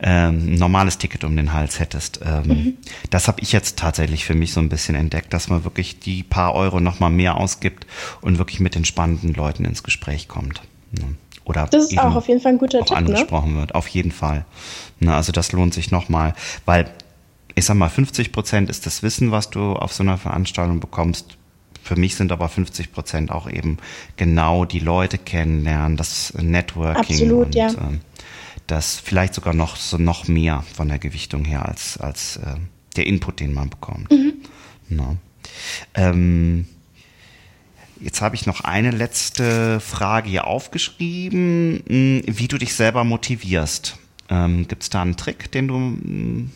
ähm, 0.00 0.56
normales 0.56 0.98
Ticket 0.98 1.24
um 1.24 1.34
den 1.36 1.54
Hals 1.54 1.80
hättest. 1.80 1.85
Ähm, 2.24 2.42
mhm. 2.48 2.76
Das 3.10 3.28
habe 3.28 3.40
ich 3.40 3.52
jetzt 3.52 3.78
tatsächlich 3.78 4.24
für 4.24 4.34
mich 4.34 4.52
so 4.52 4.60
ein 4.60 4.68
bisschen 4.68 4.94
entdeckt, 4.94 5.32
dass 5.32 5.48
man 5.48 5.64
wirklich 5.64 6.00
die 6.00 6.22
paar 6.22 6.54
Euro 6.54 6.80
nochmal 6.80 7.10
mehr 7.10 7.36
ausgibt 7.36 7.86
und 8.20 8.38
wirklich 8.38 8.60
mit 8.60 8.74
den 8.74 8.84
spannenden 8.84 9.34
Leuten 9.34 9.64
ins 9.64 9.82
Gespräch 9.82 10.28
kommt. 10.28 10.62
Ne? 10.92 11.16
Oder 11.44 11.66
das 11.66 11.92
ist 11.92 11.98
auch 11.98 12.16
auf 12.16 12.28
jeden 12.28 12.40
Fall 12.40 12.52
ein 12.52 12.58
guter 12.58 12.80
Tipp, 12.80 12.90
ne? 12.90 12.96
angesprochen 12.96 13.54
ne? 13.54 13.60
wird. 13.60 13.74
Auf 13.74 13.86
jeden 13.88 14.10
Fall. 14.10 14.44
Na, 14.98 15.16
also 15.16 15.32
das 15.32 15.52
lohnt 15.52 15.74
sich 15.74 15.90
nochmal, 15.90 16.34
weil 16.64 16.90
ich 17.54 17.64
sag 17.64 17.76
mal, 17.76 17.88
50 17.88 18.32
Prozent 18.32 18.68
ist 18.68 18.84
das 18.84 19.02
Wissen, 19.02 19.32
was 19.32 19.50
du 19.50 19.72
auf 19.72 19.92
so 19.92 20.02
einer 20.02 20.18
Veranstaltung 20.18 20.78
bekommst. 20.78 21.38
Für 21.82 21.96
mich 21.96 22.16
sind 22.16 22.32
aber 22.32 22.48
50 22.48 22.92
Prozent 22.92 23.30
auch 23.30 23.48
eben 23.48 23.78
genau 24.16 24.64
die 24.64 24.80
Leute 24.80 25.18
kennenlernen, 25.18 25.96
das 25.96 26.34
Networking 26.34 27.16
Absolut, 27.16 27.46
und 27.46 27.54
ja. 27.54 27.68
äh, 27.68 27.98
das 28.66 28.98
vielleicht 28.98 29.34
sogar 29.34 29.54
noch 29.54 29.76
so 29.76 29.98
noch 29.98 30.28
mehr 30.28 30.64
von 30.74 30.88
der 30.88 30.98
Gewichtung 30.98 31.44
her 31.44 31.66
als, 31.66 31.98
als 31.98 32.36
äh, 32.36 32.56
der 32.96 33.06
Input, 33.06 33.40
den 33.40 33.52
man 33.52 33.70
bekommt. 33.70 34.10
Mhm. 34.10 34.34
No. 34.88 35.16
Ähm, 35.94 36.66
Jetzt 38.00 38.20
habe 38.20 38.34
ich 38.34 38.44
noch 38.44 38.60
eine 38.60 38.90
letzte 38.90 39.80
Frage 39.80 40.28
hier 40.28 40.46
aufgeschrieben, 40.46 41.82
hm, 41.86 42.22
wie 42.26 42.48
du 42.48 42.58
dich 42.58 42.74
selber 42.74 43.04
motivierst. 43.04 43.96
Ähm, 44.28 44.68
Gibt 44.68 44.82
es 44.82 44.90
da 44.90 45.02
einen 45.02 45.16
Trick, 45.16 45.50
den 45.52 45.68
du 45.68 45.76
hm, 45.76 46.50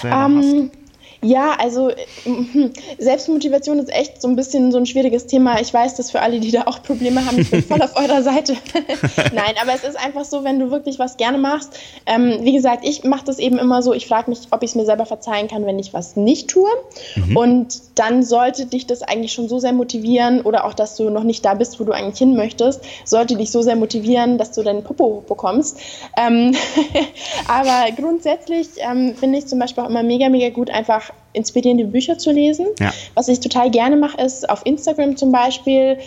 selber 0.00 0.26
um, 0.26 0.36
hast? 0.36 0.87
Ja, 1.20 1.56
also 1.58 1.90
hm, 2.24 2.72
Selbstmotivation 2.98 3.78
ist 3.78 3.92
echt 3.92 4.22
so 4.22 4.28
ein 4.28 4.36
bisschen 4.36 4.70
so 4.70 4.78
ein 4.78 4.86
schwieriges 4.86 5.26
Thema. 5.26 5.60
Ich 5.60 5.74
weiß 5.74 5.96
das 5.96 6.10
für 6.10 6.20
alle, 6.20 6.38
die 6.38 6.52
da 6.52 6.62
auch 6.66 6.82
Probleme 6.82 7.24
haben. 7.26 7.38
Ich 7.38 7.50
bin 7.50 7.62
voll 7.62 7.82
auf 7.82 7.96
eurer 7.96 8.22
Seite. 8.22 8.56
Nein, 9.34 9.54
aber 9.60 9.74
es 9.74 9.82
ist 9.82 9.96
einfach 9.96 10.24
so, 10.24 10.44
wenn 10.44 10.60
du 10.60 10.70
wirklich 10.70 10.98
was 10.98 11.16
gerne 11.16 11.38
machst. 11.38 11.78
Ähm, 12.06 12.38
wie 12.42 12.52
gesagt, 12.52 12.86
ich 12.86 13.02
mache 13.02 13.24
das 13.24 13.38
eben 13.40 13.58
immer 13.58 13.82
so. 13.82 13.92
Ich 13.92 14.06
frage 14.06 14.30
mich, 14.30 14.40
ob 14.50 14.62
ich 14.62 14.70
es 14.70 14.76
mir 14.76 14.84
selber 14.84 15.06
verzeihen 15.06 15.48
kann, 15.48 15.66
wenn 15.66 15.78
ich 15.78 15.92
was 15.92 16.14
nicht 16.14 16.48
tue. 16.50 16.68
Mhm. 17.16 17.36
Und 17.36 17.82
dann 17.96 18.22
sollte 18.22 18.66
dich 18.66 18.86
das 18.86 19.02
eigentlich 19.02 19.32
schon 19.32 19.48
so 19.48 19.58
sehr 19.58 19.72
motivieren 19.72 20.42
oder 20.42 20.64
auch, 20.64 20.74
dass 20.74 20.94
du 20.96 21.10
noch 21.10 21.24
nicht 21.24 21.44
da 21.44 21.54
bist, 21.54 21.80
wo 21.80 21.84
du 21.84 21.92
eigentlich 21.92 22.18
hin 22.18 22.36
möchtest, 22.36 22.80
sollte 23.04 23.36
dich 23.36 23.50
so 23.50 23.62
sehr 23.62 23.76
motivieren, 23.76 24.38
dass 24.38 24.52
du 24.52 24.62
deinen 24.62 24.84
Popo 24.84 25.24
bekommst. 25.26 25.78
Ähm, 26.16 26.54
aber 27.48 27.90
grundsätzlich 27.96 28.68
ähm, 28.78 29.14
finde 29.16 29.38
ich 29.38 29.46
zum 29.46 29.58
Beispiel 29.58 29.82
auch 29.82 29.88
immer 29.88 30.04
mega, 30.04 30.28
mega 30.28 30.50
gut, 30.50 30.70
einfach 30.70 31.08
inspirierende 31.38 31.84
Bücher 31.84 32.18
zu 32.18 32.30
lesen. 32.30 32.66
Ja. 32.78 32.92
Was 33.14 33.28
ich 33.28 33.40
total 33.40 33.70
gerne 33.70 33.96
mache, 33.96 34.20
ist 34.20 34.48
auf 34.48 34.66
Instagram 34.66 35.16
zum 35.16 35.32
Beispiel, 35.32 35.98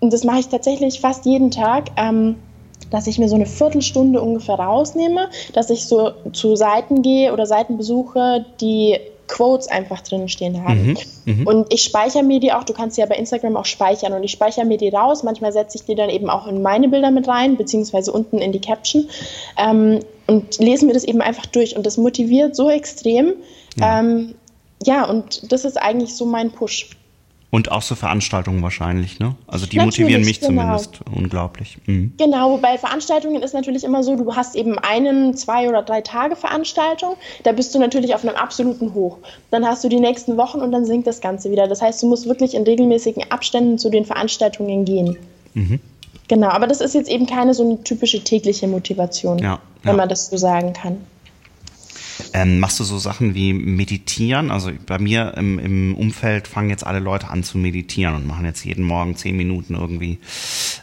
und 0.00 0.12
das 0.12 0.24
mache 0.24 0.40
ich 0.40 0.48
tatsächlich 0.48 1.00
fast 1.00 1.24
jeden 1.24 1.50
Tag, 1.50 1.90
ähm, 1.96 2.36
dass 2.90 3.06
ich 3.06 3.18
mir 3.18 3.28
so 3.28 3.36
eine 3.36 3.46
Viertelstunde 3.46 4.20
ungefähr 4.20 4.56
rausnehme, 4.56 5.28
dass 5.54 5.70
ich 5.70 5.86
so 5.86 6.10
zu 6.32 6.56
Seiten 6.56 7.02
gehe 7.02 7.32
oder 7.32 7.46
Seiten 7.46 7.78
besuche, 7.78 8.44
die 8.60 8.98
Quotes 9.28 9.68
einfach 9.68 10.02
drin 10.02 10.28
stehen 10.28 10.62
haben. 10.62 10.98
Mhm, 11.24 11.44
mh. 11.44 11.50
Und 11.50 11.72
ich 11.72 11.82
speichere 11.82 12.22
mir 12.22 12.38
die 12.38 12.52
auch, 12.52 12.64
du 12.64 12.74
kannst 12.74 12.96
sie 12.96 13.00
ja 13.00 13.06
bei 13.06 13.16
Instagram 13.16 13.56
auch 13.56 13.64
speichern 13.64 14.12
und 14.12 14.22
ich 14.22 14.32
speichere 14.32 14.66
mir 14.66 14.76
die 14.76 14.90
raus. 14.90 15.22
Manchmal 15.22 15.52
setze 15.52 15.78
ich 15.78 15.84
die 15.84 15.94
dann 15.94 16.10
eben 16.10 16.28
auch 16.28 16.46
in 16.46 16.60
meine 16.60 16.88
Bilder 16.88 17.10
mit 17.10 17.28
rein, 17.28 17.56
beziehungsweise 17.56 18.12
unten 18.12 18.38
in 18.38 18.52
die 18.52 18.60
Caption 18.60 19.08
ähm, 19.56 20.00
und 20.26 20.58
lese 20.58 20.84
mir 20.84 20.92
das 20.92 21.04
eben 21.04 21.22
einfach 21.22 21.46
durch. 21.46 21.76
Und 21.76 21.86
das 21.86 21.96
motiviert 21.96 22.54
so 22.54 22.68
extrem, 22.68 23.34
ja. 23.78 24.00
ähm, 24.00 24.34
ja, 24.86 25.04
und 25.04 25.52
das 25.52 25.64
ist 25.64 25.76
eigentlich 25.76 26.14
so 26.14 26.26
mein 26.26 26.50
Push. 26.50 26.90
Und 27.50 27.70
auch 27.70 27.82
so 27.82 27.94
Veranstaltungen 27.94 28.62
wahrscheinlich, 28.62 29.18
ne? 29.18 29.36
Also 29.46 29.66
die 29.66 29.76
natürlich, 29.76 29.98
motivieren 29.98 30.24
mich 30.24 30.40
genau. 30.40 30.62
zumindest 30.62 31.00
unglaublich. 31.14 31.76
Mhm. 31.84 32.14
Genau, 32.16 32.56
bei 32.56 32.78
Veranstaltungen 32.78 33.42
ist 33.42 33.52
natürlich 33.52 33.84
immer 33.84 34.02
so, 34.02 34.16
du 34.16 34.34
hast 34.34 34.56
eben 34.56 34.78
einen, 34.78 35.36
zwei 35.36 35.68
oder 35.68 35.82
drei 35.82 36.00
Tage 36.00 36.34
Veranstaltung, 36.34 37.16
da 37.42 37.52
bist 37.52 37.74
du 37.74 37.78
natürlich 37.78 38.14
auf 38.14 38.24
einem 38.24 38.36
absoluten 38.36 38.94
Hoch. 38.94 39.18
Dann 39.50 39.66
hast 39.66 39.84
du 39.84 39.90
die 39.90 40.00
nächsten 40.00 40.38
Wochen 40.38 40.60
und 40.60 40.72
dann 40.72 40.86
sinkt 40.86 41.06
das 41.06 41.20
Ganze 41.20 41.50
wieder. 41.50 41.68
Das 41.68 41.82
heißt, 41.82 42.02
du 42.02 42.08
musst 42.08 42.26
wirklich 42.26 42.54
in 42.54 42.62
regelmäßigen 42.62 43.30
Abständen 43.30 43.76
zu 43.76 43.90
den 43.90 44.06
Veranstaltungen 44.06 44.86
gehen. 44.86 45.18
Mhm. 45.52 45.78
Genau, 46.28 46.48
aber 46.48 46.66
das 46.66 46.80
ist 46.80 46.94
jetzt 46.94 47.10
eben 47.10 47.26
keine 47.26 47.52
so 47.52 47.64
eine 47.64 47.84
typische 47.84 48.24
tägliche 48.24 48.66
Motivation, 48.66 49.38
ja, 49.38 49.58
wenn 49.82 49.92
ja. 49.92 49.96
man 49.98 50.08
das 50.08 50.30
so 50.30 50.38
sagen 50.38 50.72
kann. 50.72 50.96
Ähm, 52.34 52.60
machst 52.60 52.80
du 52.80 52.84
so 52.84 52.98
Sachen 52.98 53.34
wie 53.34 53.52
meditieren? 53.52 54.50
Also 54.50 54.70
bei 54.86 54.98
mir 54.98 55.34
im, 55.36 55.58
im 55.58 55.94
Umfeld 55.94 56.48
fangen 56.48 56.70
jetzt 56.70 56.86
alle 56.86 56.98
Leute 56.98 57.28
an 57.28 57.42
zu 57.42 57.58
meditieren 57.58 58.14
und 58.14 58.26
machen 58.26 58.44
jetzt 58.44 58.64
jeden 58.64 58.84
Morgen 58.84 59.16
zehn 59.16 59.36
Minuten 59.36 59.74
irgendwie 59.74 60.18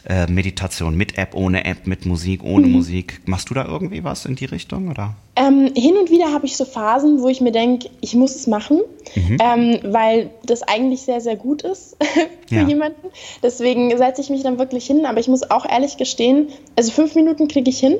äh, 0.08 0.26
Meditation 0.26 0.96
mit 0.96 1.18
App, 1.18 1.34
ohne 1.34 1.64
App, 1.64 1.86
mit 1.86 2.06
Musik, 2.06 2.44
ohne 2.44 2.66
mhm. 2.66 2.72
Musik. 2.72 3.20
Machst 3.26 3.50
du 3.50 3.54
da 3.54 3.64
irgendwie 3.64 4.04
was 4.04 4.26
in 4.26 4.36
die 4.36 4.44
Richtung 4.44 4.88
oder? 4.88 5.16
Ähm, 5.36 5.72
hin 5.74 5.96
und 5.96 6.10
wieder 6.10 6.32
habe 6.32 6.46
ich 6.46 6.56
so 6.56 6.64
Phasen, 6.64 7.20
wo 7.20 7.28
ich 7.28 7.40
mir 7.40 7.52
denke, 7.52 7.88
ich 8.00 8.14
muss 8.14 8.34
es 8.36 8.46
machen, 8.46 8.80
mhm. 9.14 9.38
ähm, 9.40 9.78
weil 9.84 10.30
das 10.44 10.62
eigentlich 10.62 11.02
sehr, 11.02 11.20
sehr 11.20 11.36
gut 11.36 11.62
ist 11.62 11.96
für 12.46 12.54
ja. 12.54 12.66
jemanden. 12.66 13.08
Deswegen 13.42 13.96
setze 13.96 14.20
ich 14.20 14.30
mich 14.30 14.42
dann 14.42 14.58
wirklich 14.58 14.86
hin. 14.86 15.06
Aber 15.06 15.18
ich 15.18 15.28
muss 15.28 15.50
auch 15.50 15.68
ehrlich 15.68 15.96
gestehen, 15.96 16.48
also 16.76 16.92
fünf 16.92 17.14
Minuten 17.14 17.48
kriege 17.48 17.70
ich 17.70 17.78
hin. 17.78 17.96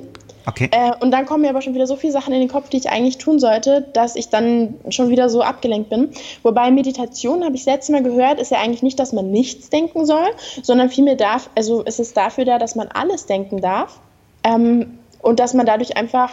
Okay. 0.47 0.69
Äh, 0.73 0.93
und 1.01 1.11
dann 1.11 1.27
kommen 1.27 1.43
mir 1.43 1.51
aber 1.51 1.63
schon 1.63 1.75
wieder 1.75 1.87
so 1.87 1.97
viele 1.97 2.13
Sachen 2.13 2.33
in 2.33 2.41
den 2.41 2.49
Kopf, 2.49 2.69
die 2.69 2.79
ich 2.79 2.89
eigentlich 2.89 3.19
tun 3.19 3.39
sollte, 3.39 3.87
dass 3.93 4.17
ich 4.17 4.29
dann 4.29 4.75
schon 4.89 5.11
wieder 5.11 5.29
so 5.29 5.43
abgelenkt 5.43 5.91
bin. 5.91 6.11
Wobei 6.43 6.71
Meditation, 6.71 7.45
habe 7.45 7.57
ich 7.57 7.65
letztes 7.67 7.91
Mal 7.91 8.03
gehört, 8.03 8.41
ist 8.41 8.51
ja 8.51 8.59
eigentlich 8.59 8.83
nicht, 8.83 8.99
dass 8.99 9.13
man 9.13 9.31
nichts 9.31 9.71
denken 9.71 10.07
soll, 10.07 10.29
sondern 10.63 10.91
vielmehr 10.91 11.17
darf, 11.17 11.51
also 11.55 11.83
ist 11.83 12.01
es 12.01 12.13
dafür 12.13 12.45
da, 12.45 12.59
dass 12.59 12.75
man 12.75 12.89
alles 12.89 13.27
denken 13.27 13.61
darf 13.61 14.01
ähm, 14.45 14.99
und 15.23 15.41
dass 15.41 15.55
man 15.55 15.67
dadurch 15.67 15.97
einfach 15.97 16.31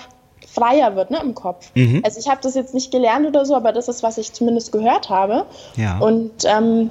freier 0.48 0.96
wird 0.96 1.12
ne, 1.12 1.20
im 1.22 1.36
Kopf. 1.36 1.72
Mhm. 1.76 2.02
Also 2.04 2.20
ich 2.20 2.30
habe 2.30 2.40
das 2.42 2.56
jetzt 2.56 2.74
nicht 2.74 2.92
gelernt 2.92 3.28
oder 3.28 3.46
so, 3.46 3.56
aber 3.56 3.72
das 3.72 3.88
ist, 3.88 4.04
was 4.04 4.18
ich 4.18 4.34
zumindest 4.34 4.72
gehört 4.72 5.10
habe. 5.10 5.46
Ja. 5.76 6.00
Und 6.00 6.32
ähm, 6.46 6.90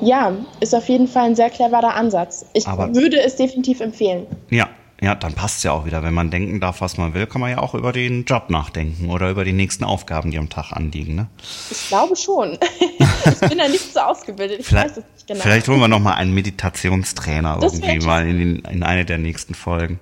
ja, 0.00 0.32
ist 0.60 0.74
auf 0.74 0.88
jeden 0.88 1.08
Fall 1.08 1.24
ein 1.24 1.36
sehr 1.36 1.50
cleverer 1.50 1.94
Ansatz. 1.94 2.46
Ich 2.52 2.66
aber 2.66 2.94
würde 2.94 3.20
es 3.20 3.36
definitiv 3.36 3.80
empfehlen. 3.80 4.26
Ja, 4.50 4.68
ja, 5.04 5.14
dann 5.14 5.34
passt 5.34 5.58
es 5.58 5.62
ja 5.64 5.72
auch 5.72 5.84
wieder. 5.84 6.02
Wenn 6.02 6.14
man 6.14 6.30
denken 6.30 6.60
darf, 6.60 6.80
was 6.80 6.96
man 6.96 7.12
will, 7.12 7.26
kann 7.26 7.40
man 7.40 7.50
ja 7.50 7.58
auch 7.58 7.74
über 7.74 7.92
den 7.92 8.24
Job 8.24 8.48
nachdenken 8.48 9.10
oder 9.10 9.30
über 9.30 9.44
die 9.44 9.52
nächsten 9.52 9.84
Aufgaben, 9.84 10.30
die 10.30 10.38
am 10.38 10.48
Tag 10.48 10.72
anliegen. 10.72 11.14
Ne? 11.14 11.26
Ich 11.70 11.88
glaube 11.88 12.16
schon. 12.16 12.58
ich 13.24 13.48
bin 13.48 13.58
da 13.58 13.68
nicht 13.68 13.92
so 13.92 14.00
ausgebildet. 14.00 14.60
Ich 14.60 14.66
vielleicht, 14.66 14.96
weiß 14.96 14.96
es 14.98 15.04
nicht 15.14 15.26
genau. 15.26 15.40
Vielleicht 15.40 15.68
holen 15.68 15.80
wir 15.80 15.88
noch 15.88 16.00
mal 16.00 16.14
einen 16.14 16.32
Meditationstrainer 16.32 17.58
das 17.60 17.74
irgendwie 17.74 18.06
mal 18.06 18.26
in, 18.26 18.38
den, 18.38 18.58
in 18.60 18.82
eine 18.82 19.04
der 19.04 19.18
nächsten 19.18 19.54
Folgen. 19.54 20.00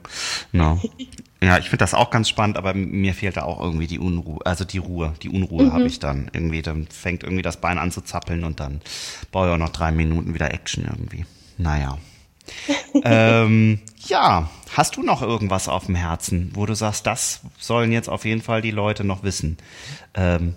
No. 0.53 0.81
Ja, 1.43 1.59
ich 1.59 1.65
finde 1.65 1.79
das 1.79 1.93
auch 1.93 2.11
ganz 2.11 2.29
spannend, 2.29 2.57
aber 2.57 2.73
mir 2.73 3.15
fehlt 3.15 3.37
da 3.37 3.43
auch 3.43 3.61
irgendwie 3.61 3.89
die 3.89 3.99
Unruhe, 3.99 4.39
also 4.45 4.65
die 4.65 4.79
Ruhe. 4.79 5.13
Die 5.23 5.29
Unruhe 5.29 5.65
mhm. 5.65 5.73
habe 5.73 5.87
ich 5.87 5.99
dann 5.99 6.31
irgendwie. 6.33 6.63
Dann 6.63 6.87
fängt 6.87 7.25
irgendwie 7.25 7.43
das 7.43 7.57
Bein 7.57 7.79
an 7.79 7.91
zu 7.91 8.01
zappeln 8.01 8.45
und 8.45 8.61
dann 8.61 8.81
brauche 9.33 9.49
ich 9.49 9.53
auch 9.53 9.59
noch 9.59 9.71
drei 9.71 9.91
Minuten 9.91 10.35
wieder 10.35 10.55
Action 10.55 10.85
irgendwie. 10.85 11.27
Naja. 11.59 11.99
ähm, 13.05 13.81
ja, 14.07 14.49
hast 14.77 14.97
du 14.97 15.03
noch 15.03 15.23
irgendwas 15.23 15.69
auf 15.69 15.87
dem 15.87 15.95
Herzen, 15.95 16.51
wo 16.55 16.67
du 16.67 16.75
sagst, 16.75 17.07
das 17.07 17.41
sollen 17.59 17.93
jetzt 17.93 18.09
auf 18.09 18.25
jeden 18.25 18.43
Fall 18.43 18.63
die 18.63 18.71
Leute 18.71 19.05
noch 19.05 19.23
wissen? 19.23 19.59
Ähm, 20.15 20.55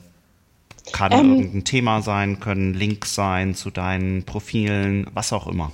kann 0.92 1.12
ähm, 1.12 1.36
irgendein 1.36 1.64
Thema 1.64 2.02
sein, 2.02 2.40
können 2.40 2.74
Links 2.74 3.16
sein 3.16 3.56
zu 3.56 3.72
deinen 3.72 4.24
Profilen, 4.24 5.08
was 5.14 5.34
auch 5.34 5.48
immer. 5.48 5.72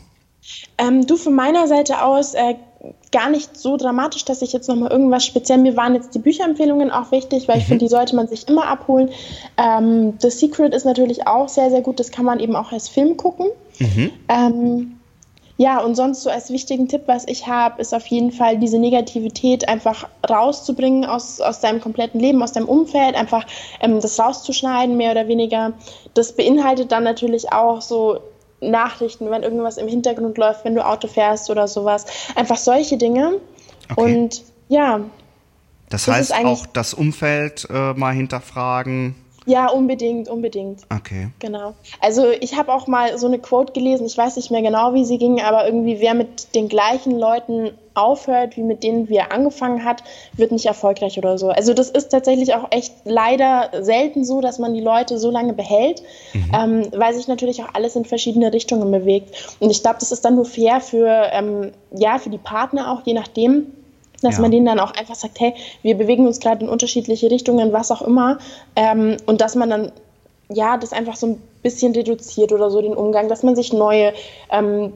Ähm, 0.78 1.06
du 1.06 1.18
von 1.18 1.36
meiner 1.36 1.68
Seite 1.68 2.04
aus 2.04 2.34
äh, 2.34 2.56
gar 3.12 3.30
nicht 3.30 3.58
so 3.58 3.78
dramatisch, 3.78 4.26
dass 4.26 4.42
ich 4.42 4.54
jetzt 4.54 4.68
nochmal 4.68 4.92
irgendwas 4.92 5.26
speziell, 5.26 5.60
mir 5.60 5.78
waren 5.78 5.94
jetzt 5.94 6.16
die 6.16 6.20
Bücherempfehlungen 6.20 6.90
auch 6.90 7.12
wichtig, 7.12 7.48
weil 7.48 7.58
ich 7.58 7.66
mhm. 7.66 7.70
finde, 7.70 7.86
die 7.86 7.90
sollte 7.90 8.16
man 8.16 8.28
sich 8.28 8.48
immer 8.48 8.68
abholen. 8.68 9.10
Ähm, 9.58 10.14
The 10.20 10.30
Secret 10.30 10.74
ist 10.74 10.86
natürlich 10.86 11.28
auch 11.28 11.50
sehr, 11.50 11.70
sehr 11.70 11.82
gut, 11.82 12.00
das 12.00 12.12
kann 12.12 12.26
man 12.26 12.40
eben 12.40 12.56
auch 12.56 12.72
als 12.72 12.88
Film 12.88 13.18
gucken. 13.18 13.48
Mhm. 13.80 14.12
Ja, 15.58 15.80
und 15.80 15.96
sonst 15.96 16.24
so 16.24 16.30
als 16.30 16.50
wichtigen 16.50 16.88
Tipp, 16.88 17.04
was 17.06 17.28
ich 17.28 17.48
habe, 17.48 17.82
ist 17.82 17.94
auf 17.94 18.08
jeden 18.08 18.32
Fall 18.32 18.58
diese 18.58 18.80
Negativität 18.80 19.68
einfach 19.68 20.08
rauszubringen 20.28 21.06
aus, 21.06 21.40
aus 21.40 21.60
deinem 21.60 21.82
kompletten 21.82 22.20
Leben, 22.20 22.42
aus 22.42 22.54
deinem 22.54 22.68
Umfeld, 22.68 23.16
einfach 23.16 23.46
ähm, 23.80 24.00
das 24.00 24.20
rauszuschneiden, 24.20 24.98
mehr 24.98 25.12
oder 25.12 25.28
weniger. 25.28 25.74
Das 26.14 26.34
beinhaltet 26.36 26.92
dann 26.92 27.04
natürlich 27.04 27.52
auch 27.52 27.82
so 27.82 28.20
Nachrichten, 28.62 29.30
wenn 29.30 29.44
irgendwas 29.44 29.78
im 29.78 29.88
Hintergrund 29.88 30.38
läuft, 30.38 30.66
wenn 30.66 30.76
du 30.76 30.86
Auto 30.86 31.08
fährst 31.08 31.50
oder 31.50 31.68
sowas. 31.68 32.06
Einfach 32.36 32.58
solche 32.58 32.98
Dinge. 32.98 33.40
Okay. 33.90 34.16
Und 34.16 34.44
ja. 34.70 35.02
Das, 35.90 36.06
das 36.06 36.16
heißt 36.16 36.46
auch 36.46 36.66
das 36.68 36.94
Umfeld 36.94 37.68
äh, 37.70 37.94
mal 37.94 38.14
hinterfragen, 38.14 39.16
ja, 39.52 39.70
unbedingt, 39.70 40.30
unbedingt. 40.30 40.84
Okay. 40.90 41.28
Genau. 41.40 41.74
Also 42.00 42.30
ich 42.30 42.58
habe 42.58 42.74
auch 42.74 42.88
mal 42.88 43.18
so 43.18 43.28
eine 43.28 43.38
Quote 43.38 43.74
gelesen, 43.74 44.06
ich 44.06 44.18
weiß 44.18 44.38
nicht 44.38 44.50
mehr 44.50 44.62
genau, 44.62 44.94
wie 44.94 45.04
sie 45.04 45.18
ging, 45.18 45.42
aber 45.42 45.66
irgendwie 45.66 46.00
wer 46.00 46.14
mit 46.14 46.56
den 46.56 46.70
gleichen 46.70 47.20
Leuten 47.20 47.72
aufhört, 47.94 48.56
wie 48.56 48.64
mit 48.64 48.84
denen 48.84 49.10
wir 49.10 49.34
angefangen 49.34 49.84
hat, 49.84 50.04
wird 50.38 50.54
nicht 50.54 50.66
erfolgreich 50.66 51.18
oder 51.18 51.38
so. 51.38 51.50
Also 51.50 51.74
das 51.74 51.90
ist 51.90 52.08
tatsächlich 52.10 52.56
auch 52.56 52.68
echt 52.72 52.94
leider 53.04 53.70
selten 53.82 54.24
so, 54.24 54.40
dass 54.40 54.58
man 54.58 54.74
die 54.74 54.80
Leute 54.80 55.20
so 55.20 55.30
lange 55.30 55.52
behält, 55.52 56.02
mhm. 56.34 56.52
ähm, 56.56 56.88
weil 56.96 57.14
sich 57.14 57.28
natürlich 57.28 57.62
auch 57.62 57.74
alles 57.74 57.98
in 57.98 58.06
verschiedene 58.06 58.54
Richtungen 58.54 58.90
bewegt. 58.90 59.58
Und 59.60 59.70
ich 59.70 59.82
glaube, 59.82 59.98
das 60.00 60.14
ist 60.14 60.24
dann 60.24 60.36
nur 60.36 60.46
fair 60.46 60.80
für, 60.80 61.30
ähm, 61.34 61.72
ja, 61.94 62.18
für 62.20 62.30
die 62.30 62.38
Partner 62.38 62.94
auch, 62.94 63.06
je 63.06 63.14
nachdem 63.14 63.74
dass 64.22 64.36
ja. 64.36 64.42
man 64.42 64.52
denen 64.52 64.66
dann 64.66 64.80
auch 64.80 64.94
einfach 64.94 65.16
sagt, 65.16 65.40
hey, 65.40 65.54
wir 65.82 65.98
bewegen 65.98 66.28
uns 66.28 66.40
gerade 66.40 66.64
in 66.64 66.70
unterschiedliche 66.70 67.30
Richtungen, 67.30 67.74
was 67.74 67.92
auch 67.92 68.02
immer. 68.02 68.40
Ähm, 68.76 69.18
und 69.26 69.42
dass 69.42 69.56
man 69.56 69.70
dann, 69.70 69.92
ja, 70.50 70.78
das 70.78 70.94
einfach 70.94 71.16
so 71.16 71.28
ein 71.28 71.42
bisschen 71.64 71.94
reduziert 71.94 72.52
oder 72.52 72.70
so 72.72 72.82
den 72.82 72.96
Umgang, 72.96 73.28
dass 73.28 73.44
man 73.44 73.56
sich 73.56 73.74
neue, 73.74 74.14
ähm, 74.52 74.94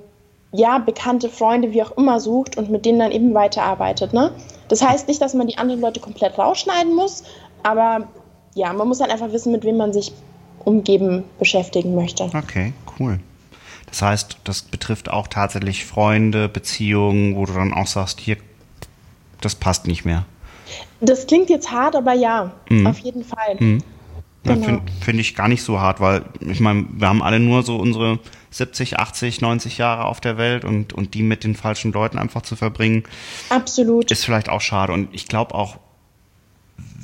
ja, 0.51 0.77
bekannte 0.77 1.29
Freunde, 1.29 1.73
wie 1.73 1.83
auch 1.83 1.97
immer 1.97 2.19
sucht 2.19 2.57
und 2.57 2.69
mit 2.69 2.85
denen 2.85 2.99
dann 2.99 3.11
eben 3.11 3.33
weiterarbeitet. 3.33 4.13
Ne? 4.13 4.31
Das 4.67 4.81
heißt 4.81 5.07
nicht, 5.07 5.21
dass 5.21 5.33
man 5.33 5.47
die 5.47 5.57
anderen 5.57 5.81
Leute 5.81 5.99
komplett 5.99 6.37
rausschneiden 6.37 6.95
muss, 6.95 7.23
aber 7.63 8.07
ja, 8.53 8.71
man 8.71 8.87
muss 8.87 8.99
dann 8.99 9.11
einfach 9.11 9.31
wissen, 9.31 9.51
mit 9.51 9.63
wem 9.63 9.77
man 9.77 9.91
sich 9.91 10.13
umgeben, 10.63 11.25
beschäftigen 11.39 11.93
möchte. 11.93 12.23
Okay, 12.23 12.73
cool. 12.99 13.19
Das 13.87 14.01
heißt, 14.01 14.37
das 14.43 14.63
betrifft 14.63 15.09
auch 15.09 15.27
tatsächlich 15.27 15.85
Freunde, 15.85 16.49
Beziehungen, 16.49 17.35
wo 17.35 17.45
du 17.45 17.53
dann 17.53 17.73
auch 17.73 17.87
sagst, 17.87 18.19
hier 18.19 18.37
das 19.45 19.55
passt 19.55 19.87
nicht 19.87 20.05
mehr. 20.05 20.25
Das 20.99 21.27
klingt 21.27 21.49
jetzt 21.49 21.71
hart, 21.71 21.95
aber 21.95 22.13
ja, 22.13 22.51
mhm. 22.69 22.87
auf 22.87 22.99
jeden 22.99 23.23
Fall. 23.23 23.55
Mhm. 23.59 23.83
Genau. 24.43 24.65
Finde 24.65 24.91
find 25.01 25.19
ich 25.19 25.35
gar 25.35 25.47
nicht 25.47 25.63
so 25.63 25.79
hart, 25.79 25.99
weil 25.99 26.23
ich 26.39 26.59
meine, 26.59 26.85
wir 26.91 27.09
haben 27.09 27.23
alle 27.23 27.39
nur 27.39 27.63
so 27.63 27.77
unsere 27.77 28.19
70, 28.51 28.99
80, 28.99 29.41
90 29.41 29.79
Jahre 29.79 30.05
auf 30.05 30.21
der 30.21 30.37
Welt 30.37 30.65
und, 30.65 30.93
und 30.93 31.15
die 31.15 31.23
mit 31.23 31.43
den 31.43 31.55
falschen 31.55 31.91
Leuten 31.91 32.19
einfach 32.19 32.43
zu 32.43 32.55
verbringen. 32.55 33.03
Absolut. 33.49 34.11
Ist 34.11 34.23
vielleicht 34.23 34.49
auch 34.49 34.61
schade. 34.61 34.93
Und 34.93 35.09
ich 35.13 35.27
glaube 35.27 35.55
auch, 35.55 35.77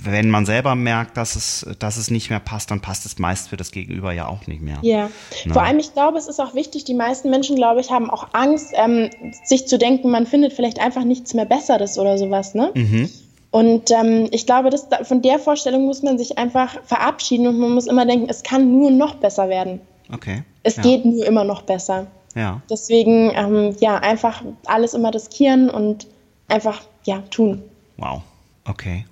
wenn 0.03 0.29
man 0.29 0.45
selber 0.45 0.75
merkt, 0.75 1.17
dass 1.17 1.35
es, 1.35 1.65
dass 1.79 1.97
es 1.97 2.09
nicht 2.09 2.29
mehr 2.29 2.39
passt, 2.39 2.71
dann 2.71 2.81
passt 2.81 3.05
es 3.05 3.19
meist 3.19 3.49
für 3.49 3.57
das 3.57 3.71
Gegenüber 3.71 4.11
ja 4.13 4.27
auch 4.27 4.47
nicht 4.47 4.61
mehr. 4.61 4.77
Ja, 4.81 5.09
Na. 5.45 5.53
vor 5.53 5.63
allem, 5.63 5.79
ich 5.79 5.93
glaube, 5.93 6.17
es 6.17 6.27
ist 6.27 6.39
auch 6.39 6.55
wichtig, 6.55 6.85
die 6.85 6.93
meisten 6.93 7.29
Menschen, 7.29 7.55
glaube 7.55 7.81
ich, 7.81 7.91
haben 7.91 8.09
auch 8.09 8.29
Angst, 8.33 8.73
ähm, 8.73 9.09
sich 9.43 9.67
zu 9.67 9.77
denken, 9.77 10.09
man 10.09 10.25
findet 10.25 10.53
vielleicht 10.53 10.79
einfach 10.79 11.03
nichts 11.03 11.33
mehr 11.33 11.45
Besseres 11.45 11.99
oder 11.99 12.17
sowas, 12.17 12.55
ne? 12.55 12.71
Mhm. 12.73 13.09
Und 13.51 13.91
ähm, 13.91 14.29
ich 14.31 14.45
glaube, 14.45 14.69
dass, 14.69 14.87
von 15.03 15.21
der 15.21 15.37
Vorstellung 15.37 15.85
muss 15.85 16.01
man 16.03 16.17
sich 16.17 16.37
einfach 16.37 16.81
verabschieden 16.85 17.47
und 17.47 17.59
man 17.59 17.71
muss 17.71 17.85
immer 17.85 18.05
denken, 18.05 18.27
es 18.29 18.43
kann 18.43 18.71
nur 18.71 18.91
noch 18.91 19.15
besser 19.15 19.49
werden. 19.49 19.81
Okay. 20.11 20.43
Es 20.63 20.77
ja. 20.77 20.83
geht 20.83 21.05
nur 21.05 21.25
immer 21.25 21.43
noch 21.43 21.61
besser. 21.63 22.07
Ja. 22.33 22.61
Deswegen, 22.69 23.31
ähm, 23.35 23.75
ja, 23.81 23.97
einfach 23.97 24.41
alles 24.65 24.93
immer 24.93 25.13
riskieren 25.13 25.69
und 25.69 26.07
einfach, 26.47 26.81
ja, 27.03 27.19
tun. 27.29 27.61
Wow. 27.97 28.21
Okay. 28.65 29.05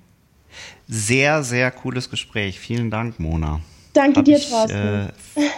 Sehr, 0.92 1.44
sehr 1.44 1.70
cooles 1.70 2.10
Gespräch. 2.10 2.58
Vielen 2.58 2.90
Dank, 2.90 3.20
Mona. 3.20 3.60
Danke 3.92 4.18
hab 4.18 4.24
dir, 4.24 4.36
ich, 4.36 4.48
Thorsten. 4.48 5.12
Äh, 5.36 5.48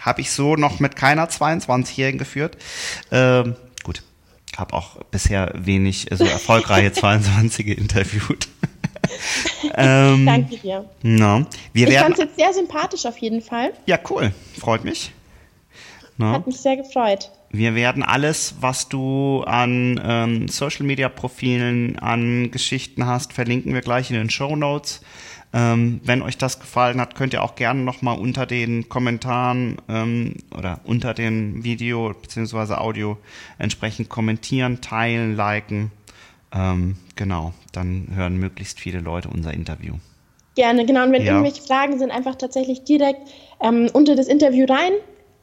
Habe 0.00 0.20
ich 0.20 0.32
so 0.32 0.56
noch 0.56 0.80
mit 0.80 0.96
keiner 0.96 1.28
22-Jährigen 1.28 2.18
geführt. 2.18 2.56
Ähm, 3.12 3.54
gut, 3.84 4.02
habe 4.56 4.74
auch 4.74 4.96
bisher 5.12 5.52
wenig 5.54 6.08
so 6.10 6.24
erfolgreiche 6.24 6.88
22er 7.00 7.76
interviewt. 7.76 8.48
ähm, 9.76 10.26
Danke 10.26 10.56
dir. 10.56 10.90
No. 11.02 11.46
Wir 11.72 11.88
ich 11.88 11.98
fand 11.98 12.14
es 12.14 12.24
jetzt 12.24 12.36
sehr 12.36 12.52
sympathisch 12.52 13.06
auf 13.06 13.18
jeden 13.18 13.40
Fall. 13.40 13.72
Ja, 13.86 14.00
cool. 14.10 14.32
Freut 14.58 14.82
mich. 14.82 15.12
No. 16.16 16.32
Hat 16.32 16.46
mich 16.48 16.56
sehr 16.56 16.76
gefreut. 16.76 17.30
Wir 17.52 17.74
werden 17.74 18.02
alles, 18.02 18.54
was 18.60 18.88
du 18.88 19.42
an 19.46 20.00
ähm, 20.02 20.48
Social 20.48 20.86
Media 20.86 21.10
Profilen, 21.10 21.98
an 21.98 22.50
Geschichten 22.50 23.04
hast, 23.06 23.34
verlinken 23.34 23.74
wir 23.74 23.82
gleich 23.82 24.10
in 24.10 24.16
den 24.16 24.30
Show 24.30 24.56
Notes. 24.56 25.02
Ähm, 25.52 26.00
wenn 26.02 26.22
euch 26.22 26.38
das 26.38 26.60
gefallen 26.60 26.98
hat, 26.98 27.14
könnt 27.14 27.34
ihr 27.34 27.42
auch 27.42 27.54
gerne 27.54 27.82
nochmal 27.82 28.18
unter 28.18 28.46
den 28.46 28.88
Kommentaren 28.88 29.76
ähm, 29.86 30.36
oder 30.56 30.80
unter 30.84 31.12
dem 31.12 31.62
Video 31.62 32.14
bzw. 32.14 32.76
Audio 32.76 33.18
entsprechend 33.58 34.08
kommentieren, 34.08 34.80
teilen, 34.80 35.36
liken. 35.36 35.92
Ähm, 36.54 36.96
genau, 37.16 37.52
dann 37.72 38.08
hören 38.14 38.38
möglichst 38.38 38.80
viele 38.80 39.00
Leute 39.00 39.28
unser 39.28 39.52
Interview. 39.52 39.96
Gerne, 40.54 40.86
genau. 40.86 41.04
Und 41.04 41.12
wenn 41.12 41.22
ja. 41.22 41.32
irgendwelche 41.32 41.62
Fragen 41.62 41.98
sind, 41.98 42.10
einfach 42.10 42.36
tatsächlich 42.36 42.84
direkt 42.84 43.20
ähm, 43.60 43.90
unter 43.92 44.16
das 44.16 44.28
Interview 44.28 44.64
rein 44.64 44.92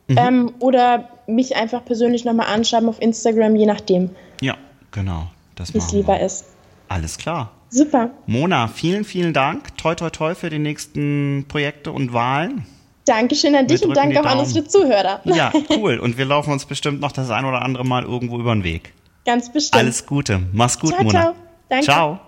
Mhm. 0.09 0.17
Ähm, 0.17 0.51
oder 0.59 1.07
mich 1.35 1.55
einfach 1.55 1.83
persönlich 1.85 2.25
nochmal 2.25 2.47
anschreiben 2.47 2.89
auf 2.89 3.01
Instagram, 3.01 3.55
je 3.55 3.65
nachdem. 3.65 4.09
Ja, 4.41 4.57
genau. 4.91 5.27
Wie 5.71 5.77
es 5.77 5.91
lieber 5.91 6.19
ist. 6.19 6.45
Alles 6.87 7.17
klar. 7.17 7.51
Super. 7.69 8.11
Mona, 8.25 8.67
vielen, 8.67 9.03
vielen 9.03 9.33
Dank. 9.33 9.77
Toi, 9.77 9.95
toi, 9.95 10.09
toi 10.09 10.35
für 10.35 10.49
die 10.49 10.59
nächsten 10.59 11.45
Projekte 11.47 11.91
und 11.91 12.13
Wahlen. 12.13 12.65
Dankeschön 13.05 13.55
an 13.55 13.67
dich 13.67 13.83
und 13.83 13.95
danke 13.95 14.19
auch 14.21 14.25
an 14.25 14.39
unsere 14.39 14.67
Zuhörer. 14.67 15.21
Ja, 15.25 15.51
cool. 15.69 15.99
Und 15.99 16.17
wir 16.17 16.25
laufen 16.25 16.51
uns 16.51 16.65
bestimmt 16.65 17.01
noch 17.01 17.11
das 17.11 17.29
ein 17.29 17.45
oder 17.45 17.61
andere 17.61 17.85
Mal 17.85 18.03
irgendwo 18.03 18.39
über 18.39 18.53
den 18.53 18.63
Weg. 18.63 18.93
Ganz 19.25 19.51
bestimmt. 19.51 19.81
Alles 19.81 20.05
Gute. 20.05 20.41
Mach's 20.53 20.79
gut, 20.79 20.91
ciao, 20.91 21.03
Mona. 21.03 21.21
Ciao. 21.21 21.35
Danke. 21.69 21.85
Ciao. 21.85 22.19